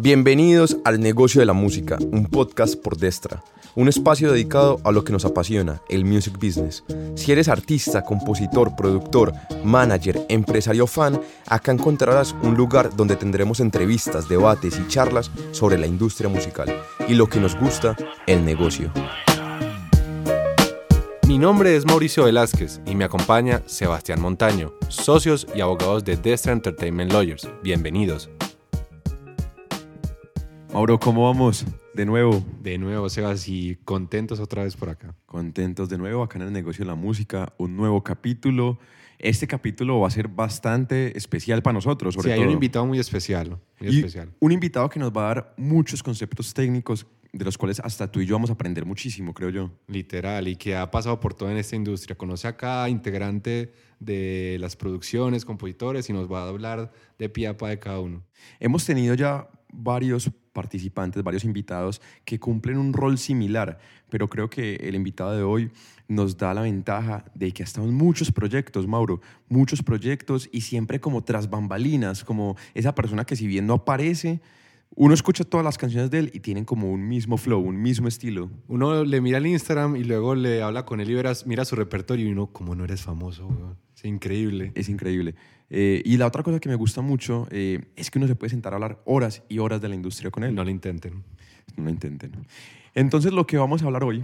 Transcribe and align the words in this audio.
Bienvenidos 0.00 0.76
al 0.84 1.00
Negocio 1.00 1.40
de 1.40 1.46
la 1.46 1.54
Música, 1.54 1.98
un 2.12 2.26
podcast 2.26 2.76
por 2.76 2.96
Destra, 2.96 3.42
un 3.74 3.88
espacio 3.88 4.30
dedicado 4.30 4.80
a 4.84 4.92
lo 4.92 5.02
que 5.02 5.12
nos 5.12 5.24
apasiona, 5.24 5.82
el 5.88 6.04
music 6.04 6.34
business. 6.34 6.84
Si 7.16 7.32
eres 7.32 7.48
artista, 7.48 8.02
compositor, 8.04 8.76
productor, 8.76 9.32
manager, 9.64 10.24
empresario 10.28 10.86
fan, 10.86 11.20
acá 11.46 11.72
encontrarás 11.72 12.34
un 12.42 12.54
lugar 12.54 12.94
donde 12.94 13.16
tendremos 13.16 13.58
entrevistas, 13.58 14.28
debates 14.28 14.78
y 14.78 14.86
charlas 14.86 15.32
sobre 15.50 15.78
la 15.78 15.88
industria 15.88 16.28
musical 16.28 16.72
y 17.08 17.14
lo 17.14 17.28
que 17.28 17.40
nos 17.40 17.58
gusta, 17.58 17.96
el 18.28 18.44
negocio. 18.44 18.92
Mi 21.26 21.38
nombre 21.38 21.76
es 21.76 21.84
Mauricio 21.84 22.24
Velázquez 22.24 22.80
y 22.86 22.94
me 22.94 23.04
acompaña 23.04 23.62
Sebastián 23.66 24.20
Montaño, 24.20 24.72
socios 24.88 25.46
y 25.54 25.60
abogados 25.60 26.04
de 26.04 26.16
Destra 26.16 26.52
Entertainment 26.52 27.12
Lawyers. 27.12 27.48
Bienvenidos. 27.62 28.30
Mauro, 30.72 31.00
¿cómo 31.00 31.24
vamos? 31.24 31.64
De 31.94 32.04
nuevo. 32.04 32.44
De 32.62 32.76
nuevo, 32.76 33.08
Sebas, 33.08 33.48
y 33.48 33.76
contentos 33.84 34.38
otra 34.38 34.64
vez 34.64 34.76
por 34.76 34.90
acá. 34.90 35.14
Contentos 35.24 35.88
de 35.88 35.96
nuevo 35.96 36.22
acá 36.22 36.38
en 36.38 36.44
el 36.44 36.52
negocio 36.52 36.84
de 36.84 36.90
la 36.90 36.94
música, 36.94 37.54
un 37.56 37.74
nuevo 37.74 38.04
capítulo. 38.04 38.78
Este 39.18 39.46
capítulo 39.46 39.98
va 39.98 40.08
a 40.08 40.10
ser 40.10 40.28
bastante 40.28 41.16
especial 41.16 41.62
para 41.62 41.72
nosotros, 41.72 42.14
sobre 42.14 42.28
sí, 42.28 42.32
hay 42.32 42.38
todo. 42.38 42.48
un 42.48 42.52
invitado 42.52 42.86
muy 42.86 42.98
especial, 42.98 43.58
muy 43.80 43.90
Y 43.90 43.96
especial. 43.96 44.30
Un 44.38 44.52
invitado 44.52 44.88
que 44.90 45.00
nos 45.00 45.10
va 45.10 45.22
a 45.22 45.34
dar 45.34 45.54
muchos 45.56 46.02
conceptos 46.02 46.52
técnicos 46.52 47.06
de 47.32 47.44
los 47.44 47.58
cuales 47.58 47.80
hasta 47.80 48.12
tú 48.12 48.20
y 48.20 48.26
yo 48.26 48.34
vamos 48.36 48.50
a 48.50 48.52
aprender 48.52 48.84
muchísimo, 48.84 49.34
creo 49.34 49.48
yo. 49.48 49.70
Literal, 49.86 50.48
y 50.48 50.56
que 50.56 50.76
ha 50.76 50.90
pasado 50.90 51.18
por 51.18 51.34
toda 51.34 51.50
en 51.50 51.58
esta 51.58 51.76
industria. 51.76 52.16
Conoce 52.16 52.46
a 52.46 52.56
cada 52.56 52.88
integrante 52.88 53.72
de 54.00 54.58
las 54.60 54.76
producciones, 54.76 55.44
compositores, 55.44 56.08
y 56.10 56.12
nos 56.12 56.30
va 56.30 56.44
a 56.44 56.48
hablar 56.48 56.92
de 57.18 57.28
pie 57.28 57.48
a 57.48 57.54
de 57.54 57.78
cada 57.78 58.00
uno. 58.00 58.22
Hemos 58.60 58.84
tenido 58.84 59.14
ya 59.14 59.48
varios 59.72 60.30
participantes, 60.62 61.22
varios 61.22 61.44
invitados 61.44 62.00
que 62.24 62.40
cumplen 62.40 62.78
un 62.78 62.92
rol 62.92 63.16
similar, 63.16 63.78
pero 64.10 64.28
creo 64.28 64.50
que 64.50 64.74
el 64.88 64.94
invitado 64.96 65.32
de 65.36 65.42
hoy 65.42 65.70
nos 66.08 66.36
da 66.36 66.52
la 66.52 66.62
ventaja 66.62 67.24
de 67.34 67.52
que 67.52 67.62
ha 67.62 67.68
estado 67.68 67.86
en 67.86 67.94
muchos 67.94 68.32
proyectos, 68.32 68.86
Mauro, 68.88 69.20
muchos 69.48 69.82
proyectos 69.82 70.48
y 70.50 70.62
siempre 70.62 70.98
como 71.00 71.22
tras 71.22 71.48
bambalinas, 71.48 72.24
como 72.24 72.56
esa 72.74 72.92
persona 72.94 73.24
que 73.24 73.36
si 73.36 73.46
bien 73.46 73.66
no 73.66 73.74
aparece, 73.74 74.40
uno 74.96 75.14
escucha 75.14 75.44
todas 75.44 75.64
las 75.64 75.78
canciones 75.78 76.10
de 76.10 76.18
él 76.18 76.30
y 76.34 76.40
tienen 76.40 76.64
como 76.64 76.90
un 76.90 77.06
mismo 77.06 77.36
flow, 77.36 77.60
un 77.60 77.80
mismo 77.80 78.08
estilo. 78.08 78.50
Uno 78.66 79.04
le 79.04 79.20
mira 79.20 79.38
el 79.38 79.46
Instagram 79.46 79.94
y 79.96 80.02
luego 80.02 80.34
le 80.34 80.62
habla 80.62 80.84
con 80.84 81.00
él 81.00 81.10
y 81.10 81.14
verás- 81.14 81.46
mira 81.46 81.64
su 81.64 81.76
repertorio 81.76 82.26
y 82.26 82.32
uno, 82.32 82.46
como 82.48 82.74
no 82.74 82.84
eres 82.84 83.02
famoso, 83.02 83.46
weón? 83.46 83.76
Es 83.94 84.04
increíble. 84.04 84.72
Es 84.74 84.88
increíble. 84.88 85.34
Eh, 85.70 86.02
y 86.04 86.16
la 86.16 86.26
otra 86.26 86.42
cosa 86.42 86.60
que 86.60 86.68
me 86.68 86.74
gusta 86.76 87.00
mucho 87.02 87.46
eh, 87.50 87.80
es 87.96 88.10
que 88.10 88.18
uno 88.18 88.26
se 88.26 88.34
puede 88.36 88.50
sentar 88.50 88.72
a 88.72 88.76
hablar 88.76 89.02
horas 89.04 89.42
y 89.48 89.58
horas 89.58 89.80
de 89.80 89.88
la 89.88 89.94
industria 89.94 90.30
con 90.30 90.44
él. 90.44 90.54
No 90.54 90.64
lo 90.64 90.70
intenten. 90.70 91.22
No 91.76 91.84
lo 91.84 91.90
intenten. 91.90 92.32
Entonces 92.94 93.32
lo 93.32 93.46
que 93.46 93.58
vamos 93.58 93.82
a 93.82 93.86
hablar 93.86 94.02
hoy 94.04 94.22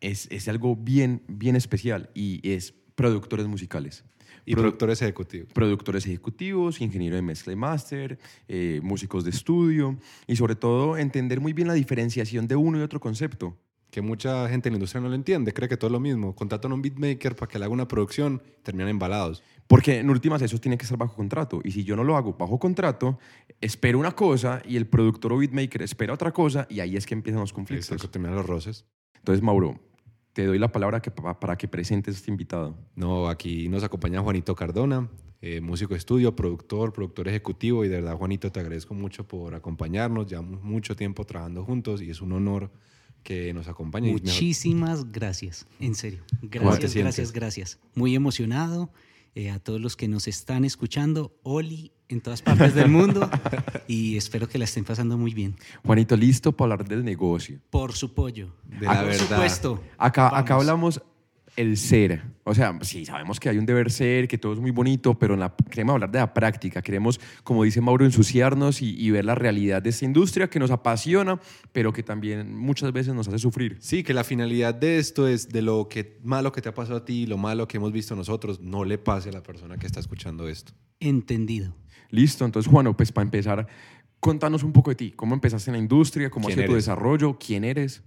es, 0.00 0.26
es 0.30 0.48
algo 0.48 0.74
bien, 0.74 1.22
bien 1.28 1.56
especial 1.56 2.10
y 2.14 2.40
es 2.48 2.74
productores 2.94 3.46
musicales. 3.46 4.04
Y 4.44 4.52
Produ- 4.54 4.60
productores 4.62 5.02
ejecutivos. 5.02 5.52
productores 5.52 6.04
ejecutivos, 6.06 6.80
ingeniero 6.80 7.14
de 7.14 7.22
mezcla 7.22 7.52
y 7.52 7.56
máster, 7.56 8.18
eh, 8.48 8.80
músicos 8.82 9.22
de 9.24 9.30
estudio 9.30 9.98
y 10.26 10.34
sobre 10.36 10.56
todo 10.56 10.96
entender 10.96 11.40
muy 11.40 11.52
bien 11.52 11.68
la 11.68 11.74
diferenciación 11.74 12.48
de 12.48 12.56
uno 12.56 12.78
y 12.78 12.82
otro 12.82 12.98
concepto. 12.98 13.56
Que 13.92 14.00
mucha 14.00 14.48
gente 14.48 14.70
en 14.70 14.72
la 14.72 14.76
industria 14.78 15.02
no 15.02 15.10
lo 15.10 15.14
entiende, 15.14 15.52
cree 15.52 15.68
que 15.68 15.76
todo 15.76 15.88
es 15.88 15.92
lo 15.92 16.00
mismo. 16.00 16.34
Contratan 16.34 16.72
a 16.72 16.74
un 16.76 16.80
beatmaker 16.80 17.36
para 17.36 17.46
que 17.46 17.58
le 17.58 17.66
haga 17.66 17.74
una 17.74 17.86
producción, 17.86 18.40
terminan 18.62 18.88
embalados. 18.88 19.42
Porque 19.66 19.98
en 19.98 20.08
últimas 20.08 20.40
eso 20.40 20.56
tiene 20.56 20.78
que 20.78 20.84
estar 20.84 20.96
bajo 20.96 21.14
contrato. 21.14 21.60
Y 21.62 21.72
si 21.72 21.84
yo 21.84 21.94
no 21.94 22.02
lo 22.02 22.16
hago 22.16 22.32
bajo 22.32 22.58
contrato, 22.58 23.18
espero 23.60 23.98
una 23.98 24.12
cosa 24.12 24.62
y 24.66 24.78
el 24.78 24.86
productor 24.86 25.34
o 25.34 25.36
beatmaker 25.36 25.82
espera 25.82 26.14
otra 26.14 26.32
cosa 26.32 26.66
y 26.70 26.80
ahí 26.80 26.96
es 26.96 27.04
que 27.04 27.12
empiezan 27.12 27.42
los 27.42 27.52
conflictos. 27.52 27.90
Exacto, 27.90 28.08
terminan 28.08 28.34
los 28.34 28.46
roces. 28.46 28.86
Entonces, 29.18 29.42
Mauro, 29.42 29.78
te 30.32 30.46
doy 30.46 30.58
la 30.58 30.72
palabra 30.72 31.02
que, 31.02 31.10
para 31.10 31.58
que 31.58 31.68
presentes 31.68 32.14
a 32.14 32.18
este 32.18 32.30
invitado. 32.30 32.78
No, 32.94 33.28
aquí 33.28 33.68
nos 33.68 33.84
acompaña 33.84 34.22
Juanito 34.22 34.54
Cardona, 34.56 35.10
eh, 35.42 35.60
músico 35.60 35.92
de 35.92 35.98
estudio, 35.98 36.34
productor, 36.34 36.94
productor 36.94 37.28
ejecutivo. 37.28 37.84
Y 37.84 37.88
de 37.88 37.96
verdad, 37.96 38.16
Juanito, 38.16 38.50
te 38.50 38.60
agradezco 38.60 38.94
mucho 38.94 39.28
por 39.28 39.54
acompañarnos. 39.54 40.28
Llevamos 40.28 40.62
mucho 40.62 40.96
tiempo 40.96 41.26
trabajando 41.26 41.62
juntos 41.62 42.00
y 42.00 42.08
es 42.08 42.22
un 42.22 42.32
honor 42.32 42.70
que 43.22 43.52
nos 43.54 43.68
acompañe. 43.68 44.08
Y 44.10 44.12
mejor- 44.14 44.26
Muchísimas 44.28 45.12
gracias, 45.12 45.66
en 45.80 45.94
serio. 45.94 46.22
Gracias, 46.42 46.94
gracias, 46.94 47.32
gracias. 47.32 47.78
Muy 47.94 48.14
emocionado. 48.14 48.90
eh, 49.34 49.48
a 49.50 49.58
todos 49.58 49.80
los 49.80 49.96
que 49.96 50.08
nos 50.08 50.28
están 50.28 50.62
escuchando, 50.66 51.34
Oli, 51.42 51.90
en 52.10 52.20
todas 52.20 52.42
partes 52.42 52.74
del 52.74 52.90
mundo. 52.90 53.30
y 53.88 54.18
espero 54.18 54.46
que 54.46 54.58
la 54.58 54.64
estén 54.66 54.84
pasando 54.84 55.16
muy 55.16 55.32
bien. 55.32 55.56
Juanito, 55.86 56.16
listo 56.18 56.52
para 56.52 56.74
hablar 56.74 56.86
del 56.86 57.02
negocio. 57.02 57.58
Por 57.70 57.94
su 57.94 58.12
pollo. 58.12 58.54
De 58.64 58.84
la 58.84 58.96
Por 58.96 59.04
verdad. 59.06 59.26
supuesto. 59.28 59.82
Acá, 59.96 60.36
acá 60.36 60.56
hablamos 60.56 61.00
el 61.56 61.76
ser. 61.76 62.22
O 62.44 62.54
sea, 62.54 62.78
sí, 62.82 63.04
sabemos 63.04 63.38
que 63.38 63.48
hay 63.48 63.58
un 63.58 63.66
deber 63.66 63.90
ser, 63.90 64.26
que 64.26 64.38
todo 64.38 64.54
es 64.54 64.58
muy 64.58 64.70
bonito, 64.70 65.18
pero 65.18 65.34
en 65.34 65.40
la- 65.40 65.54
queremos 65.70 65.94
hablar 65.94 66.10
de 66.10 66.18
la 66.18 66.32
práctica. 66.32 66.80
Queremos, 66.82 67.20
como 67.44 67.62
dice 67.64 67.80
Mauro, 67.80 68.04
ensuciarnos 68.04 68.80
y, 68.82 68.98
y 68.98 69.10
ver 69.10 69.24
la 69.26 69.34
realidad 69.34 69.82
de 69.82 69.90
esta 69.90 70.04
industria 70.04 70.48
que 70.48 70.58
nos 70.58 70.70
apasiona, 70.70 71.40
pero 71.72 71.92
que 71.92 72.02
también 72.02 72.56
muchas 72.56 72.92
veces 72.92 73.14
nos 73.14 73.28
hace 73.28 73.38
sufrir. 73.38 73.76
Sí, 73.80 74.02
que 74.02 74.14
la 74.14 74.24
finalidad 74.24 74.74
de 74.74 74.98
esto 74.98 75.28
es 75.28 75.48
de 75.50 75.62
lo 75.62 75.88
que 75.88 76.18
malo 76.22 76.52
que 76.52 76.62
te 76.62 76.68
ha 76.70 76.74
pasado 76.74 76.96
a 76.98 77.04
ti, 77.04 77.26
lo 77.26 77.36
malo 77.36 77.68
que 77.68 77.76
hemos 77.76 77.92
visto 77.92 78.16
nosotros, 78.16 78.60
no 78.60 78.84
le 78.84 78.96
pase 78.98 79.28
a 79.28 79.32
la 79.32 79.42
persona 79.42 79.76
que 79.76 79.86
está 79.86 80.00
escuchando 80.00 80.48
esto. 80.48 80.72
Entendido. 81.00 81.76
Listo, 82.10 82.44
entonces, 82.44 82.70
Juano, 82.70 82.96
pues 82.96 83.12
para 83.12 83.24
empezar, 83.24 83.66
contanos 84.20 84.62
un 84.62 84.72
poco 84.72 84.90
de 84.90 84.96
ti. 84.96 85.12
¿Cómo 85.12 85.34
empezaste 85.34 85.70
en 85.70 85.74
la 85.76 85.82
industria? 85.82 86.30
¿Cómo 86.30 86.46
ha 86.46 86.48
¿Quién 86.48 86.60
sido 86.60 86.68
tu 86.70 86.74
desarrollo? 86.76 87.38
¿Quién 87.38 87.64
eres? 87.64 88.02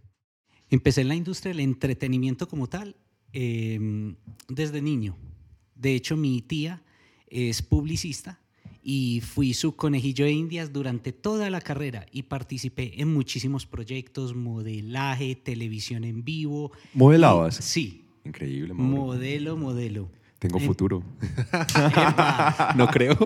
Empecé 0.69 1.01
en 1.01 1.09
la 1.09 1.15
industria 1.15 1.51
del 1.53 1.59
entretenimiento 1.59 2.47
como 2.47 2.67
tal 2.67 2.95
eh, 3.33 4.13
desde 4.47 4.81
niño. 4.81 5.17
De 5.75 5.93
hecho, 5.95 6.15
mi 6.17 6.41
tía 6.41 6.81
es 7.27 7.61
publicista 7.61 8.39
y 8.81 9.21
fui 9.21 9.53
su 9.53 9.75
conejillo 9.75 10.25
de 10.25 10.31
indias 10.31 10.71
durante 10.71 11.11
toda 11.11 11.49
la 11.49 11.59
carrera 11.59 12.05
y 12.11 12.23
participé 12.23 13.01
en 13.01 13.13
muchísimos 13.13 13.65
proyectos, 13.65 14.35
modelaje, 14.35 15.35
televisión 15.35 16.03
en 16.03 16.23
vivo. 16.23 16.71
¿Modelabas? 16.93 17.59
Y- 17.59 17.63
sí, 17.63 18.01
Increíble, 18.23 18.73
Mauro. 18.73 18.91
modelo, 18.95 19.57
modelo. 19.57 20.09
Tengo 20.39 20.59
En- 20.59 20.65
futuro. 20.65 21.03
No 22.75 22.87
creo. 22.87 23.17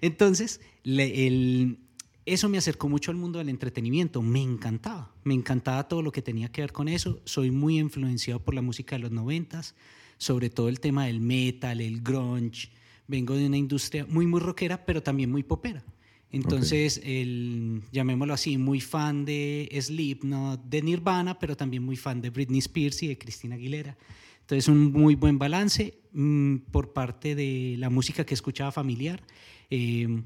Entonces, 0.00 0.60
le- 0.82 1.26
el- 1.26 1.78
eso 2.26 2.48
me 2.48 2.58
acercó 2.58 2.88
mucho 2.88 3.12
al 3.12 3.16
mundo 3.16 3.38
del 3.38 3.48
entretenimiento. 3.48 4.20
Me 4.20 4.42
encantaba. 4.42 5.14
Me 5.22 5.32
encantaba 5.32 5.86
todo 5.86 6.02
lo 6.02 6.10
que 6.10 6.22
tenía 6.22 6.50
que 6.50 6.60
ver 6.60 6.72
con 6.72 6.88
eso. 6.88 7.20
Soy 7.24 7.52
muy 7.52 7.78
influenciado 7.78 8.40
por 8.40 8.54
la 8.54 8.62
música 8.62 8.96
de 8.96 9.02
los 9.02 9.12
noventas, 9.12 9.76
sobre 10.18 10.50
todo 10.50 10.68
el 10.68 10.80
tema 10.80 11.06
del 11.06 11.20
metal, 11.20 11.80
el 11.80 12.02
grunge. 12.02 12.70
Vengo 13.06 13.34
de 13.34 13.46
una 13.46 13.56
industria 13.56 14.04
muy, 14.06 14.26
muy 14.26 14.40
rockera, 14.40 14.84
pero 14.84 15.04
también 15.04 15.30
muy 15.30 15.44
popera. 15.44 15.84
Entonces, 16.32 17.00
el, 17.04 17.82
llamémoslo 17.92 18.34
así, 18.34 18.58
muy 18.58 18.80
fan 18.80 19.24
de 19.24 19.68
Slipknot, 19.80 20.64
de 20.64 20.82
Nirvana, 20.82 21.38
pero 21.38 21.56
también 21.56 21.84
muy 21.84 21.96
fan 21.96 22.20
de 22.20 22.30
Britney 22.30 22.58
Spears 22.58 23.04
y 23.04 23.06
de 23.06 23.16
Christina 23.16 23.54
Aguilera. 23.54 23.96
Entonces, 24.40 24.66
un 24.68 24.90
muy 24.90 25.14
buen 25.14 25.38
balance 25.38 26.00
mm, 26.12 26.56
por 26.72 26.92
parte 26.92 27.36
de 27.36 27.76
la 27.78 27.88
música 27.88 28.26
que 28.26 28.34
escuchaba 28.34 28.72
familiar, 28.72 29.22
eh, 29.70 30.22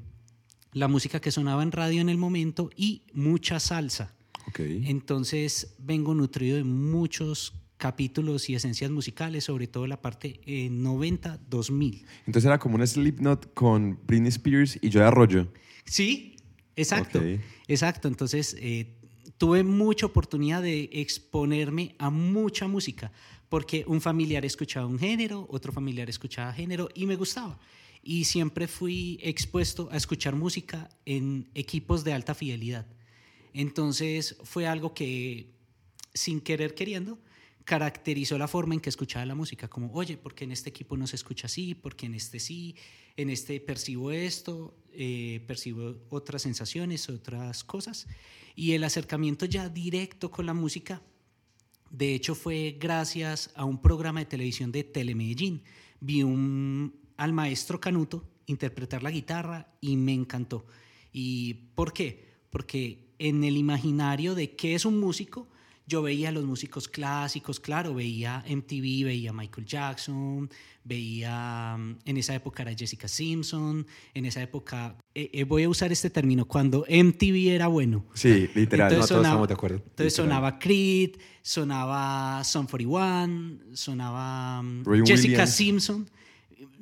la 0.73 0.87
música 0.87 1.19
que 1.19 1.31
sonaba 1.31 1.63
en 1.63 1.71
radio 1.71 2.01
en 2.01 2.09
el 2.09 2.17
momento 2.17 2.69
y 2.75 3.03
mucha 3.13 3.59
salsa. 3.59 4.13
Entonces, 4.57 5.75
vengo 5.79 6.13
nutrido 6.13 6.57
de 6.57 6.63
muchos 6.63 7.53
capítulos 7.77 8.49
y 8.49 8.55
esencias 8.55 8.91
musicales, 8.91 9.45
sobre 9.45 9.67
todo 9.67 9.87
la 9.87 10.01
parte 10.01 10.39
eh, 10.45 10.69
90-2000. 10.69 12.03
Entonces 12.27 12.45
era 12.45 12.59
como 12.59 12.75
un 12.75 12.85
Slipknot 12.85 13.53
con 13.53 13.99
Britney 14.05 14.29
Spears 14.29 14.77
y 14.81 14.89
Joy 14.89 15.01
Arroyo. 15.01 15.47
Sí, 15.85 16.35
exacto. 16.75 17.21
Exacto. 17.67 18.07
Entonces, 18.07 18.55
eh, 18.59 18.93
tuve 19.37 19.63
mucha 19.63 20.05
oportunidad 20.05 20.61
de 20.61 20.89
exponerme 20.93 21.95
a 21.97 22.11
mucha 22.11 22.67
música, 22.67 23.11
porque 23.49 23.83
un 23.87 23.99
familiar 23.99 24.45
escuchaba 24.45 24.85
un 24.85 24.99
género, 24.99 25.47
otro 25.49 25.71
familiar 25.71 26.07
escuchaba 26.09 26.53
género 26.53 26.89
y 26.93 27.07
me 27.07 27.15
gustaba. 27.15 27.57
Y 28.03 28.25
siempre 28.25 28.67
fui 28.67 29.19
expuesto 29.21 29.89
a 29.91 29.97
escuchar 29.97 30.35
música 30.35 30.89
en 31.05 31.49
equipos 31.53 32.03
de 32.03 32.13
alta 32.13 32.33
fidelidad. 32.33 32.87
Entonces, 33.53 34.37
fue 34.43 34.65
algo 34.67 34.93
que, 34.93 35.53
sin 36.13 36.41
querer 36.41 36.73
queriendo, 36.73 37.19
caracterizó 37.63 38.37
la 38.37 38.47
forma 38.47 38.73
en 38.73 38.81
que 38.81 38.89
escuchaba 38.89 39.25
la 39.25 39.35
música, 39.35 39.67
como, 39.67 39.91
oye, 39.93 40.17
porque 40.17 40.45
en 40.45 40.51
este 40.51 40.69
equipo 40.69 40.97
no 40.97 41.07
se 41.07 41.15
escucha 41.15 41.45
así, 41.45 41.75
porque 41.75 42.05
en 42.05 42.15
este 42.15 42.39
sí, 42.39 42.75
en 43.17 43.29
este 43.29 43.59
percibo 43.59 44.11
esto, 44.11 44.75
eh, 44.93 45.43
percibo 45.47 45.95
otras 46.09 46.41
sensaciones, 46.41 47.09
otras 47.09 47.63
cosas. 47.63 48.07
Y 48.55 48.73
el 48.73 48.83
acercamiento 48.83 49.45
ya 49.45 49.69
directo 49.69 50.31
con 50.31 50.45
la 50.45 50.53
música, 50.53 51.01
de 51.91 52.15
hecho, 52.15 52.35
fue 52.35 52.77
gracias 52.79 53.51
a 53.53 53.65
un 53.65 53.81
programa 53.81 54.21
de 54.21 54.25
televisión 54.25 54.71
de 54.71 54.85
Telemedellín. 54.85 55.61
Vi 55.99 56.23
un, 56.23 57.00
al 57.21 57.33
maestro 57.33 57.79
Canuto 57.79 58.23
interpretar 58.47 59.03
la 59.03 59.11
guitarra 59.11 59.67
y 59.79 59.95
me 59.95 60.13
encantó. 60.13 60.65
¿Y 61.13 61.53
por 61.75 61.93
qué? 61.93 62.27
Porque 62.49 63.13
en 63.19 63.43
el 63.43 63.57
imaginario 63.57 64.33
de 64.33 64.55
qué 64.55 64.73
es 64.73 64.85
un 64.85 64.99
músico, 64.99 65.47
yo 65.85 66.01
veía 66.01 66.29
a 66.29 66.31
los 66.31 66.45
músicos 66.45 66.87
clásicos, 66.87 67.59
claro, 67.59 67.93
veía 67.93 68.43
MTV, 68.47 69.03
veía 69.05 69.33
Michael 69.33 69.67
Jackson, 69.67 70.49
veía, 70.83 71.75
mm, 71.77 71.95
en 72.05 72.17
esa 72.17 72.33
época 72.33 72.63
era 72.63 72.73
Jessica 72.73 73.07
Simpson, 73.07 73.85
en 74.15 74.25
esa 74.25 74.41
época, 74.41 74.95
eh, 75.13 75.29
eh, 75.31 75.43
voy 75.43 75.63
a 75.63 75.69
usar 75.69 75.91
este 75.91 76.09
término, 76.09 76.45
cuando 76.45 76.85
MTV 76.87 77.53
era 77.53 77.67
bueno. 77.67 78.05
Sí, 78.15 78.49
literal. 78.55 78.89
no, 78.89 78.93
Entonces 78.95 78.97
todos 78.97 79.07
sonaba- 79.09 79.27
estamos 79.27 79.47
de 79.47 79.53
acuerdo. 79.53 79.75
Entonces 79.85 80.13
sonaba 80.15 80.57
Creed, 80.59 81.11
sonaba 81.43 82.43
Son 82.45 82.65
41, 82.67 83.59
sonaba 83.75 84.61
mm, 84.63 84.83
Jessica 85.05 85.33
Williams. 85.43 85.53
Simpson. 85.55 86.09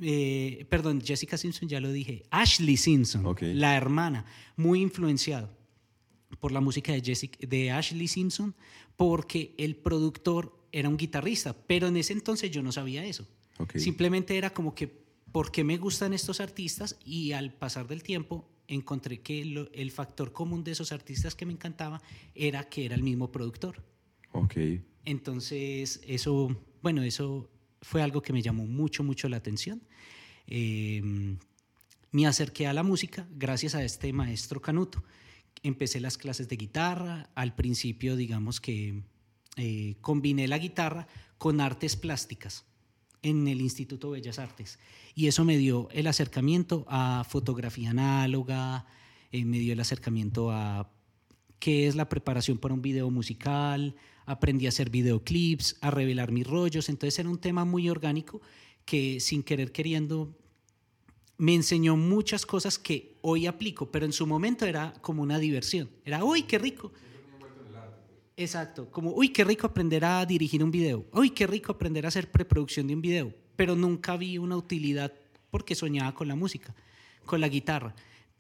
Eh, 0.01 0.65
perdón, 0.69 1.01
Jessica 1.01 1.37
Simpson 1.37 1.67
ya 1.69 1.79
lo 1.79 1.91
dije. 1.91 2.23
Ashley 2.31 2.77
Simpson, 2.77 3.25
la 3.53 3.75
hermana, 3.75 4.25
muy 4.55 4.81
influenciado 4.81 5.49
por 6.39 6.51
la 6.51 6.61
música 6.61 6.91
de, 6.93 7.01
Jessica, 7.01 7.37
de 7.47 7.71
Ashley 7.71 8.07
Simpson, 8.07 8.55
porque 8.95 9.53
el 9.57 9.75
productor 9.75 10.55
era 10.71 10.87
un 10.89 10.97
guitarrista, 10.97 11.53
pero 11.65 11.87
en 11.87 11.97
ese 11.97 12.13
entonces 12.13 12.51
yo 12.51 12.61
no 12.61 12.71
sabía 12.71 13.03
eso. 13.05 13.27
Simplemente 13.79 14.37
era 14.37 14.51
como 14.53 14.73
que, 14.75 14.87
¿por 15.31 15.51
qué 15.51 15.63
me 15.63 15.77
gustan 15.77 16.13
estos 16.13 16.39
artistas? 16.39 16.97
Y 17.03 17.31
al 17.33 17.53
pasar 17.53 17.87
del 17.87 18.03
tiempo 18.03 18.47
encontré 18.67 19.19
que 19.21 19.43
lo- 19.45 19.71
el 19.73 19.89
factor 19.91 20.31
común 20.31 20.63
de 20.63 20.71
esos 20.71 20.91
artistas 20.91 21.33
que 21.35 21.45
me 21.45 21.53
encantaba 21.53 22.01
era 22.35 22.69
que 22.69 22.85
era 22.85 22.95
el 22.95 23.01
mismo 23.03 23.31
productor. 23.31 23.83
Ok. 24.31 24.55
Entonces, 25.05 25.99
eso, 26.05 26.55
bueno, 26.83 27.01
eso 27.03 27.49
fue 27.81 28.01
algo 28.01 28.21
que 28.21 28.33
me 28.33 28.41
llamó 28.41 28.65
mucho, 28.65 29.03
mucho 29.03 29.29
la 29.29 29.37
atención. 29.37 29.81
Eh, 30.47 31.01
me 32.11 32.25
acerqué 32.25 32.67
a 32.67 32.73
la 32.73 32.83
música 32.83 33.27
gracias 33.31 33.75
a 33.75 33.83
este 33.83 34.11
maestro 34.13 34.61
Canuto. 34.61 35.03
Empecé 35.61 35.99
las 35.99 36.17
clases 36.17 36.47
de 36.47 36.55
guitarra. 36.55 37.29
Al 37.35 37.55
principio, 37.55 38.15
digamos 38.15 38.59
que 38.59 39.03
eh, 39.57 39.95
combiné 40.01 40.47
la 40.47 40.57
guitarra 40.57 41.07
con 41.37 41.61
artes 41.61 41.95
plásticas 41.95 42.65
en 43.21 43.47
el 43.47 43.61
Instituto 43.61 44.11
Bellas 44.11 44.39
Artes. 44.39 44.79
Y 45.15 45.27
eso 45.27 45.43
me 45.45 45.57
dio 45.57 45.89
el 45.91 46.07
acercamiento 46.07 46.85
a 46.87 47.25
fotografía 47.27 47.91
análoga, 47.91 48.85
eh, 49.31 49.45
me 49.45 49.59
dio 49.59 49.73
el 49.73 49.79
acercamiento 49.79 50.51
a 50.51 50.89
qué 51.59 51.87
es 51.87 51.95
la 51.95 52.09
preparación 52.09 52.57
para 52.57 52.73
un 52.73 52.81
video 52.81 53.09
musical, 53.11 53.95
aprendí 54.29 54.67
a 54.67 54.69
hacer 54.69 54.91
videoclips, 54.91 55.77
a 55.81 55.89
revelar 55.89 56.31
mis 56.31 56.45
rollos, 56.45 56.87
entonces 56.87 57.17
era 57.17 57.29
un 57.29 57.39
tema 57.39 57.65
muy 57.65 57.89
orgánico 57.89 58.41
que 58.85 59.19
sin 59.19 59.41
querer 59.41 59.71
queriendo 59.71 60.35
me 61.37 61.55
enseñó 61.55 61.95
muchas 61.95 62.45
cosas 62.45 62.77
que 62.77 63.17
hoy 63.21 63.47
aplico, 63.47 63.89
pero 63.89 64.05
en 64.05 64.11
su 64.11 64.27
momento 64.27 64.65
era 64.65 64.93
como 65.01 65.23
una 65.23 65.39
diversión, 65.39 65.89
era, 66.05 66.23
uy, 66.23 66.43
qué 66.43 66.59
rico. 66.59 66.91
Exacto, 68.37 68.91
como, 68.91 69.11
uy, 69.13 69.29
qué 69.29 69.43
rico 69.43 69.65
aprender 69.65 70.05
a 70.05 70.25
dirigir 70.25 70.63
un 70.63 70.69
video, 70.69 71.05
uy, 71.11 71.31
qué 71.31 71.47
rico 71.47 71.71
aprender 71.71 72.05
a 72.05 72.09
hacer 72.09 72.29
preproducción 72.29 72.87
de 72.87 72.93
un 72.93 73.01
video, 73.01 73.33
pero 73.55 73.75
nunca 73.75 74.15
vi 74.15 74.37
una 74.37 74.57
utilidad 74.57 75.11
porque 75.49 75.75
soñaba 75.75 76.13
con 76.13 76.27
la 76.27 76.35
música, 76.35 76.75
con 77.25 77.41
la 77.41 77.49
guitarra. 77.49 77.95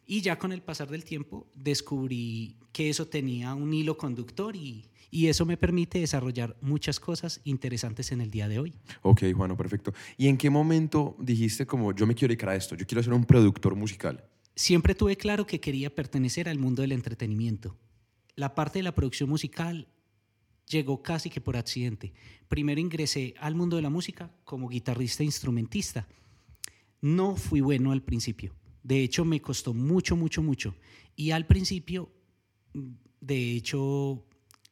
Y 0.05 0.21
ya 0.21 0.37
con 0.37 0.51
el 0.51 0.61
pasar 0.61 0.89
del 0.89 1.03
tiempo 1.03 1.47
descubrí 1.53 2.57
que 2.71 2.89
eso 2.89 3.07
tenía 3.07 3.53
un 3.53 3.73
hilo 3.73 3.97
conductor 3.97 4.55
y, 4.55 4.88
y 5.11 5.27
eso 5.27 5.45
me 5.45 5.57
permite 5.57 5.99
desarrollar 5.99 6.55
muchas 6.61 6.99
cosas 6.99 7.41
interesantes 7.43 8.11
en 8.11 8.21
el 8.21 8.31
día 8.31 8.47
de 8.47 8.59
hoy. 8.59 8.73
Ok, 9.01 9.23
Juano, 9.35 9.57
perfecto. 9.57 9.93
¿Y 10.17 10.27
en 10.27 10.37
qué 10.37 10.49
momento 10.49 11.15
dijiste 11.19 11.65
como 11.65 11.93
yo 11.93 12.05
me 12.05 12.15
quiero 12.15 12.31
dedicar 12.31 12.49
a 12.49 12.55
esto? 12.55 12.75
Yo 12.75 12.85
quiero 12.85 13.03
ser 13.03 13.13
un 13.13 13.25
productor 13.25 13.75
musical. 13.75 14.23
Siempre 14.55 14.93
tuve 14.93 15.15
claro 15.15 15.47
que 15.47 15.59
quería 15.59 15.93
pertenecer 15.93 16.49
al 16.49 16.59
mundo 16.59 16.81
del 16.81 16.91
entretenimiento. 16.91 17.77
La 18.35 18.55
parte 18.55 18.79
de 18.79 18.83
la 18.83 18.93
producción 18.93 19.29
musical 19.29 19.87
llegó 20.67 21.01
casi 21.01 21.29
que 21.29 21.41
por 21.41 21.57
accidente. 21.57 22.13
Primero 22.47 22.79
ingresé 22.79 23.33
al 23.39 23.55
mundo 23.55 23.75
de 23.75 23.81
la 23.81 23.89
música 23.89 24.31
como 24.43 24.69
guitarrista 24.69 25.23
e 25.23 25.25
instrumentista. 25.25 26.07
No 27.01 27.35
fui 27.35 27.61
bueno 27.61 27.91
al 27.91 28.03
principio. 28.03 28.53
De 28.83 29.01
hecho, 29.01 29.25
me 29.25 29.41
costó 29.41 29.73
mucho, 29.73 30.15
mucho, 30.15 30.41
mucho. 30.41 30.75
Y 31.15 31.31
al 31.31 31.45
principio, 31.45 32.11
de 33.19 33.51
hecho, 33.51 34.25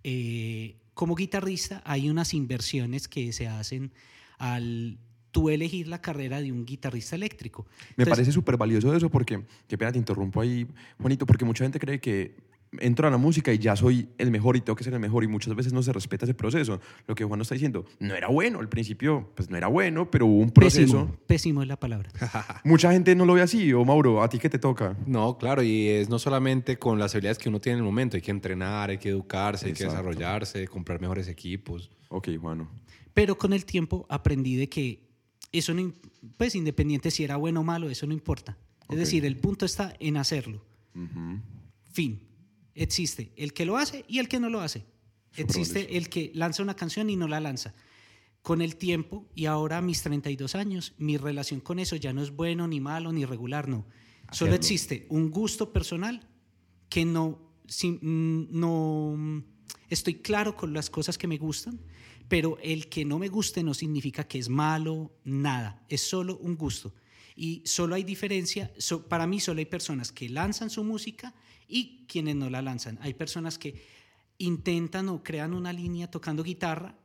eh, 0.10 0.78
como 0.94 1.16
guitarrista 1.16 1.82
hay 1.84 2.10
unas 2.10 2.34
inversiones 2.34 3.10
que 3.10 3.34
se 3.34 3.50
hacen 3.50 3.92
al 4.38 4.98
tú 5.32 5.50
elegir 5.50 5.90
la 5.90 6.00
carrera 6.00 6.40
de 6.40 6.50
un 6.50 6.66
guitarrista 6.66 7.18
eléctrico. 7.18 7.66
Me 7.66 7.90
Entonces, 7.90 8.10
parece 8.10 8.32
súper 8.32 8.56
valioso 8.56 8.96
eso 8.96 9.10
porque, 9.10 9.44
qué 9.68 9.78
pena 9.78 9.92
te 9.92 9.98
interrumpo 9.98 10.40
ahí, 10.40 10.66
Juanito, 10.98 11.26
porque 11.26 11.44
mucha 11.44 11.66
gente 11.66 11.78
cree 11.78 12.00
que 12.00 12.38
entro 12.80 13.08
a 13.08 13.12
la 13.12 13.18
música 13.18 13.54
y 13.54 13.58
ya 13.60 13.76
soy 13.76 14.10
el 14.18 14.30
mejor 14.32 14.58
y 14.58 14.62
tengo 14.62 14.76
que 14.76 14.84
ser 14.84 14.94
el 14.94 15.00
mejor 15.00 15.24
y 15.24 15.28
muchas 15.28 15.56
veces 15.56 15.74
no 15.74 15.82
se 15.84 15.94
respeta 15.94 16.26
ese 16.26 16.34
proceso. 16.34 16.80
Lo 17.08 17.16
que 17.16 17.24
Juan 17.24 17.38
nos 17.40 17.46
está 17.48 17.56
diciendo, 17.56 17.86
no 18.00 18.14
era 18.16 18.28
bueno, 18.28 18.60
al 18.60 18.70
principio 18.70 19.32
pues 19.36 19.50
no 19.50 19.58
era 19.58 19.68
bueno, 19.68 20.10
pero 20.12 20.26
hubo 20.26 20.42
un 20.42 20.52
proceso. 20.52 20.98
Pésimo, 21.06 21.18
pésimo 21.28 21.62
es 21.62 21.68
la 21.68 21.80
palabra. 21.80 22.10
Mucha 22.64 22.92
gente 22.92 23.16
no 23.16 23.26
lo 23.26 23.34
ve 23.34 23.42
así, 23.42 23.72
o 23.74 23.84
Mauro, 23.86 24.22
¿a 24.22 24.30
ti 24.30 24.38
qué 24.40 24.50
te 24.50 24.60
toca? 24.60 24.96
No, 25.06 25.38
claro, 25.38 25.64
y 25.64 25.88
es 25.88 26.10
no 26.10 26.20
solamente 26.20 26.78
con 26.78 27.00
las 27.00 27.14
habilidades 27.16 27.38
que 27.38 27.50
uno 27.50 27.60
tiene 27.62 27.76
en 27.76 27.80
el 27.80 27.86
momento, 27.86 28.18
hay 28.18 28.22
que 28.22 28.32
entrenar, 28.32 28.90
hay 28.90 28.98
que 28.98 29.10
educarse, 29.10 29.68
hay 29.68 29.74
que 29.74 29.84
Exacto. 29.84 30.08
desarrollarse, 30.10 30.68
comprar 30.68 31.00
mejores 31.02 31.28
equipos. 31.28 31.90
Ok, 32.10 32.30
Juano. 32.40 32.70
Pero 33.14 33.38
con 33.38 33.54
el 33.54 33.66
tiempo 33.66 34.06
aprendí 34.10 34.56
de 34.58 34.70
que 34.70 35.08
eso 35.52 35.74
no, 35.74 35.92
pues 36.38 36.54
independiente 36.56 37.10
si 37.12 37.24
era 37.24 37.38
bueno 37.38 37.62
o 37.62 37.64
malo, 37.64 37.90
eso 37.90 38.06
no 38.06 38.14
importa. 38.14 38.58
Es 38.84 38.90
Ok. 38.90 38.96
decir, 38.98 39.26
el 39.26 39.38
punto 39.38 39.66
está 39.66 39.94
en 40.00 40.18
hacerlo. 40.18 40.62
Ujú. 40.96 41.40
Fin. 41.92 42.20
Existe 42.82 43.32
el 43.36 43.54
que 43.54 43.66
lo 43.66 43.78
hace 43.78 44.06
y 44.08 44.20
el 44.20 44.28
que 44.28 44.40
no 44.40 44.50
lo 44.50 44.62
hace. 44.62 44.86
Existe 45.36 45.98
el 45.98 46.10
que 46.10 46.32
lanza 46.34 46.64
una 46.64 46.76
canción 46.76 47.10
y 47.10 47.16
no 47.16 47.28
la 47.28 47.40
lanza. 47.40 47.74
Con 48.42 48.62
el 48.62 48.76
tiempo 48.78 49.28
y 49.36 49.46
ahora 49.46 49.78
a 49.78 49.82
mis 49.82 50.02
32 50.04 50.56
años, 50.56 50.94
mi 50.98 51.18
relación 51.18 51.60
con 51.60 51.80
eso 51.80 51.96
ya 51.96 52.14
no 52.14 52.22
es 52.24 52.32
bueno, 52.32 52.68
ni 52.68 52.80
malo, 52.80 53.12
ni 53.12 53.26
regular, 53.26 53.68
no. 53.68 53.86
Solo 54.32 54.52
existe 54.56 55.06
un 55.10 55.30
gusto 55.32 55.74
personal 55.74 56.28
que 56.90 57.04
no, 57.06 57.40
si- 57.68 57.92
mm, 58.02 58.48
no 58.52 59.16
mm, 59.18 59.44
estoy 59.90 60.16
claro 60.16 60.56
con 60.56 60.74
las 60.74 60.90
cosas 60.90 61.18
que 61.18 61.28
me 61.28 61.38
gustan, 61.38 61.80
pero 62.30 62.58
el 62.62 62.88
que 62.90 63.06
no 63.06 63.20
me 63.20 63.28
guste 63.30 63.64
no 63.64 63.74
significa 63.74 64.26
que 64.28 64.38
es 64.40 64.50
malo, 64.50 65.12
nada. 65.24 65.84
Es 65.90 66.02
solo 66.02 66.38
un 66.38 66.56
gusto. 66.56 66.94
Y 67.36 67.62
solo 67.66 67.96
hay 67.96 68.04
diferencia, 68.04 68.72
so- 68.78 69.08
para 69.08 69.28
mí 69.28 69.40
solo 69.40 69.60
hay 69.60 69.66
personas 69.66 70.12
que 70.12 70.28
lanzan 70.30 70.70
su 70.70 70.84
música 70.84 71.34
y 71.68 72.06
quienes 72.08 72.36
no 72.36 72.50
la 72.50 72.62
lanzan. 72.62 72.98
Hay 73.02 73.14
personas 73.14 73.58
que 73.58 73.82
intentan 74.38 75.10
o 75.10 75.24
crean 75.24 75.54
una 75.54 75.74
línea 75.74 76.10
tocando 76.10 76.44
guitarra 76.44 76.96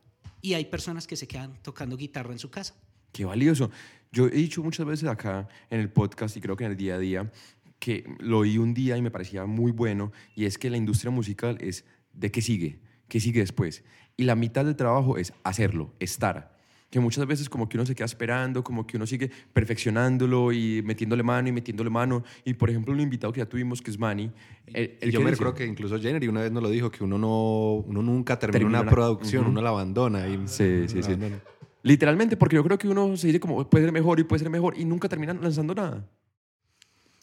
y 0.41 0.55
hay 0.55 0.67
personas 0.67 1.07
que 1.07 1.17
se 1.17 1.27
quedan 1.27 1.57
tocando 1.63 1.97
guitarra 1.97 2.33
en 2.33 2.39
su 2.39 2.51
casa. 2.51 2.75
Qué 3.13 3.25
valioso. 3.25 3.71
Yo 4.11 4.27
he 4.27 4.31
dicho 4.31 4.63
muchas 4.63 4.87
veces 4.87 5.09
acá 5.09 5.49
en 5.71 5.81
el 5.81 5.91
podcast 5.91 6.37
y 6.37 6.41
creo 6.41 6.57
que 6.57 6.65
en 6.65 6.73
el 6.73 6.77
día 6.77 6.95
a 6.97 6.99
día 6.99 7.33
que 7.79 8.05
lo 8.21 8.39
oí 8.39 8.59
un 8.59 8.75
día 8.75 8.97
y 8.97 9.03
me 9.03 9.11
parecía 9.11 9.45
muy 9.45 9.73
bueno 9.73 10.13
y 10.37 10.45
es 10.45 10.57
que 10.57 10.71
la 10.71 10.77
industria 10.77 11.11
musical 11.11 11.59
es 11.61 11.85
de 12.13 12.31
qué 12.31 12.41
sigue, 12.41 12.81
qué 13.09 13.19
sigue 13.19 13.41
después. 13.41 13.83
Y 14.17 14.25
la 14.25 14.37
mitad 14.37 14.65
del 14.65 14.77
trabajo 14.77 15.17
es 15.17 15.33
hacerlo, 15.43 15.95
estar. 15.99 16.52
Que 16.93 17.01
muchas 17.01 17.27
veces 17.27 17.49
como 17.49 17.71
que 17.71 17.79
uno 17.79 17.87
se 17.87 17.95
queda 17.95 18.05
esperando, 18.05 18.63
como 18.63 18.87
que 18.87 18.99
uno 18.99 19.07
sigue 19.07 19.31
perfeccionándolo 19.55 20.53
y 20.53 20.83
metiéndole 20.83 21.23
mano 21.23 21.49
y 21.49 21.53
metiéndole 21.53 21.89
mano. 21.89 22.23
Y 22.45 22.53
por 22.53 22.69
ejemplo, 22.69 22.93
un 22.93 23.01
invitado 23.01 23.33
que 23.33 23.39
ya 23.41 23.47
tuvimos 23.49 23.81
que 23.81 23.91
es 23.91 23.99
Manny. 23.99 24.31
él- 24.67 24.99
él 25.01 25.11
yo 25.11 25.19
que 25.21 25.25
me 25.25 25.31
recuerdo 25.31 25.55
que 25.55 25.65
incluso 25.67 25.99
Jenner 25.99 26.29
una 26.29 26.43
vez 26.43 26.53
nos 26.53 26.63
lo 26.63 26.69
dijo, 26.69 26.91
que 26.91 27.03
uno, 27.03 27.17
no, 27.17 27.83
uno 27.87 28.03
nunca 28.03 28.39
termina, 28.39 28.59
Termina 28.59 28.79
una 28.81 28.83
una- 28.83 28.91
producción, 28.91 29.43
Ujú. 29.45 29.51
uno 29.53 29.63
la 29.63 29.71
abandona. 29.71 30.29
Y, 30.29 30.47
Sí, 30.47 30.85
sí, 30.87 31.03
sí. 31.03 31.13
abandona. 31.13 31.41
Literalmente, 31.83 32.37
porque 32.37 32.57
yo 32.57 32.63
creo 32.63 32.77
que 32.77 32.87
uno 32.89 33.17
se 33.17 33.27
dice 33.29 33.41
como 33.41 33.69
puede 33.69 33.85
ser 33.87 33.93
mejor 33.93 34.21
y 34.21 34.25
puede 34.25 34.41
ser 34.41 34.51
mejor 34.51 34.79
y 34.79 34.85
nunca 34.85 35.09
termina 35.09 35.33
lanzando 35.33 35.75
nada. 35.75 36.07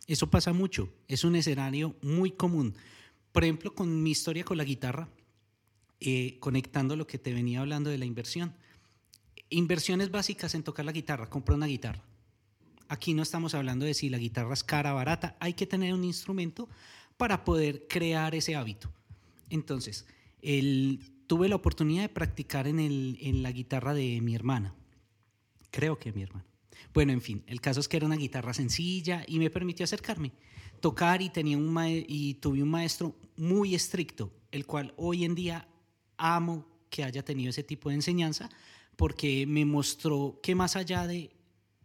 Eso 0.08 0.28
pasa 0.32 0.52
mucho, 0.52 0.90
es 1.08 1.24
un 1.24 1.36
escenario 1.36 1.96
muy 2.02 2.32
común. 2.32 2.74
Por 3.32 3.44
ejemplo, 3.44 3.76
con 3.76 4.02
mi 4.02 4.10
historia 4.12 4.44
con 4.44 4.58
la 4.58 4.64
guitarra, 4.64 5.08
eh, 6.00 6.38
conectando 6.40 6.96
lo 6.96 7.06
que 7.06 7.20
te 7.20 7.32
venía 7.34 7.60
hablando 7.62 7.92
de 7.92 8.00
la 8.00 8.06
inversión. 8.06 8.54
Inversiones 9.50 10.12
básicas 10.12 10.54
en 10.56 10.64
tocar 10.64 10.86
la 10.86 10.92
guitarra, 10.92 11.30
compra 11.30 11.56
una 11.56 11.66
guitarra. 11.66 12.04
Aquí 12.88 13.14
no 13.14 13.24
estamos 13.24 13.54
hablando 13.54 13.86
de 13.86 13.94
si 13.94 14.10
la 14.10 14.18
guitarra 14.18 14.54
es 14.54 14.64
cara 14.64 14.94
o 14.94 14.96
barata, 14.96 15.36
hay 15.40 15.54
que 15.54 15.68
tener 15.68 15.94
un 15.94 16.04
instrumento 16.04 16.68
para 17.18 17.44
poder 17.44 17.88
crear 17.88 18.34
ese 18.36 18.56
hábito. 18.56 18.92
Entonces, 19.50 20.06
tuve 21.28 21.50
la 21.50 21.56
oportunidad 21.56 22.04
de 22.04 22.10
practicar 22.10 22.68
en, 22.68 22.80
en 22.80 23.44
la 23.44 23.52
guitarra 23.52 23.94
de 23.94 24.22
mi 24.22 24.36
hermana. 24.36 24.74
Creo 25.72 26.00
que 26.00 26.12
mi 26.12 26.24
hermana. 26.24 26.46
Bueno, 26.94 27.12
en 27.12 27.22
fin, 27.22 27.44
el 27.48 27.62
caso 27.62 27.80
es 27.80 27.88
que 27.88 27.98
era 27.98 28.06
una 28.06 28.16
guitarra 28.16 28.54
sencilla 28.54 29.24
y 29.28 29.40
me 29.40 29.50
permitió 29.50 29.84
acercarme, 29.84 30.32
tocar 30.80 31.22
y, 31.22 31.30
tenía 31.30 31.58
un 31.58 31.76
y 32.08 32.36
tuve 32.36 32.64
un 32.64 32.70
maestro 32.70 33.16
muy 33.38 33.76
estricto, 33.76 34.32
el 34.52 34.66
cual 34.66 34.94
hoy 34.98 35.26
en 35.26 35.36
día 35.36 35.68
amo 36.18 36.66
que 36.90 37.04
haya 37.04 37.24
tenido 37.24 37.52
ese 37.52 37.64
tipo 37.64 37.90
de 37.90 37.96
enseñanza 37.96 38.50
porque 39.00 39.46
me 39.48 39.64
mostró 39.64 40.42
que 40.44 40.56
más 40.56 40.76
allá 40.76 41.08
de 41.08 41.32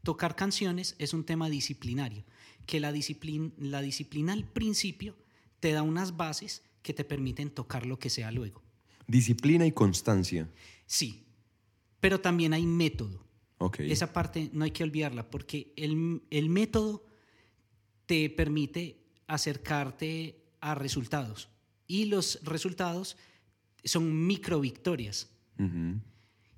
tocar 0.02 0.34
canciones 0.34 0.96
es 0.98 1.14
un 1.14 1.22
tema 1.22 1.48
disciplinario, 1.48 2.24
que 2.66 2.80
la 2.80 2.90
disciplina, 2.90 3.52
la 3.56 3.82
disciplina 3.82 4.32
al 4.32 4.42
principio 4.42 5.14
te 5.60 5.70
da 5.70 5.82
unas 5.82 6.16
bases 6.16 6.64
que 6.82 6.92
te 6.92 7.04
permiten 7.04 7.50
tocar 7.50 7.86
lo 7.86 8.00
que 8.00 8.10
sea 8.10 8.32
luego. 8.32 8.64
Disciplina 9.06 9.64
y 9.64 9.70
constancia. 9.70 10.50
Sí, 10.86 11.22
pero 12.00 12.20
también 12.20 12.52
hay 12.52 12.66
método. 12.66 13.24
Ok. 13.58 13.78
Esa 13.78 14.12
parte 14.12 14.50
no 14.52 14.64
hay 14.64 14.72
que 14.72 14.82
olvidarla 14.82 15.30
porque 15.30 15.72
el, 15.76 16.20
el 16.30 16.48
método 16.48 17.06
te 18.06 18.28
permite 18.28 19.04
acercarte 19.28 20.42
a 20.60 20.74
resultados 20.74 21.48
y 21.86 22.06
los 22.06 22.40
resultados 22.42 23.16
son 23.84 24.26
micro 24.26 24.58
victorias. 24.58 25.30
Ujú. 25.60 26.00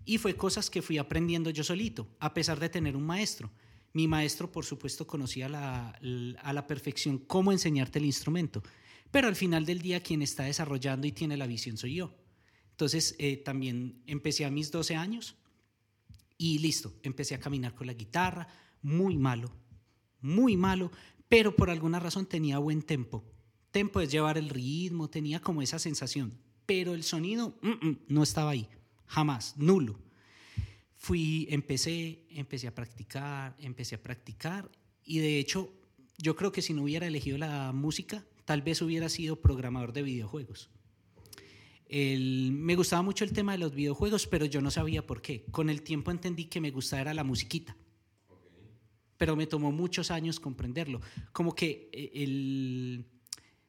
Y 0.06 0.16
fue 0.18 0.34
cosas 0.36 0.70
que 0.70 0.80
fui 0.82 0.96
aprendiendo 0.98 1.50
yo 1.50 1.62
solito, 1.64 2.08
a 2.20 2.32
pesar 2.32 2.58
de 2.58 2.68
tener 2.70 2.96
un 2.96 3.04
maestro. 3.04 3.50
Mi 3.92 4.08
maestro, 4.08 4.50
por 4.50 4.64
supuesto, 4.64 5.06
conocía 5.06 5.48
la- 5.48 5.98
l- 6.00 6.36
a 6.42 6.52
la 6.54 6.66
perfección 6.66 7.18
cómo 7.18 7.52
enseñarte 7.52 7.98
el 7.98 8.04
instrumento, 8.06 8.62
pero 9.10 9.26
al 9.28 9.36
final 9.36 9.66
del 9.66 9.80
día 9.82 10.00
quien 10.00 10.22
está 10.22 10.44
desarrollando 10.44 11.06
y 11.06 11.12
tiene 11.12 11.36
la 11.36 11.46
visión 11.46 11.76
soy 11.76 11.96
yo. 11.96 12.14
Entonces, 12.70 13.14
eh, 13.18 13.36
también 13.38 14.00
empecé 14.06 14.44
a 14.44 14.50
mis 14.50 14.70
12 14.70 14.94
años 14.96 15.34
y 16.38 16.58
listo, 16.58 16.92
empecé 17.02 17.34
a 17.34 17.40
caminar 17.40 17.74
con 17.74 17.86
la 17.86 17.94
guitarra, 17.94 18.46
muy 18.82 19.16
malo, 19.16 19.50
muy 20.20 20.56
malo, 20.56 20.92
pero 21.28 21.56
por 21.56 21.70
alguna 21.70 21.98
razón 21.98 22.26
tenía 22.26 22.58
buen 22.58 22.82
tempo. 22.82 23.24
Tempo 23.70 24.00
es 24.00 24.10
llevar 24.12 24.38
el 24.38 24.50
ritmo, 24.50 25.08
tenía 25.08 25.40
como 25.40 25.62
esa 25.62 25.78
sensación, 25.78 26.38
pero 26.66 26.94
el 26.94 27.02
sonido 27.02 27.58
mm, 27.62 27.86
mm, 27.88 27.98
no 28.08 28.22
estaba 28.22 28.50
ahí, 28.50 28.68
jamás, 29.06 29.56
nulo. 29.56 29.98
Fui, 30.96 31.46
empecé, 31.50 32.24
empecé 32.30 32.66
a 32.66 32.74
practicar, 32.74 33.54
empecé 33.60 33.94
a 33.94 34.02
practicar 34.02 34.70
y 35.04 35.18
de 35.18 35.38
hecho 35.38 35.72
yo 36.18 36.34
creo 36.34 36.50
que 36.52 36.62
si 36.62 36.72
no 36.72 36.82
hubiera 36.82 37.06
elegido 37.06 37.38
la 37.38 37.72
música, 37.72 38.24
tal 38.44 38.62
vez 38.62 38.80
hubiera 38.82 39.08
sido 39.08 39.40
programador 39.40 39.92
de 39.92 40.02
videojuegos. 40.02 40.70
El- 41.88 42.50
me 42.52 42.74
gustaba 42.74 43.02
mucho 43.02 43.24
el 43.24 43.32
tema 43.32 43.52
de 43.52 43.58
los 43.58 43.74
videojuegos, 43.74 44.26
pero 44.26 44.44
yo 44.46 44.60
no 44.60 44.70
sabía 44.70 45.06
por 45.06 45.22
qué. 45.22 45.44
Con 45.50 45.70
el 45.70 45.82
tiempo 45.82 46.10
entendí 46.10 46.46
que 46.46 46.60
me 46.60 46.70
gustaba 46.70 47.02
era 47.02 47.14
la 47.14 47.22
musiquita. 47.24 47.76
Pero 49.18 49.36
me 49.36 49.46
tomó 49.46 49.70
muchos 49.72 50.10
años 50.10 50.40
comprenderlo. 50.40 51.00
Como 51.32 51.54
que 51.54 51.88
eh, 51.92 52.10
el, 52.14 53.06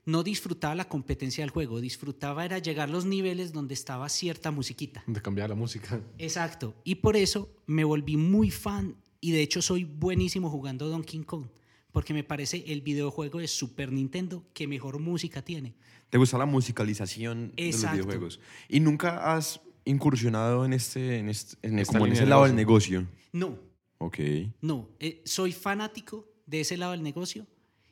no 0.08 0.24
disfrutaba 0.24 0.74
la 0.74 0.88
competencia 0.88 1.44
del 1.44 1.52
juego, 1.52 1.82
disfrutaba 1.82 2.46
era 2.46 2.60
llegar 2.60 2.88
a 2.88 2.92
los 2.92 3.04
niveles 3.04 3.52
donde 3.52 3.74
estaba 3.74 4.08
cierta 4.08 4.52
musiquita. 4.52 5.04
De 5.06 5.22
cambiar 5.22 5.50
la 5.50 5.56
música. 5.56 6.02
Exacto. 6.18 6.74
Y 6.86 6.96
por 6.96 7.18
eso 7.18 7.54
me 7.66 7.84
volví 7.84 8.16
muy 8.16 8.50
fan 8.50 8.96
y 9.20 9.32
de 9.32 9.42
hecho 9.42 9.62
soy 9.62 9.84
buenísimo 9.84 10.50
jugando 10.50 10.88
Donkey 10.88 11.24
Kong. 11.24 11.48
Porque 11.92 12.14
me 12.14 12.24
parece 12.24 12.64
el 12.68 12.82
videojuego 12.82 13.40
de 13.40 13.48
Super 13.50 13.92
Nintendo 13.92 14.46
que 14.54 14.66
mejor 14.66 15.00
música 15.00 15.42
tiene. 15.42 15.76
¿Te 16.10 16.18
gusta 16.18 16.38
la 16.38 16.46
musicalización 16.46 17.52
de 17.56 17.66
los 17.66 17.76
Exacto. 17.76 17.98
videojuegos? 17.98 18.40
¿Y 18.70 18.80
nunca 18.80 19.36
has 19.36 19.60
incursionado 19.84 20.64
en 20.64 20.72
este, 20.72 21.18
en 21.18 21.28
este, 21.28 21.58
en 21.68 21.80
Esta 21.80 21.98
en 21.98 22.14
ese 22.14 22.26
lado 22.26 22.46
del 22.46 22.56
negocio? 22.56 23.06
No, 23.34 23.60
Ok. 24.00 24.20
No, 24.62 24.90
eh, 25.00 25.22
soy 25.26 25.52
fanático 25.52 26.28
de 26.46 26.62
ese 26.62 26.78
lado 26.78 26.92
del 26.92 27.04
negocio 27.04 27.48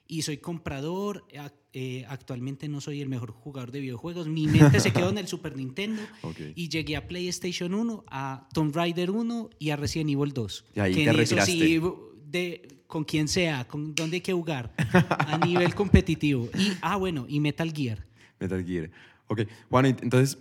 y 0.08 0.22
soy 0.24 0.38
comprador. 0.38 1.26
ac- 1.34 1.54
eh, 1.78 2.06
actualmente 2.08 2.70
no 2.70 2.80
soy 2.80 3.02
el 3.02 3.10
mejor 3.10 3.32
jugador 3.32 3.72
de 3.72 3.82
videojuegos. 3.82 4.28
Mi 4.30 4.48
mente 4.48 4.80
se 4.80 4.94
quedó 4.94 5.10
en 5.10 5.18
el 5.18 5.28
Super 5.28 5.58
Nintendo 5.58 6.02
y 6.56 6.70
llegué 6.70 6.96
a 6.96 7.06
PlayStation 7.08 7.74
1, 7.74 8.06
a 8.08 8.48
Tomb 8.54 8.74
Raider 8.74 9.12
1 9.12 9.50
y 9.60 9.72
a 9.72 9.76
Resident 9.76 10.10
Evil 10.12 10.32
2. 10.32 10.66
Y 10.76 10.80
ahí 10.80 10.94
Que 10.94 11.04
te 11.06 11.12
sí, 11.12 11.18
retiraste. 11.18 11.82
de, 12.28 12.78
con 12.88 13.04
quien 13.04 13.28
sea, 13.28 13.68
con 13.68 13.94
dónde 13.94 14.16
hay 14.18 14.22
que 14.22 14.32
jugar, 14.34 14.74
a 14.78 15.38
nivel 15.46 15.76
competitivo. 15.76 16.50
Y, 16.58 16.72
ah, 16.82 16.96
bueno, 16.96 17.26
y 17.28 17.40
Metal 17.42 17.72
Gear. 17.74 18.06
Metal 18.40 18.64
Gear. 18.66 18.90
Ok. 19.28 19.42
Bueno, 19.70 19.90
y 19.90 19.92
entonces, 20.02 20.38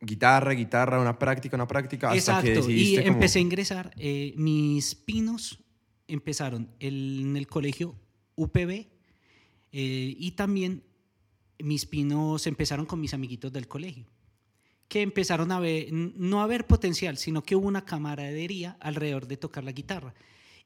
guitarra, 0.00 0.52
guitarra, 0.54 1.00
una 1.00 1.18
práctica, 1.18 1.56
una 1.56 1.68
práctica, 1.68 2.10
hasta 2.10 2.40
que 2.42 2.48
Exacto, 2.52 2.70
y 2.70 2.74
decidiste 2.74 3.02
como- 3.04 3.14
empecé 3.14 3.38
a 3.38 3.42
ingresar. 3.42 3.90
eh, 3.96 4.34
mis 4.36 4.94
pinos 4.96 5.62
empezaron 6.08 6.70
en 6.80 7.36
el 7.36 7.46
colegio 7.46 7.94
UPB 8.34 8.86
eh, 9.76 10.14
y 10.16 10.30
también 10.30 10.84
mis 11.58 11.84
pinos 11.84 12.46
empezaron 12.46 12.86
con 12.86 13.00
mis 13.00 13.12
amiguitos 13.12 13.52
del 13.52 13.66
colegio, 13.66 14.06
que 14.86 15.02
empezaron 15.02 15.50
a 15.50 15.58
ver, 15.58 15.92
no 15.92 16.42
a 16.42 16.46
ver 16.46 16.64
potencial, 16.68 17.18
sino 17.18 17.42
que 17.42 17.56
hubo 17.56 17.66
una 17.66 17.84
camaradería 17.84 18.76
alrededor 18.78 19.26
de 19.26 19.36
tocar 19.36 19.64
la 19.64 19.72
guitarra. 19.72 20.14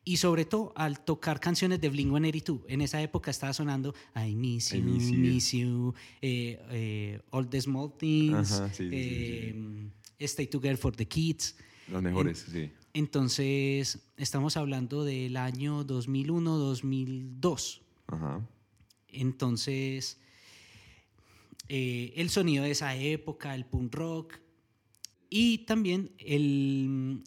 Y 0.05 0.19
sobre 0.19 0.45
todo 0.45 0.75
al 0.77 1.00
tocar 1.00 1.41
canciones 1.41 1.81
de 1.81 1.91
Blink-182. 1.91 2.65
En 2.69 2.83
esa 2.83 3.00
época 3.00 3.31
estaba 3.31 3.55
sonando 3.55 3.95
I 4.15 4.35
Miss 4.35 4.75
I 4.75 4.79
You, 4.79 4.85
Miss 4.85 5.11
Miss 5.11 5.53
You. 5.53 5.59
You, 5.59 5.95
eh, 6.21 6.61
eh, 6.71 7.21
All 7.31 7.49
the 7.49 7.62
Small 7.62 7.95
Things, 7.97 8.53
Ajá, 8.53 8.69
sí, 8.69 8.85
sí, 8.85 8.91
sí, 8.91 8.95
eh, 8.95 9.91
Stay 10.19 10.49
Together 10.49 10.77
for 10.77 10.95
the 10.95 11.09
Kids. 11.09 11.57
Los 11.91 12.03
mejores, 12.03 12.45
sí. 12.53 12.71
Entonces, 12.93 14.00
estamos 14.19 14.59
hablando 14.59 15.05
del 15.05 15.38
año 15.38 15.87
2001-2002. 15.87 17.81
Ajá. 18.09 18.47
Entonces, 19.11 20.19
eh, 21.69 22.12
el 22.17 22.31
sonido 22.31 22.65
de 22.65 22.71
esa 22.71 22.95
época, 22.97 23.55
el 23.55 23.65
punk 23.65 23.95
rock 23.95 24.38
y 25.31 25.59
también 25.59 26.12
el, 26.19 27.25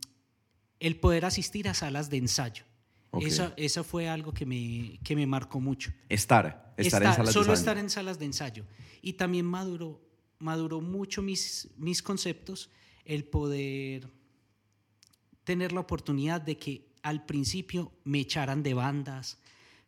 el 0.80 0.96
poder 1.00 1.26
asistir 1.26 1.68
a 1.68 1.74
salas 1.74 2.10
de 2.10 2.18
ensayo. 2.18 2.66
Eso, 3.20 3.52
eso 3.58 3.84
fue 3.84 4.08
algo 4.08 4.34
que 4.34 4.46
me, 4.46 5.00
que 5.04 5.16
me 5.16 5.28
marcó 5.28 5.60
mucho. 5.60 5.92
Estar, 6.08 6.74
estar, 6.78 7.04
en 7.04 7.14
salas 7.14 7.34
solo 7.34 7.48
de 7.48 7.54
estar 7.54 7.78
en 7.78 7.90
salas 7.90 8.18
de 8.18 8.26
ensayo. 8.26 8.66
Y 9.02 9.14
también 9.14 9.46
maduró, 9.46 10.02
maduró 10.40 10.80
mucho 10.80 11.22
mis, 11.22 11.70
mis 11.76 12.02
conceptos 12.02 12.70
el 13.04 13.26
poder 13.26 14.08
tener 15.44 15.74
la 15.74 15.82
oportunidad 15.82 16.40
de 16.40 16.58
que 16.58 16.88
al 17.02 17.26
principio 17.26 17.92
me 18.06 18.20
echaran 18.20 18.64
de 18.64 18.74
bandas, 18.74 19.40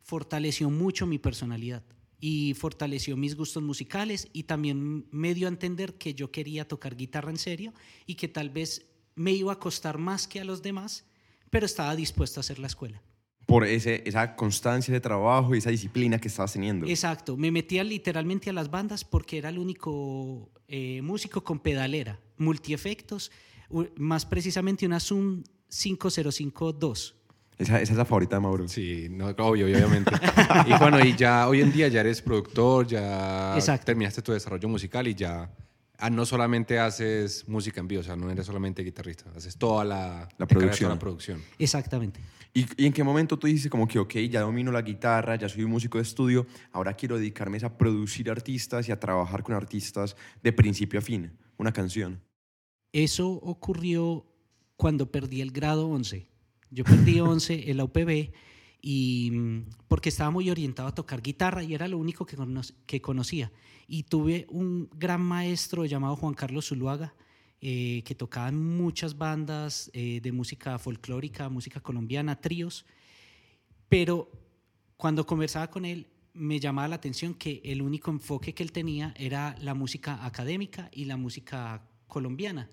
fortaleció 0.04 0.70
mucho 0.70 1.08
mi 1.08 1.18
personalidad 1.18 1.84
y 2.20 2.54
fortaleció 2.54 3.18
mis 3.18 3.36
gustos 3.36 3.64
musicales 3.64 4.30
y 4.32 4.44
también 4.44 5.08
me 5.12 5.34
dio 5.34 5.48
a 5.48 5.50
entender 5.50 5.96
que 5.96 6.14
yo 6.14 6.32
quería 6.32 6.68
tocar 6.68 6.96
guitarra 6.96 7.32
en 7.32 7.38
serio 7.38 7.74
y 8.06 8.16
que 8.16 8.28
tal 8.28 8.50
vez 8.50 8.86
me 9.16 9.32
iba 9.32 9.52
a 9.52 9.60
costar 9.60 9.98
más 9.98 10.28
que 10.28 10.40
a 10.40 10.46
los 10.46 10.62
demás, 10.62 11.06
pero 11.50 11.66
estaba 11.66 11.96
dispuesto 11.96 12.40
a 12.40 12.42
hacer 12.42 12.60
la 12.60 12.68
escuela. 12.68 13.02
Por 13.46 13.66
ese, 13.66 14.04
esa 14.06 14.36
constancia 14.38 14.94
de 14.94 15.02
trabajo 15.02 15.54
y 15.54 15.58
esa 15.58 15.70
disciplina 15.70 16.18
que 16.18 16.30
estabas 16.30 16.54
teniendo. 16.54 16.88
Exacto, 16.88 17.36
me 17.36 17.52
metía 17.52 17.84
literalmente 17.84 18.50
a 18.50 18.54
las 18.54 18.72
bandas 18.72 19.04
porque 19.04 19.38
era 19.38 19.50
el 19.50 19.58
único 19.58 20.50
eh, 20.70 21.02
músico 21.02 21.44
con 21.44 21.60
pedalera, 21.60 22.22
multiefectos, 22.38 23.32
más 23.98 24.26
precisamente 24.26 24.86
una 24.86 25.02
Zoom 25.02 25.44
5052. 25.68 27.16
Esa, 27.58 27.82
esa 27.82 27.94
es 27.94 27.98
la 27.98 28.06
favorita 28.06 28.36
de 28.38 28.42
Mauro. 28.42 28.68
Sí, 28.68 29.08
no, 29.10 29.28
obvio, 29.28 29.66
obviamente. 29.66 30.12
y 30.68 30.78
bueno, 30.80 31.00
y 31.04 31.16
ya 31.16 31.48
hoy 31.48 31.62
en 31.62 31.72
día 31.72 31.88
ya 31.88 32.02
eres 32.02 32.22
productor, 32.22 32.88
ya 32.88 33.54
Exacto. 33.56 33.86
terminaste 33.86 34.22
tu 34.22 34.32
desarrollo 34.32 34.68
musical 34.68 35.08
y 35.08 35.14
ya 35.16 35.50
ah, 36.00 36.10
no 36.10 36.26
solamente 36.26 36.80
haces 36.80 37.48
música 37.48 37.80
en 37.80 37.88
vivo, 37.88 38.02
o 38.02 38.04
sea, 38.04 38.16
no 38.16 38.30
eres 38.30 38.46
solamente 38.46 38.84
guitarrista, 38.84 39.26
haces 39.36 39.56
toda 39.58 39.86
la, 39.86 40.28
La 40.38 40.48
producción. 40.48 40.88
toda 40.88 40.96
la 40.96 41.00
producción. 41.00 41.42
Exactamente. 41.60 42.20
¿Y, 42.56 42.66
y 42.84 42.86
en 42.86 42.94
qué 42.94 43.04
momento 43.04 43.38
tú 43.40 43.48
dices 43.48 43.70
como 43.72 43.88
que, 43.88 43.98
ok, 44.00 44.14
ya 44.30 44.42
domino 44.42 44.72
la 44.72 44.82
guitarra, 44.82 45.36
ya 45.36 45.50
soy 45.50 45.64
un 45.64 45.72
músico 45.72 45.98
de 45.98 46.04
estudio, 46.04 46.46
ahora 46.72 46.94
quiero 46.94 47.18
dedicarme 47.18 47.58
a 47.64 47.78
producir 47.78 48.30
artistas 48.30 48.88
y 48.90 48.92
a 48.92 49.00
trabajar 49.00 49.42
con 49.44 49.56
artistas 49.56 50.16
de 50.44 50.54
principio 50.54 51.00
a 51.00 51.02
fin, 51.02 51.32
una 51.58 51.72
canción? 51.72 52.20
Eso 52.92 53.28
ocurrió 53.30 54.26
cuando 54.76 55.10
perdí 55.12 55.42
el 55.42 55.52
grado 55.52 55.88
11. 55.88 56.28
Yo 56.74 56.84
perdí 56.84 57.20
11 57.20 57.70
en 57.70 57.78
la 57.78 57.84
UPB 57.84 58.32
y 58.82 59.32
porque 59.88 60.10
estaba 60.10 60.32
muy 60.32 60.50
orientado 60.50 60.88
a 60.90 60.96
tocar 60.96 61.22
guitarra 61.22 61.64
y 61.64 61.74
era 61.74 61.88
lo 61.88 61.98
único 61.98 62.26
que, 62.26 62.36
cono- 62.36 62.62
que 62.86 63.02
conocía. 63.02 63.52
Y 63.88 64.04
tuve 64.04 64.46
un 64.50 64.90
gran 64.96 65.22
maestro 65.22 65.86
llamado 65.86 66.16
Juan 66.16 66.34
Carlos 66.34 66.68
Zuluaga 66.68 67.14
eh, 67.62 68.02
que 68.06 68.16
tocaba 68.16 68.50
en 68.50 68.76
muchas 68.78 69.18
bandas 69.18 69.90
eh, 69.94 70.20
de 70.22 70.32
música 70.32 70.78
folclórica, 70.80 71.48
música 71.50 71.80
colombiana, 71.80 72.42
tríos. 72.42 72.86
Pero 73.90 74.32
cuando 74.98 75.26
conversaba 75.26 75.70
con 75.70 75.86
él, 75.86 76.08
me 76.34 76.60
llamaba 76.60 76.88
la 76.88 76.96
atención 76.96 77.34
que 77.36 77.62
el 77.64 77.82
único 77.82 78.10
enfoque 78.12 78.54
que 78.54 78.64
él 78.64 78.72
tenía 78.72 79.14
era 79.18 79.56
la 79.62 79.74
música 79.76 80.26
académica 80.26 80.90
y 80.92 81.06
la 81.06 81.16
música 81.18 81.88
colombiana. 82.08 82.70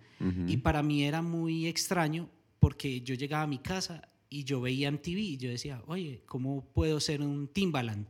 Y 0.49 0.57
para 0.59 0.83
mí 0.83 1.05
era 1.05 1.23
muy 1.23 1.67
extraño 1.67 2.29
porque 2.61 3.01
yo 3.01 3.15
llegaba 3.15 3.43
a 3.43 3.49
mi 3.49 3.59
casa 3.59 4.09
y 4.29 4.45
yo 4.45 4.61
veía 4.61 4.91
MTV 4.93 5.19
y 5.19 5.37
yo 5.39 5.51
decía, 5.51 5.83
oye, 5.87 6.23
¿cómo 6.27 6.65
puedo 6.73 7.01
ser 7.01 7.21
un 7.21 7.49
Timbaland? 7.49 8.07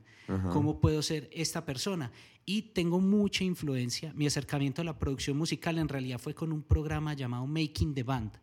¿Cómo 0.52 0.80
puedo 0.80 1.02
ser 1.02 1.28
esta 1.32 1.64
persona? 1.64 2.12
Y 2.44 2.62
tengo 2.62 3.00
mucha 3.00 3.42
influencia. 3.42 4.12
Mi 4.14 4.26
acercamiento 4.26 4.80
a 4.80 4.84
la 4.84 4.96
producción 4.96 5.36
musical 5.36 5.76
en 5.78 5.88
realidad 5.88 6.20
fue 6.20 6.34
con 6.34 6.52
un 6.52 6.62
programa 6.62 7.14
llamado 7.14 7.48
Making 7.48 7.94
the 7.94 8.04
Band, 8.04 8.38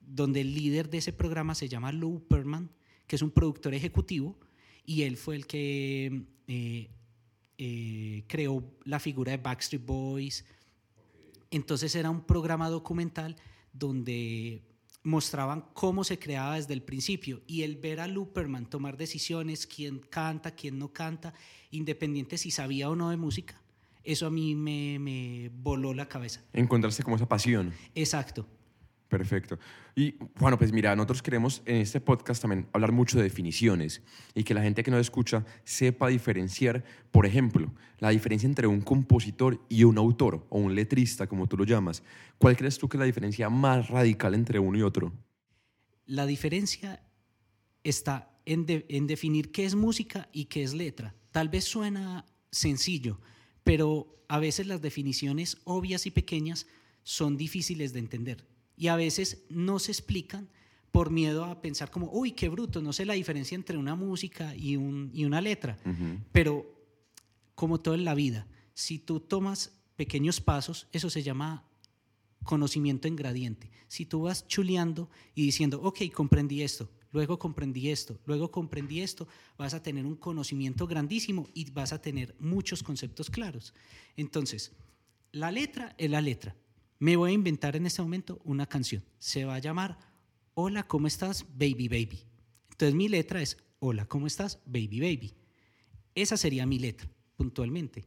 donde 0.00 0.40
el 0.40 0.52
líder 0.52 0.90
de 0.90 0.98
ese 0.98 1.12
programa 1.12 1.54
se 1.54 1.68
llama 1.68 1.92
Lou 1.92 2.26
Perman, 2.26 2.68
que 3.06 3.14
es 3.14 3.22
un 3.22 3.30
productor 3.30 3.74
ejecutivo, 3.74 4.40
y 4.84 5.02
él 5.02 5.16
fue 5.16 5.36
el 5.36 5.46
que 5.46 6.24
eh, 6.48 6.90
eh, 7.58 8.24
creó 8.26 8.64
la 8.84 8.98
figura 8.98 9.30
de 9.30 9.38
Backstreet 9.38 9.86
Boys. 9.86 10.44
Entonces 11.52 11.94
era 11.94 12.10
un 12.10 12.24
programa 12.24 12.68
documental 12.68 13.36
donde 13.72 14.62
mostraban 15.02 15.64
cómo 15.72 16.04
se 16.04 16.18
creaba 16.18 16.56
desde 16.56 16.74
el 16.74 16.82
principio 16.82 17.42
y 17.46 17.62
el 17.62 17.76
ver 17.76 18.00
a 18.00 18.06
Luperman 18.06 18.66
tomar 18.66 18.96
decisiones, 18.96 19.66
quién 19.66 19.98
canta, 19.98 20.52
quién 20.52 20.78
no 20.78 20.92
canta, 20.92 21.34
independiente 21.70 22.38
si 22.38 22.50
sabía 22.50 22.88
o 22.88 22.96
no 22.96 23.10
de 23.10 23.16
música, 23.16 23.60
eso 24.04 24.26
a 24.26 24.30
mí 24.30 24.54
me, 24.54 24.98
me 24.98 25.50
voló 25.52 25.94
la 25.94 26.08
cabeza. 26.08 26.42
Encontrarse 26.52 27.02
como 27.02 27.16
esa 27.16 27.28
pasión. 27.28 27.72
Exacto. 27.94 28.46
Perfecto. 29.12 29.58
Y 29.94 30.14
bueno, 30.36 30.56
pues 30.56 30.72
mira, 30.72 30.96
nosotros 30.96 31.20
queremos 31.20 31.60
en 31.66 31.76
este 31.76 32.00
podcast 32.00 32.40
también 32.40 32.66
hablar 32.72 32.92
mucho 32.92 33.18
de 33.18 33.24
definiciones 33.24 34.00
y 34.34 34.42
que 34.42 34.54
la 34.54 34.62
gente 34.62 34.82
que 34.82 34.90
nos 34.90 35.02
escucha 35.02 35.44
sepa 35.64 36.08
diferenciar, 36.08 36.82
por 37.10 37.26
ejemplo, 37.26 37.74
la 37.98 38.08
diferencia 38.08 38.46
entre 38.46 38.66
un 38.66 38.80
compositor 38.80 39.60
y 39.68 39.84
un 39.84 39.98
autor 39.98 40.46
o 40.48 40.58
un 40.58 40.74
letrista, 40.74 41.26
como 41.26 41.46
tú 41.46 41.58
lo 41.58 41.64
llamas. 41.64 42.02
¿Cuál 42.38 42.56
crees 42.56 42.78
tú 42.78 42.88
que 42.88 42.96
es 42.96 43.00
la 43.00 43.04
diferencia 43.04 43.50
más 43.50 43.88
radical 43.88 44.32
entre 44.32 44.58
uno 44.58 44.78
y 44.78 44.82
otro? 44.82 45.12
La 46.06 46.24
diferencia 46.24 47.02
está 47.84 48.40
en, 48.46 48.64
en 48.66 49.06
definir 49.06 49.52
qué 49.52 49.66
es 49.66 49.74
música 49.74 50.30
y 50.32 50.46
qué 50.46 50.62
es 50.62 50.72
letra. 50.72 51.14
Tal 51.32 51.50
vez 51.50 51.64
suena 51.64 52.24
sencillo, 52.50 53.20
pero 53.62 54.24
a 54.28 54.38
veces 54.38 54.66
las 54.66 54.80
definiciones 54.80 55.58
obvias 55.64 56.06
y 56.06 56.10
pequeñas 56.10 56.66
son 57.02 57.36
difíciles 57.36 57.92
de 57.92 57.98
entender 57.98 58.51
y 58.82 58.88
a 58.88 58.96
veces 58.96 59.44
no 59.48 59.78
se 59.78 59.92
explican 59.92 60.48
por 60.90 61.10
miedo 61.10 61.44
a 61.44 61.60
pensar 61.62 61.88
como, 61.92 62.10
uy, 62.10 62.32
qué 62.32 62.48
bruto, 62.48 62.82
no 62.82 62.92
sé 62.92 63.04
la 63.06 63.14
diferencia 63.14 63.54
entre 63.54 63.78
una 63.78 63.94
música 63.94 64.56
y, 64.56 64.74
un- 64.76 65.08
y 65.14 65.24
una 65.24 65.40
letra. 65.40 65.78
Pero 66.32 66.66
como 67.54 67.78
todo 67.78 67.94
en 67.94 68.04
la 68.04 68.14
vida, 68.16 68.48
si 68.74 68.98
tú 68.98 69.20
tomas 69.20 69.70
pequeños 69.94 70.40
pasos, 70.40 70.88
eso 70.90 71.10
se 71.10 71.22
llama 71.22 71.64
conocimiento 72.42 73.06
en 73.06 73.14
gradiente. 73.14 73.70
Si 73.86 74.04
tú 74.04 74.22
vas 74.22 74.48
chuleando 74.48 75.08
y 75.36 75.42
diciendo, 75.44 75.80
ok, 75.80 76.00
comprendí 76.12 76.62
esto, 76.62 76.90
luego 77.12 77.38
comprendí 77.38 77.88
esto, 77.88 78.18
luego 78.26 78.50
comprendí 78.50 79.00
esto, 79.00 79.28
vas 79.56 79.74
a 79.74 79.82
tener 79.82 80.04
un 80.06 80.16
conocimiento 80.16 80.88
grandísimo 80.88 81.48
y 81.54 81.70
vas 81.70 81.92
a 81.92 82.02
tener 82.02 82.34
muchos 82.40 82.82
conceptos 82.82 83.30
claros. 83.30 83.74
Entonces, 84.16 84.72
la 85.30 85.52
letra 85.52 85.94
es 85.98 86.10
la 86.10 86.20
letra. 86.20 86.56
Me 87.02 87.16
voy 87.16 87.32
a 87.32 87.34
inventar 87.34 87.74
en 87.74 87.84
este 87.84 88.00
momento 88.00 88.40
una 88.44 88.64
canción. 88.64 89.02
Se 89.18 89.44
va 89.44 89.56
a 89.56 89.58
llamar 89.58 89.98
Hola, 90.54 90.84
¿cómo 90.84 91.08
estás, 91.08 91.44
baby, 91.52 91.88
baby? 91.88 92.24
Entonces 92.70 92.94
mi 92.94 93.08
letra 93.08 93.42
es 93.42 93.56
Hola, 93.80 94.06
¿cómo 94.06 94.28
estás, 94.28 94.60
baby, 94.66 95.00
baby? 95.00 95.34
Esa 96.14 96.36
sería 96.36 96.64
mi 96.64 96.78
letra, 96.78 97.08
puntualmente. 97.34 98.04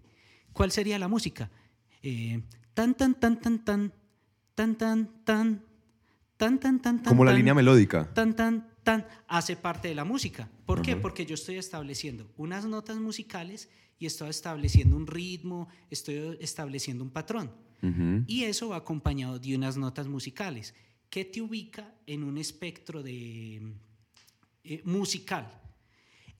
¿Cuál 0.54 0.72
sería 0.72 0.98
la 0.98 1.10
música? 1.10 1.52
Eh, 2.02 2.42
tan, 2.74 2.96
tan, 2.96 3.20
tan, 3.20 3.38
tan, 3.42 3.66
tan, 3.66 3.94
tan, 4.56 4.78
tan, 4.78 5.26
tan, 5.26 5.62
tan, 6.38 6.60
tan, 6.62 6.80
tan, 6.80 7.00
Como 7.00 7.26
la 7.26 7.32
tan, 7.32 7.38
línea 7.38 7.54
melódica. 7.54 8.14
tan, 8.14 8.34
tan, 8.34 8.66
tan, 8.86 9.06
hace 9.28 9.58
parte 9.58 9.90
de 9.90 9.96
la 9.96 10.06
música. 10.06 10.50
¿Por 10.66 10.82
qué? 10.82 10.96
Porque 10.96 11.26
yo 11.26 11.34
estoy 11.34 11.58
estableciendo 11.58 12.32
unas 12.38 12.66
notas 12.66 12.96
musicales 12.96 13.68
y 14.00 14.06
estoy 14.06 14.30
estableciendo 14.30 14.96
un 14.96 15.06
ritmo, 15.06 15.68
estoy 15.90 16.38
estableciendo 16.40 17.04
un 17.04 17.10
patrón. 17.10 17.52
Y 18.28 18.44
eso 18.44 18.70
va 18.70 18.78
acompañado 18.78 19.40
de 19.40 19.56
unas 19.56 19.78
notas 19.78 20.08
musicales 20.08 20.74
que 21.10 21.26
te 21.26 21.42
ubica 21.42 21.94
en 22.06 22.24
un 22.24 22.38
espectro 22.38 23.04
de, 23.04 23.74
eh, 24.64 24.82
musical. 24.84 25.62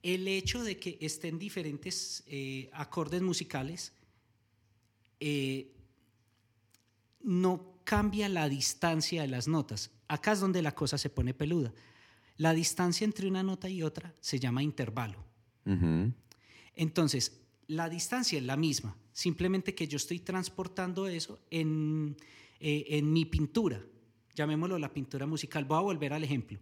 El 0.02 0.28
hecho 0.28 0.62
de 0.62 0.78
que 0.78 0.98
estén 1.00 1.38
diferentes 1.38 2.24
eh, 2.26 2.68
acordes 2.72 3.22
musicales 3.22 3.92
eh, 5.20 5.72
no 7.22 7.80
cambia 7.84 8.28
la 8.28 8.48
distancia 8.48 9.22
de 9.22 9.28
las 9.28 9.48
notas. 9.48 9.90
Acá 10.08 10.32
es 10.32 10.40
donde 10.40 10.62
la 10.62 10.74
cosa 10.74 10.98
se 10.98 11.10
pone 11.10 11.34
peluda. 11.34 11.72
La 12.36 12.52
distancia 12.52 13.04
entre 13.04 13.28
una 13.28 13.42
nota 13.42 13.68
y 13.68 13.82
otra 13.82 14.14
se 14.20 14.38
llama 14.38 14.62
intervalo. 14.62 15.24
Entonces, 16.74 17.40
la 17.66 17.88
distancia 17.88 18.38
es 18.38 18.44
la 18.44 18.56
misma, 18.56 18.96
simplemente 19.16 19.74
que 19.74 19.88
yo 19.88 19.96
estoy 19.96 20.18
transportando 20.18 21.06
eso 21.08 21.38
en, 21.50 22.14
eh, 22.60 22.84
en 22.90 23.10
mi 23.10 23.24
pintura, 23.24 23.82
llamémoslo 24.34 24.78
la 24.78 24.92
pintura 24.92 25.24
musical. 25.26 25.64
Voy 25.64 25.78
a 25.78 25.80
volver 25.80 26.12
al 26.12 26.22
ejemplo, 26.22 26.58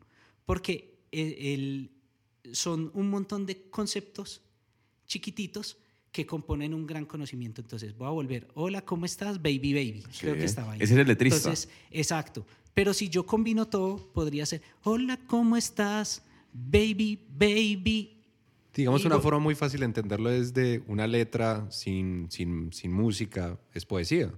porque 0.46 1.00
eh, 1.10 1.52
el- 1.54 1.90
son 2.52 2.92
un 2.94 3.10
montón 3.10 3.44
de 3.44 3.68
conceptos 3.70 4.40
chiquititos 5.06 5.78
que 6.12 6.24
componen 6.26 6.74
un 6.74 6.86
gran 6.86 7.06
conocimiento. 7.06 7.60
Entonces, 7.60 7.96
voy 7.96 8.06
a 8.06 8.10
volver, 8.10 8.46
hola, 8.54 8.82
¿cómo 8.84 9.04
estás, 9.04 9.42
baby, 9.42 9.74
baby? 9.74 10.04
Creo 10.20 10.34
que 10.34 10.44
estaba 10.44 10.72
ahí. 10.74 10.78
ese 10.80 10.94
es 10.94 11.00
el 11.00 11.08
letrista. 11.08 11.36
Entonces, 11.38 11.68
exacto. 11.90 12.46
Pero 12.72 12.94
si 12.94 13.08
yo 13.08 13.26
combino 13.26 13.66
todo, 13.66 13.96
podría 14.12 14.46
ser, 14.46 14.62
hola, 14.84 15.16
¿cómo 15.26 15.56
estás, 15.56 16.22
baby, 16.52 17.18
baby? 17.36 18.13
Digamos, 18.74 19.02
Y 19.02 19.06
una 19.06 19.20
forma 19.20 19.38
muy 19.38 19.54
fácil 19.54 19.80
de 19.80 19.86
entenderlo 19.86 20.30
es 20.30 20.52
de 20.52 20.82
una 20.88 21.06
letra 21.06 21.66
sin, 21.70 22.30
sin, 22.30 22.72
sin 22.72 22.92
música, 22.92 23.58
es 23.72 23.86
poesía. 23.86 24.32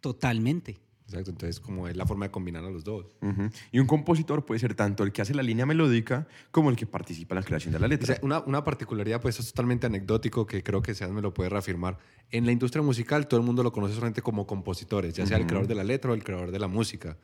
Totalmente. 0.00 0.78
Exacto, 1.04 1.30
entonces 1.30 1.58
como 1.58 1.88
es 1.88 1.96
la 1.96 2.06
forma 2.06 2.26
de 2.26 2.30
combinar 2.30 2.64
a 2.64 2.70
los 2.70 2.84
dos. 2.84 3.16
Ujú. 3.20 3.50
Y 3.72 3.80
un 3.80 3.86
compositor 3.88 4.44
puede 4.46 4.60
ser 4.60 4.74
tanto 4.74 5.02
el 5.02 5.10
que 5.10 5.22
hace 5.22 5.34
la 5.34 5.42
línea 5.42 5.66
melódica 5.66 6.28
como 6.52 6.70
el 6.70 6.76
que 6.76 6.86
participa 6.86 7.34
en 7.34 7.40
la 7.40 7.44
creación 7.44 7.72
de 7.72 7.80
la 7.80 7.86
O 7.86 7.88
letra. 7.88 8.14
sea, 8.14 8.18
una, 8.22 8.38
una 8.46 8.62
particularidad, 8.62 9.20
pues 9.20 9.40
es 9.40 9.46
totalmente 9.48 9.86
anecdótico, 9.86 10.46
que 10.46 10.62
creo 10.62 10.82
que 10.82 10.94
Sean 10.94 11.12
me 11.12 11.20
lo 11.20 11.34
puede 11.34 11.50
reafirmar. 11.50 11.98
En 12.30 12.46
la 12.46 12.52
industria 12.52 12.80
musical 12.82 13.26
todo 13.26 13.40
el 13.40 13.46
mundo 13.46 13.64
lo 13.64 13.72
conoce 13.72 13.94
solamente 13.94 14.22
como 14.22 14.46
compositores, 14.46 15.14
ya 15.14 15.26
sea 15.26 15.36
el 15.36 15.46
creador 15.46 15.66
de 15.66 15.74
la 15.74 15.82
letra 15.82 16.12
o 16.12 16.14
el 16.14 16.22
creador 16.22 16.52
de 16.52 16.60
la 16.60 16.68
música. 16.68 17.18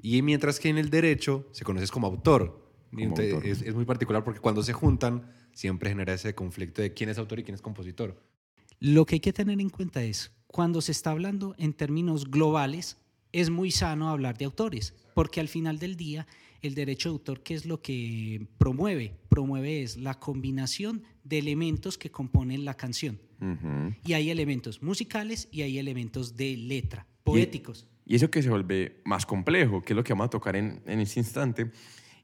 Y 0.00 0.22
mientras 0.22 0.58
que 0.58 0.70
en 0.70 0.78
el 0.78 0.88
derecho 0.88 1.46
se 1.52 1.62
conoce 1.64 1.86
como 1.88 2.06
autor. 2.06 2.72
Como 2.90 3.02
entonces 3.02 3.34
autor. 3.34 3.50
Es, 3.50 3.60
es 3.60 3.74
muy 3.74 3.84
particular 3.84 4.24
porque 4.24 4.40
cuando 4.40 4.62
se 4.62 4.72
juntan 4.72 5.30
siempre 5.56 5.88
genera 5.88 6.12
ese 6.12 6.34
conflicto 6.34 6.82
de 6.82 6.92
quién 6.92 7.08
es 7.08 7.16
autor 7.16 7.38
y 7.38 7.42
quién 7.42 7.54
es 7.54 7.62
compositor. 7.62 8.22
Lo 8.78 9.06
que 9.06 9.16
hay 9.16 9.20
que 9.20 9.32
tener 9.32 9.58
en 9.58 9.70
cuenta 9.70 10.04
es, 10.04 10.30
cuando 10.46 10.82
se 10.82 10.92
está 10.92 11.12
hablando 11.12 11.54
en 11.56 11.72
términos 11.72 12.30
globales, 12.30 12.98
es 13.32 13.48
muy 13.48 13.70
sano 13.70 14.10
hablar 14.10 14.36
de 14.36 14.44
autores, 14.44 14.94
porque 15.14 15.40
al 15.40 15.48
final 15.48 15.78
del 15.78 15.96
día, 15.96 16.26
el 16.60 16.74
derecho 16.74 17.08
de 17.08 17.14
autor, 17.14 17.42
¿qué 17.42 17.54
es 17.54 17.64
lo 17.64 17.80
que 17.80 18.46
promueve? 18.58 19.14
Promueve 19.30 19.82
es 19.82 19.96
la 19.96 20.20
combinación 20.20 21.04
de 21.24 21.38
elementos 21.38 21.96
que 21.96 22.10
componen 22.10 22.66
la 22.66 22.74
canción. 22.74 23.18
Y 24.04 24.12
hay 24.12 24.30
elementos 24.30 24.82
musicales 24.82 25.48
y 25.50 25.62
hay 25.62 25.78
elementos 25.78 26.36
de 26.36 26.56
letra, 26.56 27.06
poéticos. 27.24 27.86
Y 28.04 28.14
eso 28.14 28.30
que 28.30 28.42
se 28.42 28.50
vuelve 28.50 29.00
más 29.06 29.24
complejo, 29.24 29.82
que 29.82 29.94
es 29.94 29.96
lo 29.96 30.04
que 30.04 30.12
vamos 30.12 30.26
a 30.26 30.30
tocar 30.30 30.54
en, 30.54 30.82
en 30.86 31.00
este 31.00 31.18
instante, 31.18 31.70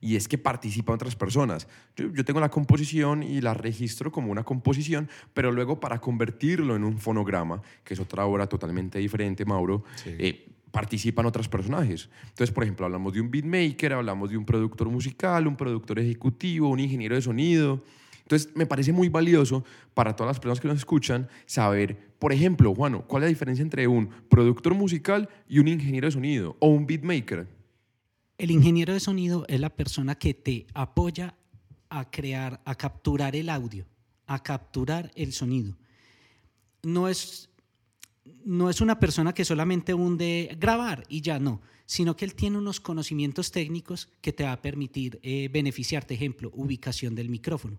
y 0.03 0.17
es 0.17 0.29
que 0.29 0.37
participan 0.37 0.97
otras 0.97 1.17
personas. 1.17 1.67
Yo, 1.97 2.13
yo 2.13 2.25
tengo 2.25 2.41
la 2.41 2.51
composición 2.51 3.23
y 3.23 3.41
la 3.41 3.55
registro 3.55 4.13
como 4.13 4.31
una 4.31 4.43
composición, 4.45 5.09
pero 5.33 5.51
luego 5.53 5.81
para 5.81 6.01
convertirlo 6.01 6.77
en 6.77 6.85
un 6.85 6.99
fonograma, 6.99 7.63
que 7.85 7.95
es 7.95 8.01
otra 8.01 8.27
obra 8.27 8.47
totalmente 8.49 8.99
diferente, 8.99 9.45
Mauro, 9.47 9.85
Sí. 9.95 10.11
eh, 10.19 10.49
participan 10.73 11.27
otros 11.27 11.49
personajes. 11.49 12.09
Entonces, 12.23 12.51
por 12.51 12.65
ejemplo, 12.65 12.85
hablamos 12.87 13.13
de 13.13 13.21
un 13.21 13.31
beatmaker, 13.31 13.93
hablamos 13.93 14.31
de 14.31 14.37
un 14.39 14.45
productor 14.45 14.89
musical, 14.89 15.47
un 15.47 15.55
productor 15.57 15.99
ejecutivo, 16.01 16.69
un 16.69 16.81
ingeniero 16.81 17.15
de 17.15 17.23
sonido. 17.23 17.85
Entonces, 18.23 18.51
me 18.57 18.65
parece 18.67 18.93
muy 18.93 19.09
valioso 19.11 19.65
para 19.95 20.17
todas 20.17 20.31
las 20.31 20.41
personas 20.41 20.61
que 20.61 20.69
nos 20.69 20.79
escuchan 20.79 21.29
saber, 21.47 21.97
por 22.19 22.33
ejemplo, 22.33 22.75
Juano, 22.75 23.03
¿cuál 23.07 23.23
es 23.23 23.27
la 23.27 23.29
diferencia 23.31 23.63
entre 23.63 23.87
un 23.87 24.09
productor 24.29 24.75
musical 24.75 25.29
y 25.49 25.59
un 25.59 25.69
ingeniero 25.69 26.07
de 26.07 26.13
sonido 26.13 26.57
o 26.59 26.69
un 26.69 26.87
beatmaker? 26.87 27.47
El 28.39 28.51
ingeniero 28.51 28.93
de 28.93 29.01
sonido 29.01 29.45
es 29.49 29.61
la 29.61 29.71
persona 29.71 30.15
que 30.17 30.35
te 30.35 30.67
apoya 30.75 31.37
a 31.89 32.11
crear, 32.11 32.61
a 32.65 32.75
capturar 32.75 33.37
el 33.37 33.49
audio, 33.49 33.87
a 34.27 34.43
capturar 34.43 35.11
el 35.15 35.33
sonido. 35.33 35.77
No 36.83 37.09
es, 37.09 37.51
no 38.45 38.71
es 38.71 38.81
una 38.81 38.99
persona 38.99 39.35
que 39.35 39.45
solamente 39.45 39.95
hunde 39.95 40.57
grabar 40.59 41.05
y 41.09 41.21
ya 41.21 41.39
no, 41.39 41.61
sino 41.87 42.17
que 42.17 42.25
él 42.25 42.35
tiene 42.35 42.59
unos 42.59 42.81
conocimientos 42.81 43.53
técnicos 43.53 44.09
que 44.21 44.33
te 44.33 44.45
va 44.45 44.53
a 44.53 44.63
permitir 44.63 45.21
eh, 45.23 45.49
beneficiarte. 45.53 46.15
Ejemplo, 46.15 46.51
ubicación 46.55 47.15
del 47.15 47.29
micrófono. 47.29 47.79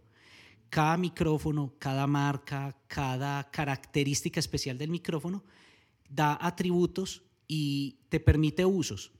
Cada 0.69 0.97
micrófono, 0.97 1.73
cada 1.79 2.07
marca, 2.07 2.77
cada 2.87 3.49
característica 3.51 4.39
especial 4.39 4.77
del 4.77 4.89
micrófono 4.89 5.43
da 6.09 6.37
atributos 6.39 7.23
y 7.47 7.97
te 8.09 8.19
permite 8.19 8.65
usos 8.65 9.11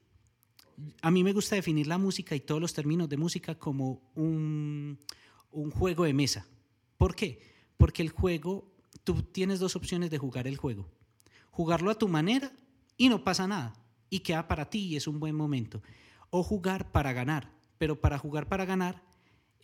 a 1.02 1.12
mí 1.12 1.24
me 1.24 1.34
gusta 1.34 1.56
definir 1.56 1.88
la 1.88 1.98
música 1.98 2.36
y 2.36 2.40
todos 2.40 2.62
los 2.62 2.74
términos 2.74 3.10
de 3.10 3.18
música 3.18 3.56
como 3.56 4.02
un, 4.16 5.00
un 5.52 5.72
juego 5.72 6.04
de 6.06 6.14
mesa. 6.14 6.46
¿Por 6.98 7.16
qué? 7.16 7.40
Porque 7.78 8.02
el 8.02 8.10
juego, 8.10 8.72
tú 9.04 9.22
tienes 9.24 9.60
dos 9.60 9.76
opciones 9.76 10.10
de 10.10 10.18
jugar 10.18 10.48
el 10.48 10.58
juego. 10.58 10.90
Jugarlo 11.52 11.92
a 11.92 11.98
tu 11.98 12.08
manera 12.08 12.52
y 12.98 13.10
no 13.10 13.24
pasa 13.24 13.48
nada. 13.48 13.74
Y 14.10 14.20
queda 14.20 14.48
para 14.48 14.70
ti 14.70 14.80
y 14.80 14.96
es 14.96 15.08
un 15.08 15.20
buen 15.20 15.36
momento. 15.36 15.82
O 16.30 16.44
jugar 16.44 16.92
para 16.92 17.14
ganar. 17.14 17.52
Pero 17.78 18.00
para 18.00 18.18
jugar 18.18 18.48
para 18.48 18.66
ganar 18.66 19.04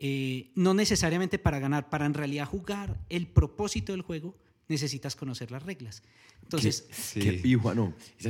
eh, 0.02 0.52
no 0.56 0.74
necesariamente 0.74 1.38
para 1.40 1.60
ganar, 1.60 1.90
para 1.90 2.06
en 2.06 2.14
realidad 2.14 2.46
jugar 2.48 2.98
el 3.10 3.28
propósito 3.28 3.92
del 3.92 4.02
juego, 4.02 4.38
necesitas 4.70 5.16
conocer 5.18 5.52
las 5.52 5.64
reglas. 5.64 6.04
Entonces, 6.42 6.88
Sí. 6.90 7.20
Qué 7.20 7.34
pijo, 7.34 7.76
no. 7.76 7.94
Ese 8.18 8.30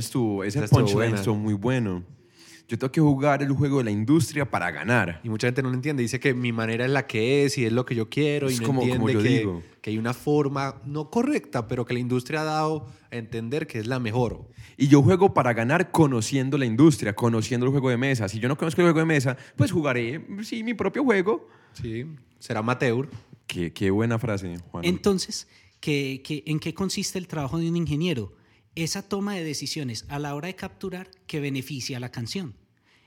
estuvo 0.64 0.80
punchline 0.80 0.94
buena. 0.96 1.16
estuvo 1.16 1.36
muy 1.36 1.54
bueno. 1.54 2.04
Yo 2.70 2.78
tengo 2.78 2.92
que 2.92 3.00
jugar 3.00 3.42
el 3.42 3.50
juego 3.50 3.78
de 3.78 3.84
la 3.84 3.90
industria 3.90 4.48
para 4.48 4.70
ganar. 4.70 5.20
Y 5.24 5.28
mucha 5.28 5.48
gente 5.48 5.60
no 5.60 5.70
lo 5.70 5.74
entiende. 5.74 6.02
Dice 6.04 6.20
que 6.20 6.34
mi 6.34 6.52
manera 6.52 6.84
es 6.84 6.90
la 6.92 7.04
que 7.04 7.44
es 7.44 7.58
y 7.58 7.64
es 7.64 7.72
lo 7.72 7.84
que 7.84 7.96
yo 7.96 8.08
quiero. 8.08 8.46
Es 8.46 8.58
y 8.58 8.60
no 8.60 8.66
como- 8.68 8.80
como 8.82 8.92
entiende 9.08 9.12
yo 9.12 9.22
que, 9.22 9.28
digo. 9.40 9.62
que 9.82 9.90
hay 9.90 9.98
una 9.98 10.14
forma 10.14 10.80
no 10.86 11.10
correcta, 11.10 11.66
pero 11.66 11.84
que 11.84 11.94
la 11.94 11.98
industria 11.98 12.42
ha 12.42 12.44
dado 12.44 12.86
a 13.10 13.16
entender 13.16 13.66
que 13.66 13.80
es 13.80 13.88
la 13.88 13.98
mejor. 13.98 14.46
Y 14.76 14.86
yo 14.86 15.02
juego 15.02 15.34
para 15.34 15.52
ganar 15.52 15.90
conociendo 15.90 16.56
la 16.58 16.64
industria, 16.64 17.12
conociendo 17.16 17.66
el 17.66 17.72
juego 17.72 17.90
de 17.90 17.96
mesa. 17.96 18.28
Si 18.28 18.38
yo 18.38 18.48
no 18.48 18.56
conozco 18.56 18.82
el 18.82 18.86
juego 18.86 19.00
de 19.00 19.06
mesa, 19.06 19.36
pues 19.56 19.72
jugaré, 19.72 20.24
sí, 20.44 20.62
mi 20.62 20.74
propio 20.74 21.02
juego. 21.02 21.48
Sí, 21.72 22.06
será 22.38 22.60
amateur. 22.60 23.08
Qué, 23.48 23.72
qué 23.72 23.90
buena 23.90 24.16
frase, 24.20 24.58
Juan. 24.70 24.84
Entonces, 24.84 25.48
¿qué- 25.80 26.22
qué- 26.24 26.44
en 26.46 26.60
qué 26.60 26.72
consiste 26.72 27.18
el 27.18 27.26
trabajo 27.26 27.58
de 27.58 27.68
un 27.68 27.76
ingeniero? 27.76 28.32
Esa 28.84 29.02
toma 29.02 29.34
de 29.34 29.44
decisiones 29.44 30.06
a 30.08 30.18
la 30.18 30.34
hora 30.34 30.46
de 30.48 30.54
capturar 30.56 31.10
que 31.26 31.38
beneficia 31.38 31.98
a 31.98 32.00
la 32.00 32.10
canción. 32.10 32.54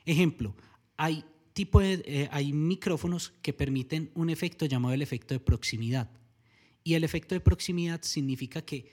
Ejemplo, 0.05 0.55
hay, 0.97 1.25
tipo 1.53 1.79
de- 1.79 2.03
eh, 2.05 2.29
hay 2.31 2.53
micrófonos 2.53 3.33
que 3.41 3.53
permiten 3.53 4.11
un 4.13 4.29
efecto 4.29 4.67
llamado 4.67 4.93
el 4.93 5.01
efecto 5.01 5.33
de 5.33 5.39
proximidad. 5.39 6.11
Y 6.83 6.93
el 6.93 7.03
efecto 7.03 7.33
de 7.33 7.39
proximidad 7.41 8.01
significa 8.03 8.61
que, 8.61 8.85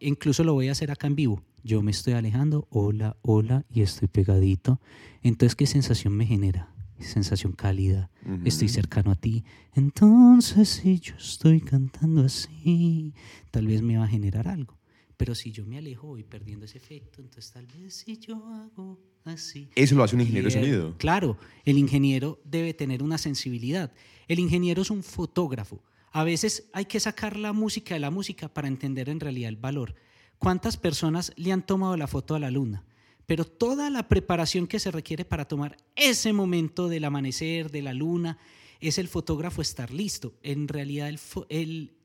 incluso 0.00 0.42
lo 0.42 0.54
voy 0.54 0.68
a 0.68 0.72
hacer 0.72 0.90
acá 0.90 1.06
en 1.06 1.16
vivo, 1.16 1.42
yo 1.62 1.82
me 1.82 1.90
estoy 1.90 2.14
alejando, 2.14 2.66
hola, 2.70 3.16
hola, 3.22 3.66
y 3.68 3.82
estoy 3.82 4.08
pegadito. 4.08 4.80
Entonces, 5.22 5.54
¿qué 5.54 5.66
sensación 5.66 6.14
me 6.16 6.24
genera? 6.24 6.72
Sensación 6.98 7.52
cálida, 7.52 8.08
estoy 8.44 8.68
cercano 8.70 9.10
a 9.10 9.16
ti. 9.16 9.44
Entonces, 9.74 10.68
si 10.70 10.98
yo 10.98 11.14
estoy 11.16 11.60
cantando 11.60 12.22
así, 12.24 13.12
tal 13.50 13.66
vez 13.66 13.82
me 13.82 13.98
va 13.98 14.04
a 14.04 14.08
generar 14.08 14.48
algo. 14.48 14.78
Pero 15.16 15.34
si 15.34 15.50
yo 15.50 15.64
me 15.64 15.78
alejo, 15.78 16.08
voy 16.08 16.22
perdiendo 16.22 16.66
ese 16.66 16.78
efecto. 16.78 17.22
Entonces, 17.22 17.50
tal 17.52 17.66
vez 17.66 17.94
si 17.94 18.18
yo 18.18 18.36
hago 18.46 18.98
así. 19.24 19.68
Eso 19.74 19.94
lo 19.94 20.04
hace 20.04 20.14
un 20.14 20.20
ingeniero 20.22 20.48
de 20.48 20.54
sonido. 20.54 20.94
Claro, 20.98 21.38
el 21.64 21.78
ingeniero 21.78 22.40
debe 22.44 22.74
tener 22.74 23.02
una 23.02 23.18
sensibilidad. 23.18 23.92
El 24.28 24.38
ingeniero 24.38 24.82
es 24.82 24.90
un 24.90 25.02
fotógrafo. 25.02 25.82
A 26.12 26.24
veces 26.24 26.68
hay 26.72 26.86
que 26.86 27.00
sacar 27.00 27.36
la 27.36 27.52
música 27.52 27.94
de 27.94 28.00
la 28.00 28.10
música 28.10 28.48
para 28.48 28.68
entender 28.68 29.08
en 29.08 29.20
realidad 29.20 29.48
el 29.48 29.56
valor. 29.56 29.94
¿Cuántas 30.38 30.76
personas 30.76 31.32
le 31.36 31.52
han 31.52 31.64
tomado 31.64 31.96
la 31.96 32.06
foto 32.06 32.34
a 32.34 32.38
la 32.38 32.50
luna? 32.50 32.84
Pero 33.26 33.44
toda 33.44 33.90
la 33.90 34.08
preparación 34.08 34.66
que 34.66 34.78
se 34.78 34.90
requiere 34.90 35.24
para 35.24 35.46
tomar 35.46 35.76
ese 35.96 36.32
momento 36.32 36.88
del 36.88 37.04
amanecer, 37.04 37.70
de 37.70 37.82
la 37.82 37.92
luna, 37.92 38.38
es 38.80 38.98
el 38.98 39.08
fotógrafo 39.08 39.62
estar 39.62 39.90
listo. 39.90 40.34
En 40.42 40.68
realidad 40.68 41.08
el, 41.08 41.18
el, 41.48 41.95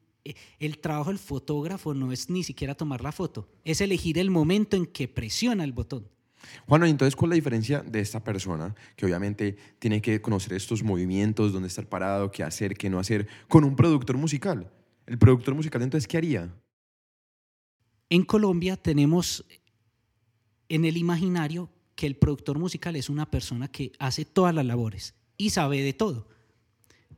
el 0.59 0.77
trabajo 0.79 1.09
del 1.09 1.19
fotógrafo 1.19 1.93
no 1.93 2.11
es 2.11 2.29
ni 2.29 2.43
siquiera 2.43 2.75
tomar 2.75 3.01
la 3.01 3.11
foto, 3.11 3.49
es 3.63 3.81
elegir 3.81 4.17
el 4.17 4.29
momento 4.29 4.77
en 4.77 4.85
que 4.85 5.07
presiona 5.07 5.63
el 5.63 5.71
botón. 5.71 6.07
Juan, 6.67 6.83
entonces, 6.85 7.15
¿cuál 7.15 7.29
es 7.29 7.31
la 7.31 7.35
diferencia 7.35 7.81
de 7.81 7.99
esta 7.99 8.23
persona 8.23 8.75
que 8.95 9.05
obviamente 9.05 9.57
tiene 9.79 10.01
que 10.01 10.21
conocer 10.21 10.53
estos 10.53 10.83
movimientos, 10.83 11.53
dónde 11.53 11.67
estar 11.67 11.87
parado, 11.87 12.31
qué 12.31 12.43
hacer, 12.43 12.75
qué 12.75 12.89
no 12.89 12.99
hacer, 12.99 13.27
con 13.47 13.63
un 13.63 13.75
productor 13.75 14.17
musical? 14.17 14.71
El 15.05 15.17
productor 15.17 15.55
musical, 15.55 15.81
entonces, 15.81 16.07
¿qué 16.07 16.17
haría? 16.17 16.53
En 18.09 18.23
Colombia 18.23 18.75
tenemos 18.75 19.45
en 20.67 20.85
el 20.85 20.97
imaginario 20.97 21.69
que 21.95 22.07
el 22.07 22.15
productor 22.15 22.57
musical 22.57 22.95
es 22.95 23.09
una 23.09 23.29
persona 23.29 23.67
que 23.67 23.91
hace 23.99 24.25
todas 24.25 24.55
las 24.55 24.65
labores 24.65 25.13
y 25.37 25.51
sabe 25.51 25.81
de 25.81 25.93
todo. 25.93 26.27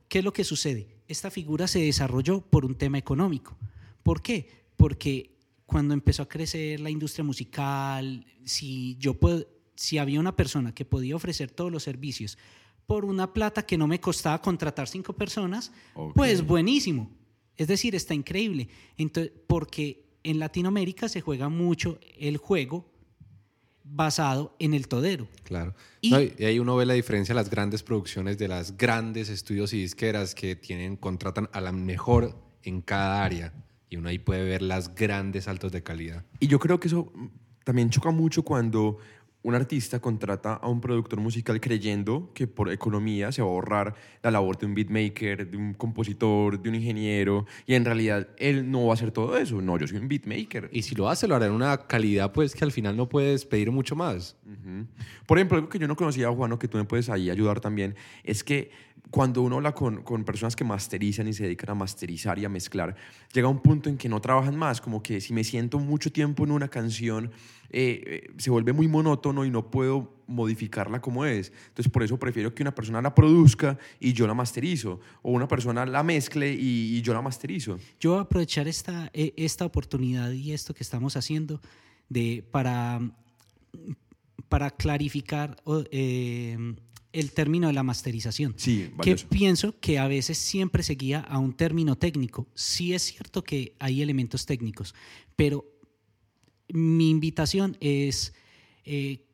¿Qué 0.08 0.18
es 0.18 0.24
lo 0.24 0.32
que 0.32 0.44
sucede? 0.44 0.93
Esta 1.08 1.30
figura 1.30 1.66
se 1.66 1.80
desarrolló 1.80 2.40
por 2.40 2.64
un 2.64 2.74
tema 2.74 2.98
económico. 2.98 3.56
¿Por 4.02 4.22
qué? 4.22 4.48
Porque 4.76 5.34
cuando 5.66 5.94
empezó 5.94 6.22
a 6.22 6.28
crecer 6.28 6.80
la 6.80 6.90
industria 6.90 7.24
musical, 7.24 8.26
si 8.44 8.96
yo 8.98 9.14
puedo, 9.14 9.46
si 9.76 9.98
había 9.98 10.20
una 10.20 10.36
persona 10.36 10.74
que 10.74 10.84
podía 10.84 11.16
ofrecer 11.16 11.50
todos 11.50 11.70
los 11.70 11.82
servicios 11.82 12.38
por 12.86 13.04
una 13.04 13.32
plata 13.32 13.64
que 13.64 13.78
no 13.78 13.86
me 13.86 14.00
costaba 14.00 14.40
contratar 14.40 14.88
cinco 14.88 15.14
personas, 15.14 15.72
pues 16.14 16.46
buenísimo. 16.46 17.10
Es 17.56 17.68
decir, 17.68 17.94
está 17.94 18.14
increíble. 18.14 18.68
Entonces, 18.96 19.32
porque 19.46 20.04
en 20.22 20.38
Latinoamérica 20.38 21.08
se 21.08 21.20
juega 21.20 21.48
mucho 21.48 21.98
el 22.18 22.36
juego 22.36 22.90
basado 23.84 24.56
en 24.58 24.74
el 24.74 24.88
todero. 24.88 25.28
Claro. 25.44 25.74
Y- 26.00 26.10
No, 26.10 26.20
Y, 26.20 26.34
ahí 26.44 26.58
uno 26.58 26.74
ve 26.76 26.86
la 26.86 26.94
diferencia 26.94 27.34
de 27.34 27.40
las 27.40 27.50
grandes 27.50 27.82
producciones 27.82 28.38
de 28.38 28.48
las 28.48 28.76
grandes 28.76 29.28
estudios 29.28 29.72
y 29.72 29.78
disqueras 29.80 30.34
que 30.34 30.56
tienen, 30.56 30.96
contratan 30.96 31.48
a 31.52 31.60
la 31.60 31.70
mejor 31.72 32.34
en 32.62 32.80
cada 32.80 33.22
área. 33.24 33.52
Y 33.90 33.96
uno 33.96 34.08
ahí 34.08 34.18
puede 34.18 34.42
ver 34.44 34.62
las 34.62 34.94
grandes 34.94 35.44
saltos 35.44 35.70
de 35.70 35.82
calidad. 35.82 36.24
Y 36.40 36.48
yo 36.48 36.58
creo 36.58 36.80
que 36.80 36.88
eso 36.88 37.12
también 37.62 37.90
choca 37.90 38.10
mucho 38.10 38.42
cuando 38.42 38.98
un 39.44 39.54
artista 39.54 40.00
contrata 40.00 40.54
a 40.54 40.68
un 40.68 40.80
productor 40.80 41.20
musical 41.20 41.60
creyendo 41.60 42.30
que 42.32 42.46
por 42.46 42.72
economía 42.72 43.30
se 43.30 43.42
va 43.42 43.48
a 43.48 43.50
ahorrar 43.50 43.94
la 44.22 44.30
labor 44.30 44.56
de 44.56 44.64
un 44.64 44.74
beatmaker, 44.74 45.50
de 45.50 45.56
un 45.58 45.74
compositor, 45.74 46.60
de 46.60 46.70
un 46.70 46.74
ingeniero, 46.74 47.44
y 47.66 47.74
en 47.74 47.84
realidad 47.84 48.26
él 48.38 48.70
no 48.70 48.86
va 48.86 48.92
a 48.92 48.94
hacer 48.94 49.12
todo 49.12 49.36
eso. 49.36 49.60
No, 49.60 49.78
yo 49.78 49.86
soy 49.86 49.98
un 49.98 50.08
beatmaker. 50.08 50.70
Y 50.72 50.80
si 50.82 50.94
lo 50.94 51.10
hace, 51.10 51.28
lo 51.28 51.36
hará 51.36 51.46
en 51.46 51.52
una 51.52 51.76
calidad 51.86 52.32
pues 52.32 52.54
que 52.54 52.64
al 52.64 52.72
final 52.72 52.96
no 52.96 53.06
puedes 53.06 53.44
pedir 53.44 53.70
mucho 53.70 53.94
más. 53.94 54.34
Por 55.26 55.36
ejemplo, 55.36 55.58
algo 55.58 55.68
que 55.68 55.78
yo 55.78 55.86
no 55.86 55.94
conocía, 55.94 56.30
Juano, 56.30 56.58
que 56.58 56.66
tú 56.66 56.78
me 56.78 56.84
puedes 56.84 57.10
ahí 57.10 57.28
ayudar 57.28 57.60
también, 57.60 57.94
es 58.22 58.42
que 58.42 58.70
cuando 59.10 59.42
uno 59.42 59.56
habla 59.56 59.72
con, 59.72 60.02
con 60.02 60.24
personas 60.24 60.56
que 60.56 60.64
masterizan 60.64 61.28
y 61.28 61.34
se 61.34 61.44
dedican 61.44 61.70
a 61.70 61.74
masterizar 61.74 62.38
y 62.38 62.46
a 62.46 62.48
mezclar, 62.48 62.96
llega 63.32 63.48
un 63.48 63.60
punto 63.60 63.90
en 63.90 63.98
que 63.98 64.08
no 64.08 64.20
trabajan 64.20 64.56
más, 64.56 64.80
como 64.80 65.02
que 65.02 65.20
si 65.20 65.34
me 65.34 65.44
siento 65.44 65.78
mucho 65.78 66.10
tiempo 66.10 66.44
en 66.44 66.50
una 66.50 66.68
canción, 66.68 67.30
eh, 67.76 68.30
se 68.38 68.50
vuelve 68.50 68.72
muy 68.72 68.86
monótono 68.86 69.44
y 69.44 69.50
no 69.50 69.70
puedo 69.70 70.14
modificarla 70.26 71.00
como 71.00 71.24
es. 71.24 71.52
Entonces, 71.68 71.90
por 71.90 72.02
eso 72.02 72.18
prefiero 72.18 72.54
que 72.54 72.62
una 72.62 72.74
persona 72.74 73.02
la 73.02 73.14
produzca 73.14 73.78
y 73.98 74.12
yo 74.12 74.26
la 74.26 74.34
masterizo, 74.34 75.00
o 75.22 75.32
una 75.32 75.48
persona 75.48 75.84
la 75.84 76.02
mezcle 76.02 76.52
y, 76.52 76.96
y 76.96 77.02
yo 77.02 77.12
la 77.12 77.20
masterizo. 77.20 77.78
Yo 77.98 78.10
voy 78.10 78.18
a 78.20 78.22
aprovechar 78.22 78.68
esta, 78.68 79.10
eh, 79.12 79.32
esta 79.36 79.64
oportunidad 79.64 80.30
y 80.30 80.52
esto 80.52 80.72
que 80.72 80.84
estamos 80.84 81.16
haciendo 81.16 81.60
de, 82.08 82.44
para, 82.50 83.00
para 84.48 84.70
clarificar 84.70 85.56
eh, 85.90 86.56
el 87.12 87.32
término 87.32 87.66
de 87.66 87.72
la 87.72 87.82
masterización. 87.82 88.54
Sí, 88.56 88.88
que 88.88 88.94
valioso. 88.96 89.28
pienso 89.28 89.80
que 89.80 89.98
a 89.98 90.06
veces 90.06 90.38
siempre 90.38 90.82
se 90.82 90.94
guía 90.94 91.20
a 91.20 91.38
un 91.38 91.54
término 91.54 91.96
técnico. 91.96 92.46
Sí 92.54 92.94
es 92.94 93.02
cierto 93.02 93.42
que 93.42 93.74
hay 93.78 94.00
elementos 94.00 94.46
técnicos, 94.46 94.94
pero 95.36 95.64
mi 96.68 97.10
invitación 97.10 97.76
es 97.80 98.32
eh, 98.84 99.24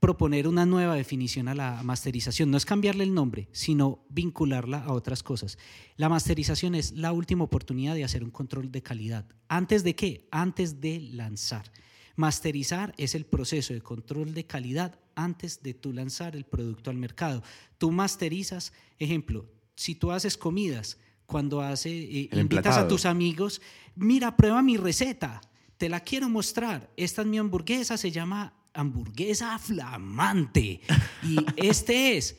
proponer 0.00 0.46
una 0.46 0.66
nueva 0.66 0.94
definición 0.94 1.48
a 1.48 1.54
la 1.54 1.82
masterización. 1.82 2.50
No 2.50 2.56
es 2.56 2.64
cambiarle 2.64 3.04
el 3.04 3.14
nombre, 3.14 3.48
sino 3.52 4.04
vincularla 4.08 4.84
a 4.84 4.92
otras 4.92 5.22
cosas. 5.22 5.58
La 5.96 6.08
masterización 6.08 6.74
es 6.74 6.92
la 6.92 7.12
última 7.12 7.44
oportunidad 7.44 7.94
de 7.94 8.04
hacer 8.04 8.22
un 8.22 8.30
control 8.30 8.70
de 8.70 8.82
calidad. 8.82 9.26
¿Antes 9.48 9.82
de 9.82 9.94
qué? 9.94 10.28
Antes 10.30 10.80
de 10.80 11.00
lanzar. 11.00 11.70
Masterizar 12.16 12.94
es 12.96 13.14
el 13.14 13.26
proceso 13.26 13.74
de 13.74 13.80
control 13.80 14.34
de 14.34 14.44
calidad 14.44 14.98
antes 15.14 15.62
de 15.62 15.74
tú 15.74 15.92
lanzar 15.92 16.36
el 16.36 16.44
producto 16.44 16.90
al 16.90 16.96
mercado. 16.96 17.42
Tú 17.76 17.90
masterizas, 17.90 18.72
ejemplo, 18.98 19.46
si 19.74 19.94
tú 19.94 20.10
haces 20.10 20.36
comidas, 20.36 20.98
cuando 21.26 21.60
hace, 21.60 21.90
eh, 21.90 22.30
invitas 22.32 22.78
a 22.78 22.88
tus 22.88 23.04
amigos, 23.04 23.60
mira, 23.94 24.36
prueba 24.36 24.62
mi 24.62 24.78
receta, 24.78 25.42
te 25.78 25.88
la 25.88 26.00
quiero 26.00 26.28
mostrar. 26.28 26.90
Esta 26.96 27.22
es 27.22 27.28
mi 27.28 27.38
hamburguesa, 27.38 27.96
se 27.96 28.10
llama 28.10 28.52
hamburguesa 28.74 29.58
flamante. 29.58 30.80
Y 31.22 31.36
este 31.56 32.16
es. 32.16 32.36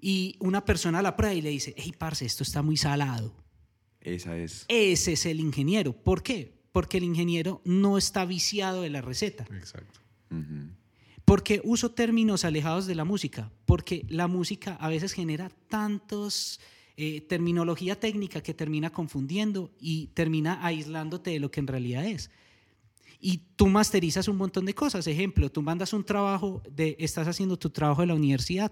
Y 0.00 0.36
una 0.40 0.64
persona 0.64 1.02
la 1.02 1.16
prueba 1.16 1.34
y 1.34 1.42
le 1.42 1.50
dice, 1.50 1.74
hey, 1.76 1.94
parce, 1.96 2.24
esto 2.24 2.42
está 2.42 2.62
muy 2.62 2.76
salado. 2.76 3.34
Esa 4.00 4.36
es. 4.36 4.64
Ese 4.68 5.12
es 5.12 5.26
el 5.26 5.40
ingeniero. 5.40 5.92
¿Por 5.92 6.22
qué? 6.22 6.56
Porque 6.72 6.98
el 6.98 7.04
ingeniero 7.04 7.60
no 7.64 7.98
está 7.98 8.24
viciado 8.24 8.82
de 8.82 8.90
la 8.90 9.02
receta. 9.02 9.46
Exacto. 9.56 10.00
Porque 11.24 11.60
uso 11.64 11.92
términos 11.92 12.44
alejados 12.44 12.86
de 12.86 12.94
la 12.94 13.04
música, 13.04 13.50
porque 13.64 14.04
la 14.08 14.28
música 14.28 14.74
a 14.74 14.88
veces 14.88 15.12
genera 15.12 15.50
tantos 15.68 16.60
eh, 16.96 17.20
terminología 17.22 17.98
técnica 17.98 18.42
que 18.42 18.54
termina 18.54 18.90
confundiendo 18.90 19.74
y 19.80 20.08
termina 20.08 20.64
aislándote 20.64 21.30
de 21.30 21.40
lo 21.40 21.50
que 21.50 21.60
en 21.60 21.66
realidad 21.66 22.06
es. 22.06 22.30
Y 23.26 23.40
tú 23.56 23.66
masterizas 23.66 24.28
un 24.28 24.36
montón 24.36 24.66
de 24.66 24.72
cosas. 24.72 25.04
Ejemplo, 25.08 25.50
tú 25.50 25.60
mandas 25.60 25.92
un 25.92 26.04
trabajo, 26.04 26.62
de, 26.70 26.94
estás 27.00 27.26
haciendo 27.26 27.58
tu 27.58 27.70
trabajo 27.70 28.02
de 28.02 28.06
la 28.06 28.14
universidad. 28.14 28.70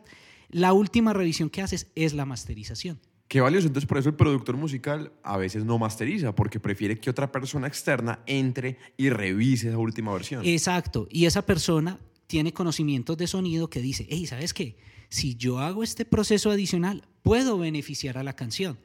La 0.49 0.73
última 0.73 1.13
revisión 1.13 1.51
que 1.51 1.61
haces 1.61 1.89
es 1.97 2.13
la 2.13 2.25
masterización. 2.25 3.01
Qué 3.27 3.41
valioso. 3.41 3.67
Entonces, 3.67 3.89
por 3.89 3.99
eso 3.99 4.11
el 4.11 4.15
productor 4.15 4.57
musical 4.57 5.11
a 5.25 5.37
veces 5.39 5.65
no 5.65 5.77
masteriza, 5.77 6.37
porque 6.37 6.61
prefiere 6.61 7.01
que 7.01 7.11
otra 7.11 7.33
persona 7.33 7.67
externa 7.67 8.21
entre 8.27 8.79
y 8.97 9.11
revise 9.11 9.71
esa 9.71 9.79
última 9.79 10.13
versión. 10.13 10.45
Exacto. 10.45 11.09
Y 11.11 11.25
esa 11.25 11.45
persona 11.45 11.99
tiene 12.29 12.53
conocimientos 12.53 13.17
de 13.17 13.27
sonido 13.27 13.69
que 13.69 13.81
dice, 13.81 14.07
hey, 14.09 14.25
¿sabes 14.29 14.55
qué? 14.55 14.77
Si 15.09 15.35
yo 15.35 15.59
hago 15.59 15.83
este 15.83 16.05
proceso 16.05 16.53
adicional, 16.53 17.09
puedo 17.25 17.59
beneficiar 17.59 18.19
a 18.19 18.23
la 18.23 18.37
canción. 18.37 18.79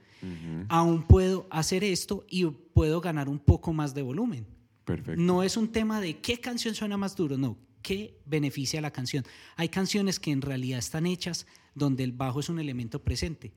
Aún 0.67 1.03
puedo 1.03 1.45
hacer 1.51 1.83
esto 1.83 2.25
y 2.27 2.45
puedo 2.47 3.01
ganar 3.01 3.29
un 3.29 3.37
poco 3.37 3.71
más 3.71 3.93
de 3.93 4.01
volumen. 4.01 4.47
Perfecto. 4.95 5.21
No 5.21 5.43
es 5.43 5.55
un 5.55 5.71
tema 5.71 6.01
de 6.01 6.17
qué 6.19 6.39
canción 6.39 6.73
suena 6.73 6.97
más 6.97 7.15
duro, 7.15 7.37
no, 7.37 7.57
qué 7.83 8.17
beneficia 8.25 8.79
a 8.79 8.81
la 8.81 8.91
canción. 8.91 9.23
Hay 9.55 9.69
canciones 9.69 10.19
que 10.19 10.31
en 10.31 10.41
realidad 10.41 10.79
están 10.79 11.05
hechas 11.05 11.45
donde 11.75 12.03
el 12.03 12.11
bajo 12.11 12.39
es 12.39 12.49
un 12.49 12.59
elemento 12.59 13.03
presente. 13.03 13.53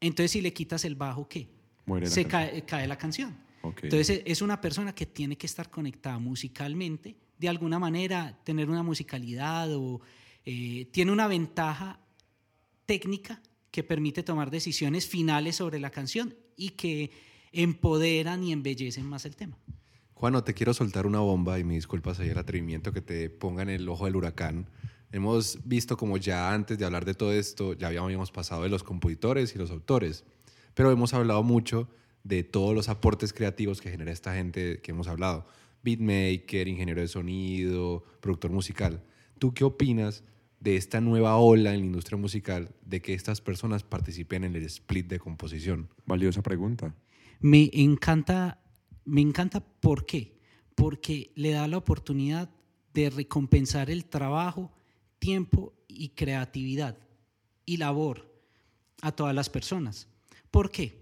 Entonces, 0.00 0.32
si 0.32 0.40
le 0.42 0.52
quitas 0.52 0.84
el 0.84 0.96
bajo, 0.96 1.26
¿qué? 1.28 1.48
Muere 1.86 2.06
la 2.06 2.12
Se 2.12 2.24
canción. 2.26 2.50
cae, 2.50 2.64
cae 2.66 2.86
la 2.86 2.98
canción. 2.98 3.36
Ok. 3.62 3.84
Entonces, 3.84 4.10
e- 4.18 4.22
es 4.26 4.42
una 4.42 4.60
persona 4.60 4.94
que 4.94 5.06
tiene 5.06 5.36
que 5.38 5.46
estar 5.46 5.70
conectada 5.70 6.18
musicalmente, 6.18 7.16
de 7.38 7.48
alguna 7.48 7.78
manera, 7.78 8.38
tener 8.44 8.68
una 8.68 8.82
musicalidad 8.82 9.74
o 9.74 10.00
eh, 10.44 10.88
tiene 10.92 11.10
una 11.10 11.26
ventaja 11.26 11.98
técnica 12.84 13.40
que 13.70 13.82
permite 13.82 14.22
tomar 14.22 14.50
decisiones 14.50 15.08
finales 15.08 15.56
sobre 15.56 15.80
la 15.80 15.90
canción 15.90 16.34
y 16.56 16.70
que 16.70 17.10
empoderan 17.52 18.42
y 18.44 18.52
embellecen 18.52 19.06
más 19.06 19.24
el 19.24 19.36
tema. 19.36 19.56
Juano, 20.22 20.44
te 20.44 20.54
quiero 20.54 20.72
soltar 20.72 21.04
una 21.08 21.18
bomba 21.18 21.58
y 21.58 21.64
me 21.64 21.74
disculpas 21.74 22.20
ahí 22.20 22.28
el 22.28 22.38
atrevimiento 22.38 22.92
que 22.92 23.00
te 23.00 23.28
ponga 23.28 23.64
en 23.64 23.70
el 23.70 23.88
ojo 23.88 24.04
del 24.04 24.14
huracán. 24.14 24.68
Hemos 25.10 25.58
visto 25.64 25.96
como 25.96 26.16
ya 26.16 26.54
antes 26.54 26.78
de 26.78 26.84
hablar 26.84 27.04
de 27.04 27.14
todo 27.14 27.32
esto, 27.32 27.72
ya 27.72 27.88
habíamos 27.88 28.30
pasado 28.30 28.62
de 28.62 28.68
los 28.68 28.84
compositores 28.84 29.52
y 29.52 29.58
los 29.58 29.72
autores, 29.72 30.24
pero 30.74 30.92
hemos 30.92 31.12
hablado 31.12 31.42
mucho 31.42 31.88
de 32.22 32.44
todos 32.44 32.72
los 32.72 32.88
aportes 32.88 33.32
creativos 33.32 33.80
que 33.80 33.90
genera 33.90 34.12
esta 34.12 34.32
gente 34.32 34.78
que 34.80 34.92
hemos 34.92 35.08
hablado. 35.08 35.44
Beatmaker, 35.82 36.68
ingeniero 36.68 37.00
de 37.00 37.08
sonido, 37.08 38.04
productor 38.20 38.52
musical. 38.52 39.02
¿Tú 39.40 39.52
qué 39.54 39.64
opinas 39.64 40.22
de 40.60 40.76
esta 40.76 41.00
nueva 41.00 41.36
ola 41.36 41.74
en 41.74 41.80
la 41.80 41.86
industria 41.86 42.16
musical 42.16 42.70
de 42.86 43.02
que 43.02 43.14
estas 43.14 43.40
personas 43.40 43.82
participen 43.82 44.44
en 44.44 44.54
el 44.54 44.62
split 44.66 45.08
de 45.08 45.18
composición? 45.18 45.88
Valiosa 46.06 46.42
pregunta. 46.42 46.94
Me 47.40 47.70
encanta, 47.72 48.61
me 49.04 49.20
encanta 49.20 49.60
¿por 49.60 50.06
qué? 50.06 50.38
Porque 50.74 51.32
le 51.34 51.50
da 51.50 51.68
la 51.68 51.78
oportunidad 51.78 52.50
de 52.94 53.10
recompensar 53.10 53.90
el 53.90 54.04
trabajo, 54.04 54.70
tiempo 55.18 55.72
y 55.88 56.10
creatividad 56.10 56.98
y 57.64 57.76
labor 57.76 58.30
a 59.00 59.12
todas 59.12 59.34
las 59.34 59.48
personas. 59.48 60.08
¿Por 60.50 60.70
qué? 60.70 61.00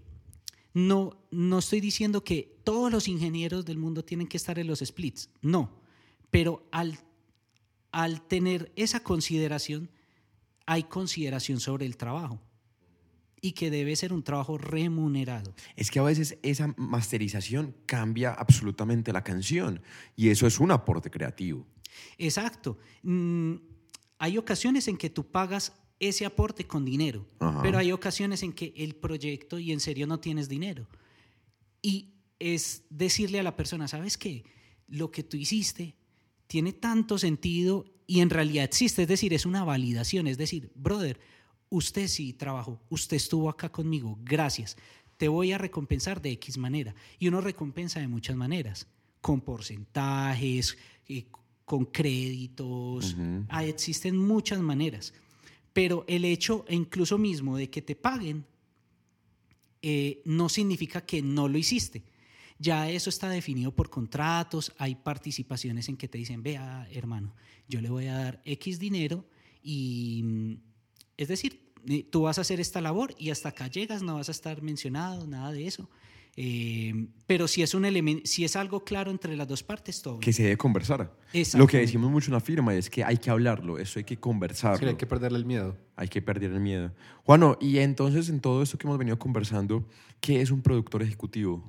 No, 0.73 1.17
no 1.31 1.59
estoy 1.59 1.81
diciendo 1.81 2.23
que 2.23 2.59
todos 2.63 2.91
los 2.91 3.07
ingenieros 3.07 3.65
del 3.65 3.77
mundo 3.77 4.05
tienen 4.05 4.27
que 4.27 4.37
estar 4.37 4.57
en 4.57 4.67
los 4.67 4.79
splits, 4.79 5.29
no, 5.41 5.69
pero 6.29 6.65
al, 6.71 6.97
al 7.91 8.21
tener 8.27 8.71
esa 8.75 9.03
consideración, 9.03 9.89
hay 10.65 10.83
consideración 10.83 11.59
sobre 11.59 11.85
el 11.85 11.97
trabajo 11.97 12.39
y 13.41 13.53
que 13.53 13.71
debe 13.71 13.95
ser 13.95 14.13
un 14.13 14.23
trabajo 14.23 14.57
remunerado. 14.57 15.53
Es 15.75 15.89
que 15.89 15.99
a 15.99 16.03
veces 16.03 16.37
esa 16.43 16.73
masterización 16.77 17.75
cambia 17.87 18.31
absolutamente 18.31 19.11
la 19.11 19.23
canción 19.23 19.81
y 20.15 20.29
eso 20.29 20.45
es 20.45 20.59
un 20.59 20.71
aporte 20.71 21.09
creativo. 21.09 21.65
Exacto. 22.19 22.77
Mm, 23.01 23.55
hay 24.19 24.37
ocasiones 24.37 24.87
en 24.87 24.97
que 24.97 25.09
tú 25.09 25.25
pagas 25.25 25.73
ese 25.99 26.25
aporte 26.25 26.65
con 26.65 26.85
dinero, 26.85 27.27
Ajá. 27.39 27.61
pero 27.61 27.77
hay 27.77 27.91
ocasiones 27.91 28.43
en 28.43 28.53
que 28.53 28.73
el 28.77 28.95
proyecto 28.95 29.59
y 29.59 29.71
en 29.71 29.79
serio 29.79 30.05
no 30.05 30.19
tienes 30.19 30.47
dinero. 30.47 30.87
Y 31.81 32.13
es 32.39 32.83
decirle 32.89 33.39
a 33.39 33.43
la 33.43 33.55
persona, 33.55 33.87
¿sabes 33.87 34.17
qué? 34.17 34.43
Lo 34.87 35.11
que 35.11 35.23
tú 35.23 35.37
hiciste 35.37 35.95
tiene 36.47 36.73
tanto 36.73 37.17
sentido 37.17 37.85
y 38.07 38.21
en 38.21 38.29
realidad 38.29 38.65
existe, 38.65 39.03
es 39.03 39.07
decir, 39.07 39.33
es 39.33 39.45
una 39.45 39.63
validación, 39.63 40.27
es 40.27 40.37
decir, 40.37 40.71
brother, 40.75 41.19
usted 41.71 42.07
sí 42.07 42.33
trabajó, 42.33 42.79
usted 42.89 43.17
estuvo 43.17 43.49
acá 43.49 43.69
conmigo, 43.69 44.19
gracias, 44.23 44.77
te 45.17 45.27
voy 45.27 45.51
a 45.51 45.57
recompensar 45.57 46.21
de 46.21 46.31
X 46.31 46.57
manera. 46.57 46.93
Y 47.17 47.27
uno 47.27 47.41
recompensa 47.41 47.99
de 47.99 48.07
muchas 48.07 48.35
maneras, 48.35 48.87
con 49.21 49.41
porcentajes, 49.41 50.77
eh, 51.07 51.25
con 51.63 51.85
créditos, 51.85 53.15
ah, 53.47 53.63
existen 53.63 54.17
muchas 54.17 54.59
maneras. 54.59 55.13
Pero 55.73 56.05
el 56.07 56.25
hecho 56.25 56.65
e 56.67 56.75
incluso 56.75 57.17
mismo 57.17 57.55
de 57.55 57.69
que 57.69 57.81
te 57.81 57.95
paguen 57.95 58.45
eh, 59.81 60.21
no 60.25 60.49
significa 60.49 61.05
que 61.05 61.21
no 61.21 61.47
lo 61.47 61.57
hiciste. 61.57 62.03
Ya 62.57 62.89
eso 62.89 63.09
está 63.09 63.29
definido 63.29 63.73
por 63.73 63.89
contratos, 63.89 64.73
hay 64.77 64.95
participaciones 64.95 65.87
en 65.87 65.97
que 65.97 66.07
te 66.07 66.17
dicen, 66.17 66.43
vea, 66.43 66.87
hermano, 66.91 67.35
yo 67.67 67.79
le 67.79 67.89
voy 67.89 68.07
a 68.07 68.17
dar 68.17 68.41
X 68.43 68.79
dinero 68.79 69.23
y, 69.63 70.21
mm, 70.23 70.70
es 71.21 71.27
decir, 71.27 71.71
tú 72.09 72.23
vas 72.23 72.39
a 72.39 72.41
hacer 72.41 72.59
esta 72.59 72.81
labor 72.81 73.13
y 73.15 73.29
hasta 73.29 73.49
acá 73.49 73.67
llegas, 73.67 74.01
no 74.01 74.15
vas 74.15 74.27
a 74.27 74.31
estar 74.31 74.63
mencionado, 74.63 75.27
nada 75.27 75.51
de 75.51 75.67
eso. 75.67 75.87
Eh, 76.35 77.09
pero 77.27 77.47
si 77.47 77.61
es 77.61 77.75
un 77.75 77.85
elemento, 77.85 78.23
si 78.25 78.43
es 78.43 78.55
algo 78.55 78.83
claro 78.83 79.11
entre 79.11 79.35
las 79.35 79.47
dos 79.47 79.61
partes, 79.61 80.01
todo. 80.01 80.19
Que 80.19 80.33
se 80.33 80.41
debe 80.41 80.57
conversar. 80.57 81.15
Lo 81.53 81.67
que 81.67 81.77
decimos 81.77 82.09
mucho 82.09 82.31
en 82.31 82.33
la 82.33 82.39
firma 82.39 82.73
es 82.73 82.89
que 82.89 83.03
hay 83.03 83.17
que 83.17 83.29
hablarlo, 83.29 83.77
eso 83.77 83.99
hay 83.99 84.03
que 84.03 84.17
conversarlo. 84.17 84.79
Sí, 84.79 84.85
hay 84.85 84.95
que 84.95 85.05
perderle 85.05 85.37
el 85.37 85.45
miedo. 85.45 85.77
Hay 85.95 86.07
que 86.07 86.23
perder 86.23 86.51
el 86.53 86.59
miedo. 86.59 86.91
Juano, 87.23 87.55
y 87.61 87.77
entonces 87.77 88.27
en 88.29 88.39
todo 88.39 88.63
esto 88.63 88.79
que 88.79 88.87
hemos 88.87 88.97
venido 88.97 89.19
conversando, 89.19 89.87
¿qué 90.21 90.41
es 90.41 90.49
un 90.49 90.63
productor 90.63 91.03
ejecutivo? 91.03 91.63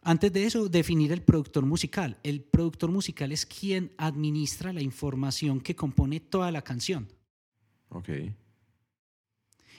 Antes 0.00 0.32
de 0.32 0.44
eso, 0.44 0.70
definir 0.70 1.12
el 1.12 1.20
productor 1.20 1.66
musical. 1.66 2.16
El 2.22 2.40
productor 2.40 2.90
musical 2.90 3.30
es 3.32 3.44
quien 3.44 3.92
administra 3.98 4.72
la 4.72 4.80
información 4.80 5.60
que 5.60 5.76
compone 5.76 6.20
toda 6.20 6.50
la 6.50 6.62
canción. 6.62 7.08
Ok. 7.90 8.08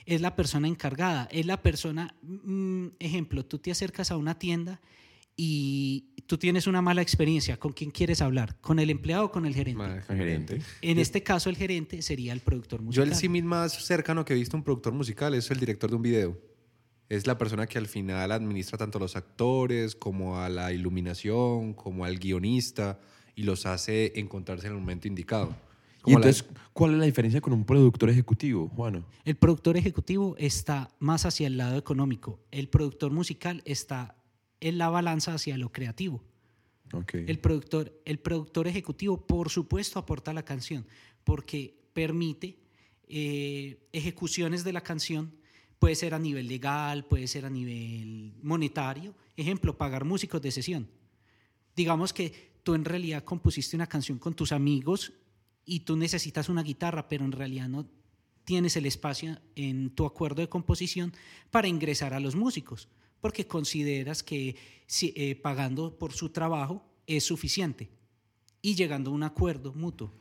Es 0.05 0.21
la 0.21 0.35
persona 0.35 0.67
encargada, 0.67 1.27
es 1.31 1.45
la 1.45 1.61
persona, 1.61 2.15
mm, 2.21 2.87
ejemplo, 2.99 3.45
tú 3.45 3.59
te 3.59 3.71
acercas 3.71 4.09
a 4.11 4.17
una 4.17 4.39
tienda 4.39 4.79
y 5.35 6.05
tú 6.27 6.37
tienes 6.37 6.65
una 6.65 6.81
mala 6.81 7.01
experiencia. 7.01 7.57
¿Con 7.57 7.73
quién 7.73 7.91
quieres 7.91 8.21
hablar? 8.21 8.57
¿Con 8.61 8.79
el 8.79 8.89
empleado 8.89 9.25
o 9.25 9.31
con 9.31 9.45
el 9.45 9.53
gerente? 9.53 9.77
Ma- 9.77 9.95
El 9.95 10.17
gerente. 10.17 10.61
En 10.81 10.97
este 10.97 11.23
caso, 11.23 11.49
el 11.49 11.57
gerente 11.57 12.01
sería 12.01 12.31
el 12.33 12.39
productor 12.39 12.79
Yo 12.79 12.85
musical. 12.85 13.07
el 13.09 13.15
símil 13.15 13.43
más 13.43 13.85
cercano 13.85 14.23
que 14.23 14.33
he 14.33 14.37
visto 14.37 14.55
a 14.55 14.59
un 14.59 14.63
productor 14.63 14.93
musical 14.93 15.33
es 15.33 15.51
el 15.51 15.59
director 15.59 15.89
de 15.89 15.95
un 15.97 16.01
video. 16.01 16.39
Es 17.09 17.27
la 17.27 17.37
persona 17.37 17.67
que 17.67 17.77
al 17.77 17.87
final 17.87 18.31
administra 18.31 18.77
tanto 18.77 18.97
a 18.97 19.01
los 19.01 19.15
actores 19.15 19.95
como 19.95 20.39
a 20.39 20.49
la 20.49 20.71
iluminación, 20.73 21.73
como 21.73 22.03
al 22.05 22.17
guionista 22.17 22.99
y 23.35 23.43
los 23.43 23.65
hace 23.65 24.13
encontrarse 24.19 24.67
en 24.67 24.73
el 24.73 24.79
momento 24.79 25.07
indicado. 25.07 25.55
Y 26.05 26.13
entonces, 26.13 26.45
¿cuál 26.73 26.93
es 26.93 26.99
la 26.99 27.05
diferencia 27.05 27.41
con 27.41 27.53
un 27.53 27.65
productor 27.65 28.09
ejecutivo, 28.09 28.69
Juano? 28.69 29.05
El 29.25 29.35
productor 29.35 29.77
ejecutivo 29.77 30.35
está 30.37 30.89
más 30.99 31.25
hacia 31.25 31.47
el 31.47 31.57
lado 31.57 31.77
económico. 31.77 32.39
El 32.51 32.69
productor 32.69 33.11
musical 33.11 33.61
está 33.65 34.15
en 34.59 34.77
la 34.77 34.89
balanza 34.89 35.33
hacia 35.33 35.57
lo 35.57 35.71
creativo. 35.71 36.23
Ok. 36.93 37.15
El 37.15 37.39
productor, 37.39 37.99
el 38.05 38.19
productor 38.19 38.67
ejecutivo, 38.67 39.25
por 39.25 39.49
supuesto, 39.49 39.99
aporta 39.99 40.33
la 40.33 40.43
canción 40.43 40.85
porque 41.23 41.77
permite 41.93 42.57
eh, 43.07 43.87
ejecuciones 43.91 44.63
de 44.63 44.73
la 44.73 44.81
canción. 44.81 45.33
Puede 45.79 45.95
ser 45.95 46.13
a 46.13 46.19
nivel 46.19 46.47
legal, 46.47 47.05
puede 47.05 47.27
ser 47.27 47.45
a 47.45 47.49
nivel 47.49 48.33
monetario. 48.41 49.13
Ejemplo, 49.35 49.77
pagar 49.77 50.05
músicos 50.05 50.41
de 50.41 50.51
sesión. 50.51 50.87
Digamos 51.75 52.13
que 52.13 52.53
tú 52.63 52.73
en 52.75 52.85
realidad 52.85 53.23
compusiste 53.23 53.75
una 53.75 53.87
canción 53.87 54.17
con 54.17 54.33
tus 54.33 54.51
amigos 54.51 55.13
y 55.67 55.81
tú 55.81 55.97
necesitas 55.97 56.47
una 56.49 56.63
guitarra, 56.63 57.09
pero 57.09 57.25
en 57.25 57.33
realidad 57.33 57.67
no 57.67 57.85
tienes 58.45 58.77
el 58.77 58.85
espacio 58.85 59.37
en 59.55 59.89
tu 59.89 60.05
acuerdo 60.05 60.41
de 60.41 60.47
composición 60.47 61.13
para 61.51 61.67
ingresar 61.67 62.13
a 62.13 62.21
los 62.21 62.35
músicos, 62.35 62.87
porque 63.19 63.45
consideras 63.45 64.23
que 64.23 64.55
eh, 65.01 65.35
pagando 65.35 65.99
por 65.99 66.13
su 66.13 66.29
trabajo 66.29 66.83
es 67.05 67.25
suficiente 67.25 67.89
y 68.61 68.75
llegando 68.75 69.11
a 69.11 69.13
un 69.13 69.23
acuerdo 69.23 69.73
mutuo. 69.73 70.13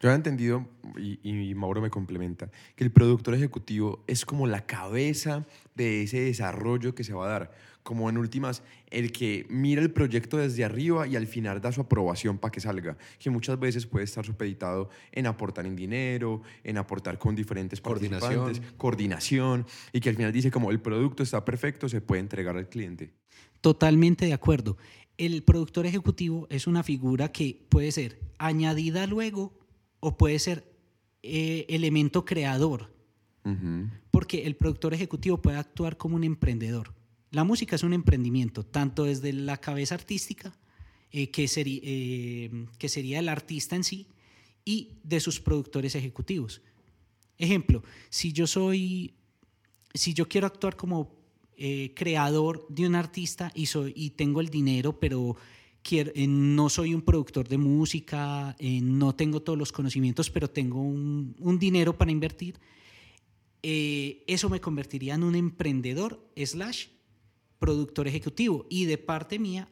Yo 0.00 0.10
he 0.10 0.14
entendido, 0.14 0.66
y, 0.96 1.20
y 1.22 1.54
Mauro 1.54 1.82
me 1.82 1.90
complementa, 1.90 2.50
que 2.74 2.84
el 2.84 2.90
productor 2.90 3.34
ejecutivo 3.34 4.02
es 4.06 4.24
como 4.24 4.46
la 4.46 4.64
cabeza 4.64 5.46
de 5.74 6.02
ese 6.02 6.20
desarrollo 6.20 6.94
que 6.94 7.04
se 7.04 7.12
va 7.12 7.26
a 7.26 7.28
dar. 7.28 7.52
Como 7.82 8.08
en 8.08 8.16
últimas, 8.16 8.62
el 8.90 9.12
que 9.12 9.46
mira 9.50 9.82
el 9.82 9.90
proyecto 9.90 10.36
desde 10.38 10.64
arriba 10.64 11.06
y 11.06 11.16
al 11.16 11.26
final 11.26 11.60
da 11.60 11.70
su 11.72 11.82
aprobación 11.82 12.38
para 12.38 12.52
que 12.52 12.60
salga. 12.60 12.96
Que 13.18 13.28
muchas 13.30 13.58
veces 13.58 13.86
puede 13.86 14.04
estar 14.04 14.24
supeditado 14.24 14.88
en 15.12 15.26
aportar 15.26 15.66
en 15.66 15.76
dinero, 15.76 16.42
en 16.64 16.78
aportar 16.78 17.18
con 17.18 17.34
diferentes 17.34 17.80
Coordinación. 17.80 18.36
participantes, 18.36 18.78
coordinación, 18.78 19.66
y 19.92 20.00
que 20.00 20.08
al 20.08 20.16
final 20.16 20.32
dice 20.32 20.50
como 20.50 20.70
el 20.70 20.80
producto 20.80 21.22
está 21.22 21.44
perfecto, 21.44 21.88
se 21.90 22.00
puede 22.00 22.20
entregar 22.20 22.56
al 22.56 22.68
cliente. 22.68 23.12
Totalmente 23.60 24.24
de 24.24 24.32
acuerdo. 24.32 24.78
El 25.18 25.42
productor 25.42 25.84
ejecutivo 25.84 26.46
es 26.48 26.66
una 26.66 26.82
figura 26.82 27.32
que 27.32 27.66
puede 27.68 27.92
ser 27.92 28.18
añadida 28.38 29.06
luego 29.06 29.59
o 30.00 30.16
puede 30.16 30.38
ser 30.38 30.70
eh, 31.22 31.66
elemento 31.68 32.24
creador, 32.24 32.90
porque 34.10 34.46
el 34.46 34.54
productor 34.54 34.94
ejecutivo 34.94 35.40
puede 35.40 35.58
actuar 35.58 35.96
como 35.96 36.16
un 36.16 36.24
emprendedor. 36.24 36.94
La 37.30 37.44
música 37.44 37.76
es 37.76 37.82
un 37.82 37.92
emprendimiento, 37.92 38.64
tanto 38.64 39.04
desde 39.04 39.32
la 39.32 39.58
cabeza 39.58 39.94
artística 39.94 40.56
eh, 41.10 41.30
que, 41.30 41.48
sería, 41.48 41.80
eh, 41.82 42.66
que 42.78 42.88
sería 42.88 43.18
el 43.18 43.28
artista 43.28 43.76
en 43.76 43.84
sí, 43.84 44.06
y 44.64 44.98
de 45.02 45.20
sus 45.20 45.40
productores 45.40 45.94
ejecutivos. 45.94 46.62
Ejemplo, 47.38 47.82
si 48.08 48.32
yo 48.32 48.46
soy, 48.46 49.14
si 49.94 50.14
yo 50.14 50.28
quiero 50.28 50.46
actuar 50.46 50.76
como 50.76 51.18
creador 51.94 52.66
de 52.70 52.86
un 52.86 52.94
artista 52.94 53.52
y, 53.54 53.66
soy, 53.66 53.92
y 53.94 54.10
tengo 54.10 54.40
el 54.40 54.48
dinero, 54.48 54.98
pero 54.98 55.36
quiero, 55.82 56.12
eh, 56.14 56.26
no 56.26 56.68
soy 56.68 56.94
un 56.94 57.02
productor 57.02 57.48
de 57.48 57.58
música, 57.58 58.56
eh, 58.58 58.80
no 58.82 59.14
tengo 59.14 59.42
todos 59.42 59.58
los 59.58 59.72
conocimientos, 59.72 60.30
pero 60.30 60.48
tengo 60.48 60.80
un, 60.80 61.58
dinero 61.58 61.96
para 61.96 62.10
invertir, 62.10 62.58
eh, 63.62 64.24
eso 64.26 64.48
me 64.48 64.60
convertiría 64.60 65.14
en 65.14 65.22
un 65.22 65.34
emprendedor 65.34 66.26
slash 66.36 66.86
productor 67.58 68.08
ejecutivo 68.08 68.66
y 68.70 68.86
de 68.86 68.98
parte 68.98 69.38
mía 69.38 69.68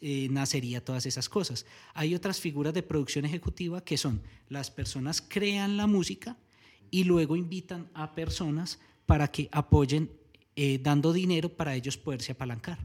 eh, 0.00 0.26
nacería 0.30 0.84
todas 0.84 1.06
esas 1.06 1.28
cosas. 1.28 1.66
Hay 1.94 2.14
otras 2.16 2.40
figuras 2.40 2.74
de 2.74 2.82
producción 2.82 3.24
ejecutiva 3.24 3.84
que 3.84 3.96
son 3.96 4.20
las 4.48 4.72
personas 4.72 5.22
crean 5.22 5.76
la 5.76 5.86
música 5.86 6.36
y 6.90 7.04
luego 7.04 7.36
invitan 7.36 7.88
a 7.94 8.14
personas 8.14 8.80
para 9.06 9.28
que 9.28 9.48
apoyen 9.52 10.10
eh, 10.56 10.78
dando 10.82 11.12
dinero 11.12 11.48
para 11.48 11.74
ellos 11.74 11.96
poderse 11.96 12.32
apalancar. 12.32 12.78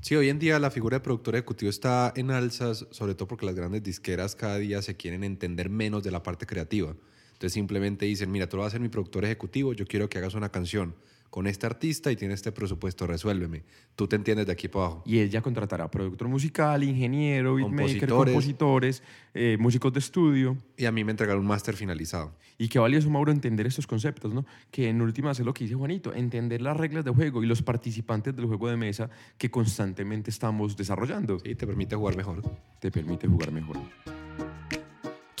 Sí, 0.00 0.14
hoy 0.16 0.28
en 0.28 0.38
día 0.38 0.58
la 0.58 0.70
figura 0.70 0.98
de 0.98 1.00
productor 1.00 1.36
ejecutivo 1.36 1.70
está 1.70 2.12
en 2.16 2.30
alzas, 2.30 2.86
sobre 2.90 3.14
todo 3.14 3.28
porque 3.28 3.46
las 3.46 3.54
grandes 3.54 3.82
disqueras 3.82 4.34
cada 4.34 4.58
día 4.58 4.82
se 4.82 4.96
quieren 4.96 5.24
entender 5.24 5.70
menos 5.70 6.02
de 6.02 6.10
la 6.10 6.22
parte 6.22 6.46
creativa. 6.46 6.94
Entonces 7.32 7.52
simplemente 7.52 8.04
dicen, 8.06 8.30
mira, 8.30 8.48
tú 8.48 8.58
vas 8.58 8.68
a 8.68 8.70
ser 8.70 8.80
mi 8.80 8.88
productor 8.88 9.24
ejecutivo, 9.24 9.72
yo 9.72 9.86
quiero 9.86 10.08
que 10.08 10.18
hagas 10.18 10.34
una 10.34 10.50
canción 10.50 10.94
con 11.30 11.46
este 11.46 11.64
artista 11.66 12.10
y 12.10 12.16
tiene 12.16 12.34
este 12.34 12.50
presupuesto, 12.52 13.06
resuélveme. 13.06 13.62
Tú 13.94 14.08
te 14.08 14.16
entiendes 14.16 14.46
de 14.46 14.52
aquí 14.52 14.68
para 14.68 14.86
abajo. 14.86 15.02
Y 15.06 15.18
él 15.18 15.30
ya 15.30 15.40
contratará 15.40 15.90
productor 15.90 16.28
musical, 16.28 16.82
ingeniero, 16.82 17.54
beatmaker, 17.54 17.86
Compositores. 18.08 18.32
compositores, 18.34 19.02
eh, 19.34 19.56
músicos 19.58 19.92
de 19.92 20.00
estudio. 20.00 20.56
Y 20.76 20.86
a 20.86 20.92
mí 20.92 21.04
me 21.04 21.12
entregaron 21.12 21.42
un 21.42 21.46
máster 21.46 21.76
finalizado. 21.76 22.34
Y 22.58 22.68
qué 22.68 22.78
valioso, 22.78 23.08
Mauro, 23.08 23.32
entender 23.32 23.66
estos 23.66 23.86
conceptos, 23.86 24.34
¿no? 24.34 24.44
Que 24.70 24.88
en 24.88 25.00
últimas 25.00 25.38
es 25.38 25.46
lo 25.46 25.54
que 25.54 25.64
dice 25.64 25.76
Juanito, 25.76 26.12
entender 26.12 26.60
las 26.60 26.76
reglas 26.76 27.04
de 27.04 27.10
juego 27.12 27.42
y 27.42 27.46
los 27.46 27.62
participantes 27.62 28.34
del 28.34 28.46
juego 28.46 28.68
de 28.68 28.76
mesa 28.76 29.08
que 29.38 29.50
constantemente 29.50 30.30
estamos 30.30 30.76
desarrollando. 30.76 31.38
Sí, 31.38 31.54
te 31.54 31.66
permite 31.66 31.96
jugar 31.96 32.16
mejor. 32.16 32.42
Te 32.80 32.90
permite 32.90 33.28
jugar 33.28 33.52
mejor. 33.52 33.78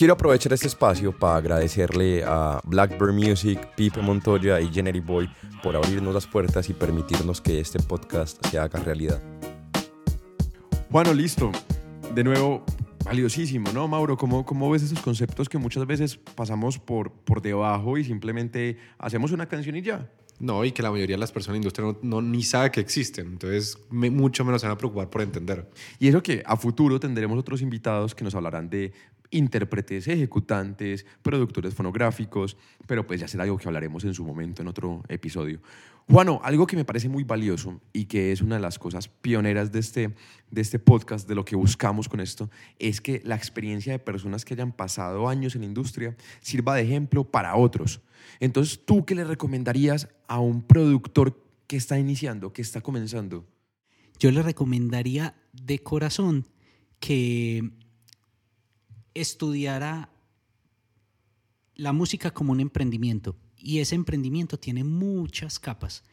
Quiero 0.00 0.14
aprovechar 0.14 0.50
este 0.54 0.66
espacio 0.66 1.12
para 1.12 1.36
agradecerle 1.36 2.24
a 2.24 2.58
Blackbird 2.64 3.12
Music, 3.12 3.60
Pipe 3.76 4.00
Montoya 4.00 4.58
y 4.58 4.72
Jenny 4.72 4.98
Boy 4.98 5.28
por 5.62 5.76
abrirnos 5.76 6.14
las 6.14 6.26
puertas 6.26 6.70
y 6.70 6.72
permitirnos 6.72 7.42
que 7.42 7.60
este 7.60 7.78
podcast 7.80 8.42
se 8.46 8.58
haga 8.58 8.80
realidad. 8.82 9.20
Juano, 10.90 11.12
listo. 11.12 11.52
De 12.14 12.24
nuevo, 12.24 12.64
valiosísimo, 13.04 13.72
¿no, 13.74 13.88
Mauro? 13.88 14.16
¿Cómo, 14.16 14.46
cómo 14.46 14.70
ves 14.70 14.84
esos 14.84 15.00
conceptos 15.00 15.50
que 15.50 15.58
muchas 15.58 15.86
veces 15.86 16.16
pasamos 16.34 16.78
por, 16.78 17.12
por 17.12 17.42
debajo 17.42 17.98
y 17.98 18.04
simplemente 18.04 18.78
hacemos 18.96 19.32
una 19.32 19.50
canción 19.50 19.76
y 19.76 19.82
ya? 19.82 20.10
No, 20.38 20.64
y 20.64 20.72
que 20.72 20.82
la 20.82 20.90
mayoría 20.90 21.16
de 21.16 21.20
las 21.20 21.30
personas 21.30 21.56
en 21.56 21.60
la 21.60 21.66
industria 21.66 21.88
no, 21.88 21.98
no- 22.00 22.22
ni 22.22 22.42
sabe 22.42 22.70
que 22.70 22.80
existen. 22.80 23.26
Entonces, 23.26 23.76
me- 23.90 24.08
mucho 24.10 24.46
menos 24.46 24.62
se 24.62 24.66
van 24.66 24.76
a 24.76 24.78
preocupar 24.78 25.10
por 25.10 25.20
entender. 25.20 25.68
Y 25.98 26.08
eso 26.08 26.22
que 26.22 26.42
a 26.46 26.56
futuro 26.56 26.98
tendremos 26.98 27.38
otros 27.38 27.60
invitados 27.60 28.14
que 28.14 28.24
nos 28.24 28.34
hablarán 28.34 28.70
de 28.70 28.94
intérpretes, 29.30 30.08
ejecutantes, 30.08 31.06
productores 31.22 31.74
fonográficos, 31.74 32.56
pero 32.86 33.06
pues 33.06 33.20
ya 33.20 33.28
será 33.28 33.44
algo 33.44 33.58
que 33.58 33.68
hablaremos 33.68 34.04
en 34.04 34.14
su 34.14 34.24
momento 34.24 34.62
en 34.62 34.68
otro 34.68 35.02
episodio. 35.08 35.60
Juano, 36.08 36.40
algo 36.42 36.66
que 36.66 36.76
me 36.76 36.84
parece 36.84 37.08
muy 37.08 37.22
valioso 37.22 37.80
y 37.92 38.06
que 38.06 38.32
es 38.32 38.42
una 38.42 38.56
de 38.56 38.62
las 38.62 38.80
cosas 38.80 39.06
pioneras 39.06 39.70
de 39.70 39.78
este, 39.78 40.14
de 40.50 40.60
este 40.60 40.80
podcast, 40.80 41.28
de 41.28 41.36
lo 41.36 41.44
que 41.44 41.54
buscamos 41.54 42.08
con 42.08 42.18
esto, 42.18 42.50
es 42.80 43.00
que 43.00 43.22
la 43.24 43.36
experiencia 43.36 43.92
de 43.92 44.00
personas 44.00 44.44
que 44.44 44.54
hayan 44.54 44.72
pasado 44.72 45.28
años 45.28 45.54
en 45.54 45.60
la 45.60 45.68
industria 45.68 46.16
sirva 46.40 46.74
de 46.74 46.82
ejemplo 46.82 47.22
para 47.22 47.54
otros. 47.54 48.00
Entonces, 48.40 48.84
¿tú 48.84 49.04
qué 49.04 49.14
le 49.14 49.22
recomendarías 49.22 50.08
a 50.26 50.40
un 50.40 50.62
productor 50.62 51.40
que 51.68 51.76
está 51.76 51.96
iniciando, 51.96 52.52
que 52.52 52.62
está 52.62 52.80
comenzando? 52.80 53.46
Yo 54.18 54.32
le 54.32 54.42
recomendaría 54.42 55.36
de 55.52 55.78
corazón 55.78 56.48
que 56.98 57.70
estudiara 59.14 60.10
la 61.74 61.92
música 61.92 62.30
como 62.32 62.52
un 62.52 62.60
emprendimiento. 62.60 63.36
Y 63.56 63.78
ese 63.78 63.94
emprendimiento 63.94 64.58
tiene 64.58 64.84
muchas 64.84 65.58
capas. 65.58 66.04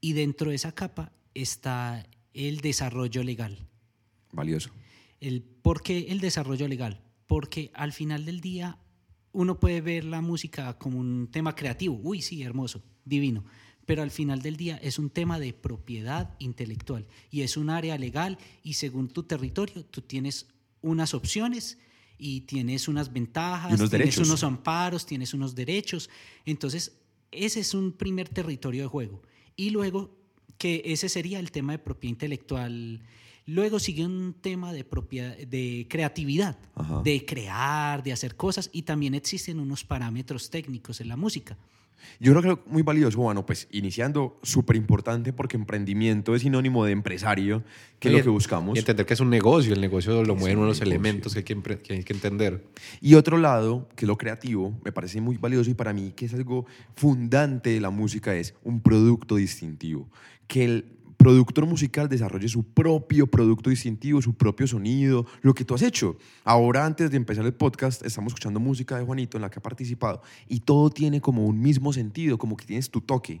Y 0.00 0.14
dentro 0.14 0.50
de 0.50 0.56
esa 0.56 0.72
capa 0.72 1.12
está 1.34 2.06
el 2.34 2.60
desarrollo 2.60 3.22
legal. 3.22 3.66
Valioso. 4.32 4.70
El, 5.20 5.42
¿Por 5.42 5.82
qué 5.82 6.06
el 6.08 6.20
desarrollo 6.20 6.66
legal? 6.66 7.00
Porque 7.26 7.70
al 7.74 7.92
final 7.92 8.24
del 8.24 8.40
día 8.40 8.78
uno 9.32 9.58
puede 9.58 9.80
ver 9.80 10.04
la 10.04 10.20
música 10.20 10.78
como 10.78 10.98
un 10.98 11.28
tema 11.30 11.54
creativo. 11.54 11.98
Uy, 12.02 12.22
sí, 12.22 12.42
hermoso, 12.42 12.82
divino. 13.04 13.44
Pero 13.86 14.02
al 14.02 14.10
final 14.10 14.42
del 14.42 14.56
día 14.56 14.76
es 14.76 14.98
un 14.98 15.10
tema 15.10 15.38
de 15.38 15.52
propiedad 15.52 16.36
intelectual 16.38 17.06
y 17.30 17.42
es 17.42 17.56
un 17.56 17.68
área 17.68 17.98
legal 17.98 18.38
y 18.62 18.74
según 18.74 19.08
tu 19.08 19.24
territorio 19.24 19.84
tú 19.84 20.02
tienes 20.02 20.46
unas 20.82 21.14
opciones 21.14 21.78
y 22.22 22.42
tienes 22.42 22.86
unas 22.86 23.12
ventajas, 23.12 23.72
unos 23.72 23.90
tienes 23.90 24.06
derechos. 24.06 24.28
unos 24.28 24.44
amparos, 24.44 25.04
tienes 25.04 25.34
unos 25.34 25.56
derechos. 25.56 26.08
Entonces, 26.46 26.92
ese 27.32 27.58
es 27.58 27.74
un 27.74 27.90
primer 27.90 28.28
territorio 28.28 28.82
de 28.82 28.88
juego. 28.88 29.20
Y 29.56 29.70
luego, 29.70 30.16
que 30.56 30.82
ese 30.84 31.08
sería 31.08 31.40
el 31.40 31.50
tema 31.50 31.72
de 31.72 31.80
propiedad 31.80 32.12
intelectual. 32.12 33.02
Luego 33.46 33.78
sigue 33.80 34.04
un 34.06 34.34
tema 34.40 34.72
de, 34.72 34.84
propiedad, 34.84 35.36
de 35.36 35.86
creatividad, 35.90 36.56
Ajá. 36.74 37.02
de 37.02 37.24
crear, 37.26 38.02
de 38.02 38.12
hacer 38.12 38.36
cosas. 38.36 38.70
Y 38.72 38.82
también 38.82 39.14
existen 39.14 39.58
unos 39.58 39.84
parámetros 39.84 40.50
técnicos 40.50 41.00
en 41.00 41.08
la 41.08 41.16
música. 41.16 41.56
Yo 42.18 42.34
creo 42.34 42.56
que 42.56 42.70
muy 42.70 42.82
valioso, 42.82 43.18
bueno, 43.18 43.46
pues 43.46 43.68
iniciando 43.70 44.40
súper 44.42 44.74
importante 44.74 45.32
porque 45.32 45.56
emprendimiento 45.56 46.34
es 46.34 46.42
sinónimo 46.42 46.84
de 46.84 46.90
empresario, 46.90 47.62
que 48.00 48.08
es 48.08 48.14
lo 48.14 48.22
que 48.24 48.28
buscamos. 48.28 48.74
Y 48.76 48.80
entender 48.80 49.06
que 49.06 49.14
es 49.14 49.20
un 49.20 49.30
negocio. 49.30 49.72
El 49.72 49.80
negocio 49.80 50.24
lo 50.24 50.34
mueven 50.34 50.58
un 50.58 50.64
unos 50.64 50.78
negocio. 50.78 50.92
elementos 50.92 51.32
que 51.32 51.38
hay 51.40 51.44
que, 51.44 51.56
empre- 51.56 51.78
que 51.80 51.92
hay 51.94 52.02
que 52.02 52.12
entender. 52.12 52.64
Y 53.00 53.14
otro 53.14 53.38
lado, 53.38 53.88
que 53.94 54.04
es 54.04 54.08
lo 54.08 54.18
creativo, 54.18 54.76
me 54.84 54.90
parece 54.90 55.20
muy 55.20 55.36
valioso 55.36 55.70
y 55.70 55.74
para 55.74 55.92
mí 55.92 56.12
que 56.12 56.24
es 56.26 56.34
algo 56.34 56.66
fundante 56.96 57.70
de 57.70 57.80
la 57.80 57.90
música, 57.90 58.34
es 58.34 58.54
un 58.64 58.80
producto 58.82 59.36
distintivo. 59.36 60.08
Que 60.48 60.64
el 60.64 60.84
productor 61.22 61.66
musical 61.66 62.08
desarrolle 62.08 62.48
su 62.48 62.64
propio 62.64 63.28
producto 63.28 63.70
distintivo, 63.70 64.20
su 64.20 64.34
propio 64.34 64.66
sonido, 64.66 65.24
lo 65.40 65.54
que 65.54 65.64
tú 65.64 65.74
has 65.74 65.82
hecho. 65.82 66.16
Ahora, 66.42 66.84
antes 66.84 67.12
de 67.12 67.16
empezar 67.16 67.46
el 67.46 67.54
podcast, 67.54 68.04
estamos 68.04 68.32
escuchando 68.32 68.58
música 68.58 68.98
de 68.98 69.04
Juanito 69.04 69.38
en 69.38 69.42
la 69.42 69.50
que 69.50 69.60
ha 69.60 69.62
participado 69.62 70.20
y 70.48 70.60
todo 70.60 70.90
tiene 70.90 71.20
como 71.20 71.46
un 71.46 71.60
mismo 71.60 71.92
sentido, 71.92 72.38
como 72.38 72.56
que 72.56 72.66
tienes 72.66 72.90
tu 72.90 73.00
toque. 73.00 73.40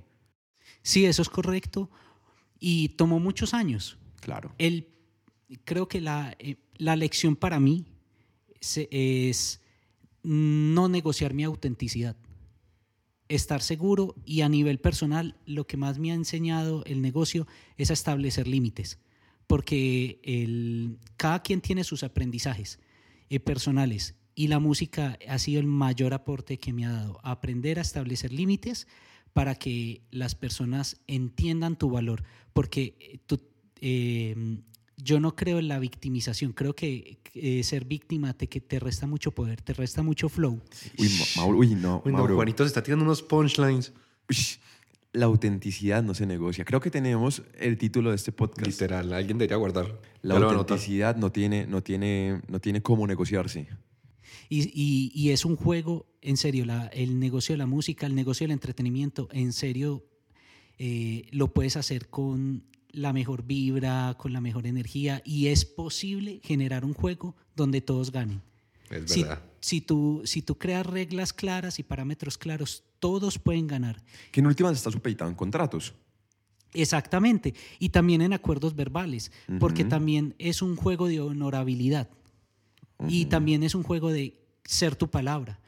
Sí, 0.82 1.06
eso 1.06 1.22
es 1.22 1.28
correcto. 1.28 1.90
Y 2.60 2.90
tomó 2.90 3.18
muchos 3.18 3.52
años. 3.52 3.98
Claro. 4.20 4.52
El, 4.58 4.86
creo 5.64 5.88
que 5.88 6.00
la, 6.00 6.36
eh, 6.38 6.58
la 6.76 6.94
lección 6.94 7.34
para 7.34 7.58
mí 7.58 7.84
es 8.60 9.60
no 10.22 10.88
negociar 10.88 11.34
mi 11.34 11.42
autenticidad. 11.42 12.16
Estar 13.34 13.62
seguro 13.62 14.14
y 14.26 14.42
a 14.42 14.50
nivel 14.50 14.78
personal, 14.78 15.36
lo 15.46 15.66
que 15.66 15.78
más 15.78 15.98
me 15.98 16.10
ha 16.10 16.14
enseñado 16.14 16.84
el 16.84 17.00
negocio 17.00 17.46
es 17.78 17.88
a 17.88 17.94
establecer 17.94 18.46
límites. 18.46 18.98
Porque 19.46 20.98
cada 21.16 21.40
quien 21.40 21.62
tiene 21.62 21.82
sus 21.82 22.02
aprendizajes 22.02 22.78
eh, 23.30 23.40
personales 23.40 24.16
y 24.34 24.48
la 24.48 24.58
música 24.58 25.18
ha 25.26 25.38
sido 25.38 25.60
el 25.60 25.66
mayor 25.66 26.12
aporte 26.12 26.58
que 26.58 26.74
me 26.74 26.84
ha 26.84 26.92
dado. 26.92 27.20
Aprender 27.22 27.78
a 27.78 27.82
establecer 27.82 28.34
límites 28.34 28.86
para 29.32 29.54
que 29.54 30.02
las 30.10 30.34
personas 30.34 31.00
entiendan 31.06 31.78
tu 31.78 31.88
valor. 31.88 32.24
Porque 32.52 32.96
eh, 33.00 33.18
tú, 33.24 33.40
eh, 33.80 34.60
yo 35.02 35.18
no 35.20 35.34
creo 35.34 35.58
en 35.58 35.68
la 35.68 35.78
victimización, 35.78 36.52
creo 36.52 36.74
que 36.74 37.18
eh, 37.34 37.62
ser 37.64 37.84
víctima 37.84 38.34
te, 38.34 38.48
que 38.48 38.60
te 38.60 38.78
resta 38.78 39.06
mucho 39.06 39.32
poder, 39.32 39.60
te 39.62 39.72
resta 39.74 40.02
mucho 40.02 40.28
flow. 40.28 40.60
Uy, 40.98 41.08
Ma- 41.18 41.24
Mauro, 41.42 41.58
uy, 41.58 41.74
no, 41.74 42.02
Uy, 42.04 42.12
no, 42.12 42.18
Mauro. 42.18 42.34
Juanito 42.36 42.62
se 42.64 42.68
está 42.68 42.82
tirando 42.82 43.04
unos 43.04 43.22
punchlines. 43.22 43.92
La 45.14 45.26
autenticidad 45.26 46.02
no 46.02 46.14
se 46.14 46.24
negocia. 46.24 46.64
Creo 46.64 46.80
que 46.80 46.90
tenemos 46.90 47.42
el 47.58 47.76
título 47.76 48.10
de 48.10 48.16
este 48.16 48.32
podcast. 48.32 48.66
Literal, 48.66 49.12
alguien 49.12 49.36
debería 49.36 49.56
guardar. 49.56 50.00
La 50.22 50.38
Ya 50.38 50.46
autenticidad 50.46 51.16
no 51.16 51.30
tiene, 51.30 51.66
no, 51.66 51.82
tiene, 51.82 52.40
no 52.48 52.60
tiene 52.60 52.80
cómo 52.80 53.06
negociarse. 53.06 53.66
Y, 54.48 54.70
y- 54.72 55.12
y 55.14 55.30
es 55.30 55.44
un 55.44 55.56
juego, 55.56 56.06
en 56.22 56.38
serio, 56.38 56.64
la- 56.64 56.86
el 56.86 57.18
negocio 57.18 57.52
de 57.52 57.58
la 57.58 57.66
música, 57.66 58.06
el 58.06 58.14
negocio 58.14 58.44
del 58.44 58.52
entretenimiento, 58.52 59.28
en 59.32 59.52
serio, 59.52 60.02
eh, 60.78 61.26
lo 61.30 61.52
puedes 61.52 61.76
hacer 61.76 62.08
con 62.08 62.64
la 62.92 63.12
mejor 63.12 63.44
vibra, 63.44 64.14
con 64.18 64.32
la 64.32 64.40
mejor 64.40 64.66
energía, 64.66 65.22
y 65.24 65.48
es 65.48 65.64
posible 65.64 66.40
generar 66.42 66.84
un 66.84 66.94
juego 66.94 67.34
donde 67.56 67.80
todos 67.80 68.12
ganen. 68.12 68.42
Es 68.90 69.10
Si, 69.10 69.22
verdad. 69.22 69.42
si, 69.60 69.80
tú, 69.80 70.22
si 70.24 70.42
tú 70.42 70.56
creas 70.58 70.86
reglas 70.86 71.32
claras 71.32 71.78
y 71.78 71.82
parámetros 71.82 72.36
claros, 72.38 72.84
todos 73.00 73.38
pueden 73.38 73.66
ganar. 73.66 74.02
Que 74.30 74.40
en 74.40 74.46
últimas 74.46 74.76
está 74.76 74.90
supeditado 74.90 75.30
en 75.30 75.36
contratos. 75.36 75.94
Exactamente. 76.74 77.54
Y 77.78 77.90
también 77.90 78.22
en 78.22 78.32
acuerdos 78.32 78.74
verbales, 78.74 79.30
porque 79.58 79.84
también 79.84 80.34
es 80.38 80.62
un 80.62 80.76
juego 80.76 81.06
de 81.08 81.20
honorabilidad. 81.20 82.08
Y 83.08 83.26
también 83.26 83.62
es 83.62 83.74
un 83.74 83.82
juego 83.82 84.10
de 84.10 84.40
ser 84.64 84.94
tu 84.94 85.10
palabra 85.10 85.60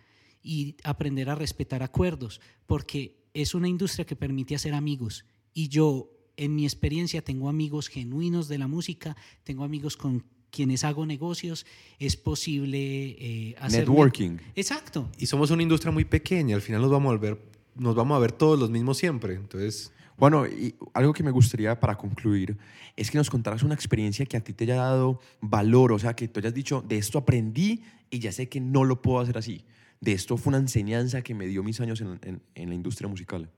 y 0.43 0.77
aprender 0.85 1.29
a 1.31 1.35
respetar 1.35 1.83
acuerdos, 1.83 2.41
porque 2.67 3.17
es 3.35 3.55
una 3.55 3.69
industria 3.69 4.05
que 4.07 4.15
permite 4.15 4.55
hacer 4.55 4.73
amigos. 4.73 5.25
Y 5.53 5.69
yo, 5.69 6.11
en 6.37 6.55
mi 6.55 6.65
experiencia, 6.65 7.23
tengo 7.23 7.49
amigos 7.49 7.89
genuinos 7.89 8.49
de 8.49 8.59
la 8.59 8.67
música, 8.67 9.17
tengo 9.45 9.65
amigos 9.65 9.97
con 9.97 10.25
quienes 10.51 10.85
hago 10.85 11.05
negocios, 11.07 11.67
es 11.99 12.17
posible 12.17 12.79
eh, 13.19 13.55
hacer... 13.59 13.81
Networking. 13.81 14.39
Exacto. 14.55 15.09
Y 15.19 15.27
somos 15.27 15.51
una 15.51 15.63
industria 15.63 15.91
muy 15.93 16.05
pequeña, 16.05 16.55
al 16.55 16.63
final 16.63 16.81
nos 16.81 16.91
vamos 16.91 17.13
a 17.15 17.19
ver, 17.19 17.41
nos 17.75 17.95
vamos 17.95 18.17
a 18.17 18.21
ver 18.21 18.33
todos 18.33 18.59
los 18.59 18.71
mismos 18.71 18.97
siempre. 18.99 19.35
Entonces, 19.35 19.91
Bueno, 20.17 20.47
y 20.47 20.77
algo 20.93 21.13
que 21.13 21.25
me 21.25 21.33
gustaría 21.33 21.81
para 21.81 21.97
concluir 21.97 22.57
es 22.97 23.11
que 23.11 23.19
nos 23.19 23.31
contaras 23.31 23.65
una 23.65 23.75
experiencia 23.75 24.25
que 24.27 24.37
a 24.37 24.41
ti 24.45 24.53
te 24.53 24.63
haya 24.63 24.77
dado 24.77 25.19
valor, 25.41 25.91
o 25.91 25.99
sea, 25.99 26.15
que 26.15 26.29
tú 26.29 26.39
hayas 26.39 26.55
dicho, 26.55 26.85
de 26.87 26.99
esto 26.99 27.19
aprendí 27.19 27.83
y 28.11 28.21
ya 28.21 28.31
sé 28.31 28.49
que 28.49 28.61
no 28.61 28.85
lo 28.85 29.03
puedo 29.03 29.19
hacer 29.19 29.37
así. 29.39 29.65
De 30.01 30.13
esto 30.13 30.37
fue 30.37 30.51
una 30.53 30.59
enseñanza 30.59 31.23
que 31.23 31.35
me 31.35 31.49
dio 31.49 31.65
mis 31.65 31.81
años 31.81 32.01
en, 32.01 32.21
en- 32.23 32.43
en 32.55 32.69
la 32.69 32.75
industria 32.77 33.09
musical. 33.09 33.51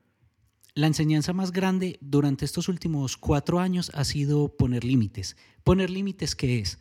La 0.76 0.86
enseñanza 0.86 1.32
más 1.32 1.52
grande 1.52 1.96
durante 2.02 2.44
estos 2.44 2.68
últimos 2.68 3.16
cuatro 3.16 3.60
años 3.60 3.90
ha 3.94 4.04
sido 4.04 4.54
poner 4.58 4.84
límites. 4.84 5.34
Poner 5.64 5.88
límites, 5.88 6.36
¿qué 6.36 6.58
es? 6.58 6.78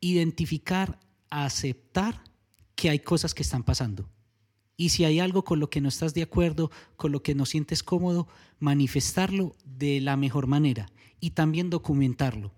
Identificar, 0.00 0.98
aceptar 1.28 2.24
que 2.74 2.88
hay 2.88 3.00
cosas 3.00 3.34
que 3.34 3.42
están 3.42 3.64
pasando. 3.64 4.08
Y 4.78 4.88
si 4.88 5.04
hay 5.04 5.20
algo 5.20 5.44
con 5.44 5.60
lo 5.60 5.68
que 5.68 5.82
no 5.82 5.90
estás 5.90 6.14
de 6.14 6.22
acuerdo, 6.22 6.70
con 6.96 7.12
lo 7.12 7.22
que 7.22 7.34
no 7.34 7.44
sientes 7.44 7.82
cómodo, 7.82 8.28
manifestarlo 8.60 9.56
de 9.66 10.00
la 10.00 10.16
mejor 10.16 10.46
manera 10.46 10.86
y 11.20 11.32
también 11.32 11.68
documentarlo. 11.68 12.54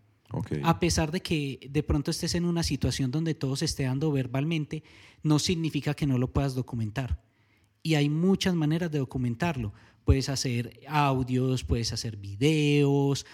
A 0.63 0.79
pesar 0.79 1.11
de 1.11 1.21
que 1.21 1.69
de 1.69 1.83
pronto 1.83 2.13
estés 2.13 2.37
en 2.37 2.45
una 2.45 2.63
situación 2.63 3.11
donde 3.11 3.35
todo 3.35 3.57
se 3.57 3.65
esté 3.65 3.85
dando 3.85 4.13
verbalmente, 4.13 4.85
no 5.25 5.41
significa 5.41 5.95
que 5.95 6.07
no 6.07 6.17
lo 6.17 6.33
puedas 6.33 6.55
documentar. 6.55 7.25
Y 7.83 7.97
hay 7.97 8.09
muchas 8.09 8.55
maneras 8.55 8.91
de 8.91 8.99
documentarlo. 8.99 9.75
Puedes 10.05 10.29
hacer 10.29 10.81
audios, 10.87 11.65
puedes 11.65 11.93
hacer 11.93 12.17
videos, 12.17 13.27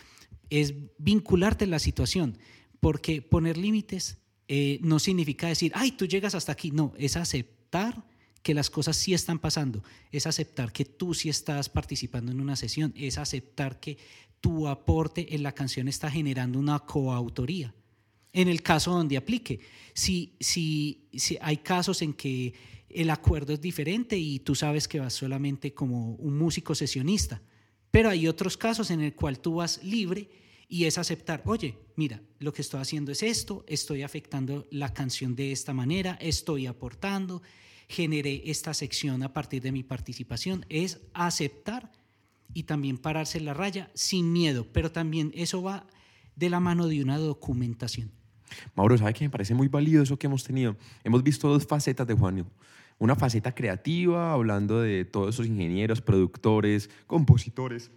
es 0.50 0.74
vincularte 0.98 1.64
en 1.64 1.70
la 1.70 1.78
situación, 1.78 2.38
porque 2.80 3.22
poner 3.22 3.56
límites 3.56 4.18
eh, 4.48 4.78
no 4.82 4.98
significa 4.98 5.46
decir, 5.46 5.72
ay, 5.74 5.92
tú 5.92 6.06
llegas 6.06 6.34
hasta 6.34 6.52
aquí. 6.52 6.70
No, 6.70 6.92
es 6.98 7.16
aceptar 7.16 8.04
que 8.42 8.54
las 8.54 8.70
cosas 8.70 8.96
sí 8.96 9.14
están 9.14 9.38
pasando, 9.38 9.84
es 10.10 10.26
aceptar 10.26 10.72
que 10.72 10.84
tú 10.84 11.14
sí 11.14 11.28
estás 11.28 11.68
participando 11.68 12.32
en 12.32 12.40
una 12.40 12.56
sesión, 12.56 12.92
es 12.96 13.18
aceptar 13.18 13.78
que 13.78 13.98
tu 14.40 14.66
aporte 14.66 15.34
en 15.34 15.42
la 15.42 15.52
canción 15.52 15.88
está 15.88 16.10
generando 16.10 16.58
una 16.58 16.78
coautoría. 16.80 17.74
En 18.32 18.48
el 18.48 18.62
caso 18.62 18.92
donde 18.92 19.16
aplique, 19.16 19.60
si, 19.92 20.36
si, 20.40 21.08
si 21.12 21.36
hay 21.40 21.58
casos 21.58 22.00
en 22.00 22.14
que 22.14 22.54
el 22.92 23.10
acuerdo 23.10 23.52
es 23.52 23.60
diferente 23.60 24.18
y 24.18 24.40
tú 24.40 24.54
sabes 24.54 24.88
que 24.88 25.00
vas 25.00 25.14
solamente 25.14 25.72
como 25.72 26.14
un 26.14 26.38
músico 26.38 26.74
sesionista, 26.74 27.42
pero 27.90 28.10
hay 28.10 28.28
otros 28.28 28.56
casos 28.56 28.90
en 28.90 29.00
el 29.00 29.14
cual 29.14 29.40
tú 29.40 29.56
vas 29.56 29.82
libre 29.82 30.28
y 30.68 30.84
es 30.84 30.98
aceptar, 30.98 31.42
oye, 31.46 31.78
mira, 31.96 32.22
lo 32.38 32.52
que 32.52 32.62
estoy 32.62 32.80
haciendo 32.80 33.10
es 33.10 33.22
esto, 33.22 33.64
estoy 33.66 34.02
afectando 34.02 34.68
la 34.70 34.94
canción 34.94 35.34
de 35.34 35.50
esta 35.50 35.74
manera, 35.74 36.16
estoy 36.20 36.66
aportando, 36.66 37.42
generé 37.88 38.42
esta 38.46 38.72
sección 38.72 39.22
a 39.24 39.32
partir 39.32 39.62
de 39.62 39.72
mi 39.72 39.82
participación, 39.82 40.64
es 40.68 41.00
aceptar 41.12 41.90
y 42.54 42.64
también 42.64 42.98
pararse 42.98 43.40
la 43.40 43.54
raya 43.54 43.90
sin 43.94 44.32
miedo, 44.32 44.66
pero 44.72 44.92
también 44.92 45.32
eso 45.34 45.60
va 45.60 45.86
de 46.36 46.50
la 46.50 46.60
mano 46.60 46.86
de 46.86 47.02
una 47.02 47.18
documentación. 47.18 48.12
Mauro, 48.74 48.96
¿sabe 48.96 49.12
que 49.14 49.24
me 49.24 49.30
parece 49.30 49.54
muy 49.54 49.68
válido 49.68 50.02
eso 50.02 50.18
que 50.18 50.26
hemos 50.26 50.44
tenido? 50.44 50.76
Hemos 51.04 51.22
visto 51.22 51.48
dos 51.48 51.66
facetas 51.66 52.06
de 52.06 52.14
Juanio. 52.14 52.46
Una 53.00 53.16
faceta 53.16 53.54
creativa, 53.54 54.32
hablando 54.32 54.80
de 54.82 55.06
todos 55.06 55.34
esos 55.34 55.46
ingenieros, 55.46 56.02
productores, 56.02 56.90
compositores, 57.06 57.90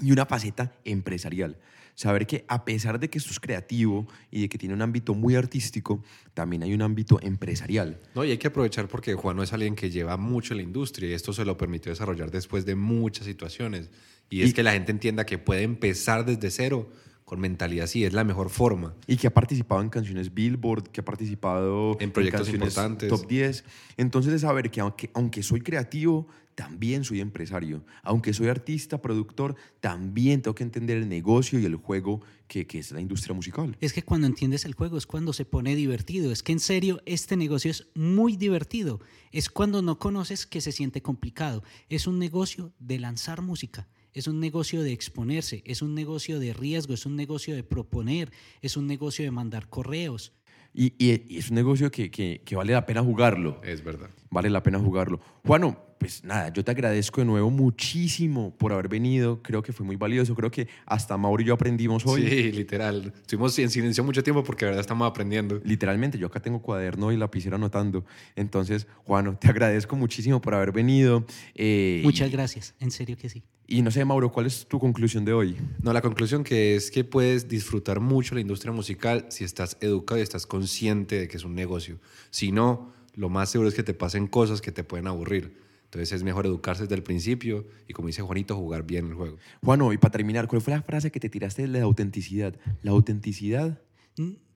y 0.00 0.12
una 0.12 0.26
faceta 0.26 0.72
empresarial. 0.84 1.58
Saber 1.96 2.26
que 2.26 2.44
a 2.48 2.64
pesar 2.64 2.98
de 3.00 3.10
que 3.10 3.18
esto 3.18 3.30
es 3.32 3.38
creativo 3.40 4.06
y 4.30 4.42
de 4.42 4.48
que 4.48 4.56
tiene 4.56 4.74
un 4.74 4.82
ámbito 4.82 5.12
muy 5.14 5.34
artístico, 5.34 6.02
también 6.34 6.62
hay 6.62 6.72
un 6.72 6.82
ámbito 6.82 7.18
empresarial. 7.20 7.98
No, 8.14 8.24
y 8.24 8.30
hay 8.30 8.38
que 8.38 8.46
aprovechar 8.46 8.86
porque 8.86 9.14
Juan 9.14 9.36
no 9.36 9.42
es 9.42 9.52
alguien 9.52 9.74
que 9.74 9.90
lleva 9.90 10.16
mucho 10.16 10.54
en 10.54 10.58
la 10.58 10.62
industria 10.62 11.10
y 11.10 11.12
esto 11.14 11.32
se 11.32 11.44
lo 11.44 11.56
permitió 11.56 11.90
desarrollar 11.90 12.30
después 12.30 12.64
de 12.64 12.76
muchas 12.76 13.26
situaciones. 13.26 13.90
Y 14.30 14.42
es 14.42 14.50
Y- 14.50 14.52
que 14.52 14.62
la 14.62 14.72
gente 14.72 14.92
entienda 14.92 15.26
que 15.26 15.38
puede 15.38 15.62
empezar 15.62 16.24
desde 16.24 16.50
cero 16.50 16.90
con 17.24 17.40
mentalidad 17.40 17.84
así, 17.84 18.04
es 18.04 18.12
la 18.12 18.24
mejor 18.24 18.50
forma. 18.50 18.94
Y 19.06 19.16
que 19.16 19.26
ha 19.26 19.34
participado 19.34 19.80
en 19.80 19.88
canciones 19.88 20.34
Billboard, 20.34 20.88
que 20.90 21.00
ha 21.00 21.04
participado 21.04 21.96
En 22.00 22.10
proyectos 22.10 22.42
canciones 22.42 22.68
importantes. 22.68 23.08
top 23.08 23.26
10. 23.26 23.64
Entonces 23.96 24.32
es 24.34 24.42
saber 24.42 24.70
que 24.70 24.80
aunque, 24.80 25.10
aunque 25.14 25.42
soy 25.42 25.60
creativo, 25.62 26.28
también 26.54 27.02
soy 27.02 27.20
empresario. 27.20 27.84
Aunque 28.02 28.32
soy 28.32 28.48
artista, 28.48 29.00
productor, 29.00 29.56
también 29.80 30.42
tengo 30.42 30.54
que 30.54 30.62
entender 30.62 30.98
el 30.98 31.08
negocio 31.08 31.58
y 31.58 31.64
el 31.64 31.76
juego 31.76 32.20
que, 32.46 32.66
que 32.66 32.78
es 32.78 32.92
la 32.92 33.00
industria 33.00 33.34
musical. 33.34 33.76
Es 33.80 33.92
que 33.92 34.02
cuando 34.02 34.26
entiendes 34.26 34.64
el 34.64 34.74
juego 34.74 34.98
es 34.98 35.06
cuando 35.06 35.32
se 35.32 35.44
pone 35.44 35.74
divertido. 35.74 36.30
Es 36.30 36.42
que 36.42 36.52
en 36.52 36.60
serio 36.60 37.00
este 37.06 37.36
negocio 37.36 37.70
es 37.70 37.88
muy 37.94 38.36
divertido. 38.36 39.00
Es 39.32 39.48
cuando 39.48 39.82
no 39.82 39.98
conoces 39.98 40.46
que 40.46 40.60
se 40.60 40.72
siente 40.72 41.02
complicado. 41.02 41.62
Es 41.88 42.06
un 42.06 42.18
negocio 42.18 42.72
de 42.78 42.98
lanzar 42.98 43.42
música. 43.42 43.88
Es 44.14 44.26
un 44.28 44.40
negocio 44.40 44.82
de 44.82 44.92
exponerse. 44.92 45.62
Es 45.66 45.82
un 45.82 45.94
negocio 45.94 46.38
de 46.38 46.52
riesgo. 46.54 46.94
Es 46.94 47.04
un 47.04 47.16
negocio 47.16 47.54
de 47.54 47.64
proponer. 47.64 48.30
Es 48.62 48.76
un 48.76 48.86
negocio 48.86 49.24
de 49.24 49.30
mandar 49.30 49.68
correos. 49.68 50.32
Y, 50.72 50.86
y- 50.98 51.22
y 51.28 51.38
es 51.38 51.50
un 51.50 51.56
negocio 51.56 51.90
que, 51.90 52.10
que- 52.10 52.40
que 52.44 52.56
vale 52.56 52.72
la 52.72 52.86
pena 52.86 53.02
jugarlo. 53.02 53.60
Es 53.62 53.84
verdad. 53.84 54.10
Vale 54.30 54.50
la 54.50 54.62
pena 54.62 54.78
jugarlo. 54.78 55.20
Juano, 55.44 55.78
pues 56.04 56.22
nada, 56.22 56.52
yo 56.52 56.62
te 56.62 56.70
agradezco 56.70 57.22
de 57.22 57.24
nuevo 57.24 57.48
muchísimo 57.50 58.54
por 58.58 58.74
haber 58.74 58.88
venido. 58.88 59.40
Creo 59.42 59.62
que 59.62 59.72
fue 59.72 59.86
muy 59.86 59.96
valioso. 59.96 60.34
Creo 60.34 60.50
que 60.50 60.68
hasta 60.84 61.16
Mauro 61.16 61.42
y 61.42 61.46
yo 61.46 61.54
aprendimos 61.54 62.04
hoy. 62.04 62.28
Sí, 62.28 62.52
literal. 62.52 63.10
Estuvimos 63.22 63.58
en 63.58 63.70
silencio 63.70 64.04
mucho 64.04 64.22
tiempo 64.22 64.44
porque 64.44 64.66
de 64.66 64.72
verdad 64.72 64.82
estamos 64.82 65.08
aprendiendo. 65.08 65.62
Literalmente, 65.64 66.18
yo 66.18 66.26
acá 66.26 66.40
tengo 66.40 66.60
cuaderno 66.60 67.10
y 67.10 67.16
lapicera 67.16 67.56
anotando. 67.56 68.04
Entonces, 68.36 68.86
Juano, 69.06 69.38
te 69.38 69.48
agradezco 69.48 69.96
muchísimo 69.96 70.42
por 70.42 70.52
haber 70.54 70.72
venido. 70.72 71.24
Eh, 71.54 72.02
Muchas 72.04 72.28
y- 72.28 72.32
gracias. 72.32 72.74
En 72.80 72.90
serio 72.90 73.16
que 73.16 73.30
sí. 73.30 73.42
Y 73.66 73.80
no 73.80 73.90
sé, 73.90 74.04
Mauro, 74.04 74.30
¿cuál 74.30 74.44
es 74.44 74.66
tu 74.68 74.78
conclusión 74.78 75.24
de 75.24 75.32
hoy? 75.32 75.56
No, 75.82 75.94
la 75.94 76.02
conclusión 76.02 76.44
que 76.44 76.76
es 76.76 76.90
que 76.90 77.02
puedes 77.02 77.48
disfrutar 77.48 78.00
mucho 78.00 78.34
la 78.34 78.42
industria 78.42 78.74
musical 78.74 79.24
si 79.30 79.42
estás 79.44 79.78
educado 79.80 80.20
y 80.20 80.22
estás 80.22 80.44
consciente 80.46 81.18
de 81.20 81.28
que 81.28 81.38
es 81.38 81.44
un 81.44 81.54
negocio. 81.54 81.98
Si 82.28 82.52
no, 82.52 82.92
lo 83.14 83.30
más 83.30 83.48
seguro 83.50 83.70
es 83.70 83.74
que 83.74 83.82
te 83.82 83.94
pasen 83.94 84.26
cosas 84.26 84.60
que 84.60 84.70
te 84.70 84.84
pueden 84.84 85.06
aburrir. 85.06 85.63
Entonces 85.94 86.12
es 86.16 86.22
mejor 86.24 86.44
educarse 86.46 86.82
desde 86.82 86.96
el 86.96 87.02
principio 87.04 87.66
y, 87.88 87.92
como 87.92 88.08
dice 88.08 88.20
Juanito, 88.22 88.56
jugar 88.56 88.84
bien 88.84 89.06
el 89.08 89.14
juego. 89.14 89.36
Juano, 89.62 89.92
y 89.92 89.98
para 89.98 90.10
terminar, 90.12 90.48
¿cuál 90.48 90.60
fue 90.60 90.72
la 90.74 90.82
frase 90.82 91.12
que 91.12 91.20
te 91.20 91.28
tiraste 91.28 91.62
de 91.62 91.68
la 91.68 91.82
autenticidad? 91.82 92.56
La 92.82 92.90
autenticidad 92.90 93.80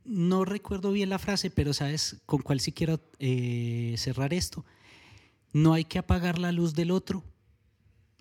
No 0.04 0.44
recuerdo 0.44 0.90
bien 0.90 1.10
la 1.10 1.18
frase, 1.18 1.50
pero 1.50 1.72
sabes 1.74 2.16
con 2.26 2.40
cuál 2.42 2.58
sí 2.60 2.72
quiero 2.72 2.98
eh, 3.20 3.94
cerrar 3.98 4.32
esto. 4.34 4.64
No 5.52 5.74
hay 5.74 5.84
que 5.84 5.98
apagar 5.98 6.38
la 6.38 6.50
luz 6.50 6.74
del 6.74 6.90
otro 6.90 7.22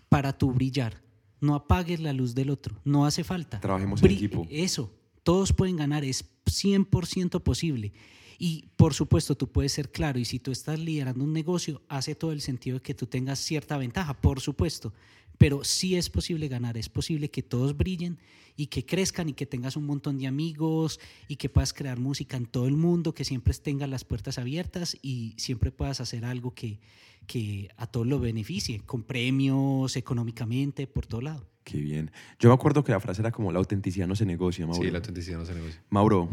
para 0.10 0.38
tu 0.38 0.52
brillar. 0.52 1.02
No 1.42 1.56
apagues 1.56 2.00
la 2.00 2.14
luz 2.14 2.36
del 2.36 2.50
otro. 2.50 2.80
No 2.84 3.06
hace 3.06 3.24
falta. 3.24 3.60
Trabajemos 3.60 4.02
en 4.04 4.10
Bri- 4.10 4.16
equipo. 4.16 4.48
Eso. 4.50 4.94
Todos 5.24 5.54
pueden 5.54 5.76
ganar. 5.76 6.04
Es 6.04 6.26
100% 6.46 7.42
posible. 7.42 7.94
Y 8.40 8.70
por 8.76 8.94
supuesto, 8.94 9.36
tú 9.36 9.52
puedes 9.52 9.72
ser 9.72 9.92
claro. 9.92 10.20
Y 10.20 10.26
si 10.26 10.40
tú 10.40 10.52
estás 10.52 10.80
liderando 10.80 11.24
un 11.24 11.34
negocio, 11.34 11.82
hace 11.88 12.16
todo 12.16 12.32
el 12.32 12.42
sentido 12.42 12.78
de 12.78 12.84
que 12.84 12.94
tú 12.94 13.08
tengas 13.08 13.40
cierta 13.40 13.78
ventaja, 13.78 14.14
por 14.20 14.40
supuesto. 14.40 14.94
Pero 15.38 15.64
sí 15.64 15.96
es 15.96 16.10
posible 16.10 16.48
ganar. 16.48 16.78
Es 16.78 16.90
posible 16.90 17.30
que 17.30 17.44
todos 17.44 17.78
brillen 17.78 18.18
y 18.56 18.68
que 18.68 18.86
crezcan 18.86 19.30
y 19.30 19.34
que 19.34 19.46
tengas 19.46 19.76
un 19.78 19.86
montón 19.86 20.18
de 20.18 20.28
amigos 20.28 21.00
y 21.28 21.36
que 21.36 21.48
puedas 21.48 21.74
crear 21.74 22.00
música 22.00 22.38
en 22.38 22.48
todo 22.48 22.68
el 22.68 22.76
mundo, 22.76 23.14
que 23.14 23.24
siempre 23.24 23.54
tengas 23.54 23.88
las 23.88 24.04
puertas 24.04 24.40
abiertas 24.40 24.98
y 25.02 25.36
siempre 25.38 25.72
puedas 25.72 26.02
hacer 26.02 26.26
algo 26.26 26.56
que, 26.56 26.80
que 27.28 27.70
a 27.78 27.86
todos 27.86 28.08
lo 28.08 28.20
beneficie, 28.20 28.82
con 28.86 29.04
premios, 29.04 29.96
económicamente, 29.96 30.88
por 30.88 31.06
todo 31.06 31.22
lado. 31.22 31.48
Qué 31.64 31.78
bien. 31.78 32.12
Yo 32.40 32.50
me 32.50 32.56
acuerdo 32.56 32.84
que 32.84 32.94
la 32.94 33.00
frase 33.00 33.22
era 33.22 33.32
como 33.32 33.52
la 33.52 33.60
autenticidad 33.60 34.08
no 34.08 34.16
se 34.16 34.26
negocia, 34.26 34.66
Mauro. 34.66 34.82
Sí, 34.82 34.90
la 34.90 35.00
autenticidad 35.00 35.38
no 35.38 35.46
se 35.46 35.54
negocia. 35.54 35.84
Mauro, 35.90 36.30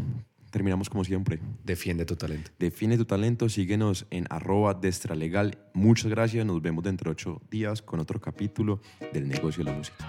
terminamos 0.55 0.89
como 0.89 1.03
siempre. 1.03 1.41
Defiende 1.65 2.05
tu 2.05 2.15
talento. 2.15 2.49
Define 2.57 2.95
tu 2.95 3.03
talento, 3.03 3.49
síguenos 3.49 4.05
en 4.09 4.25
arroba 4.29 4.73
destralegal. 4.73 5.57
Muchas 5.73 6.09
gracias, 6.09 6.45
nos 6.45 6.61
vemos 6.61 6.81
dentro 6.81 7.09
de 7.09 7.11
ocho 7.11 7.41
días 7.51 7.81
con 7.81 7.99
otro 7.99 8.21
capítulo 8.21 8.79
del 9.11 9.27
negocio 9.27 9.65
de 9.65 9.71
la 9.71 9.77
música. 9.77 10.05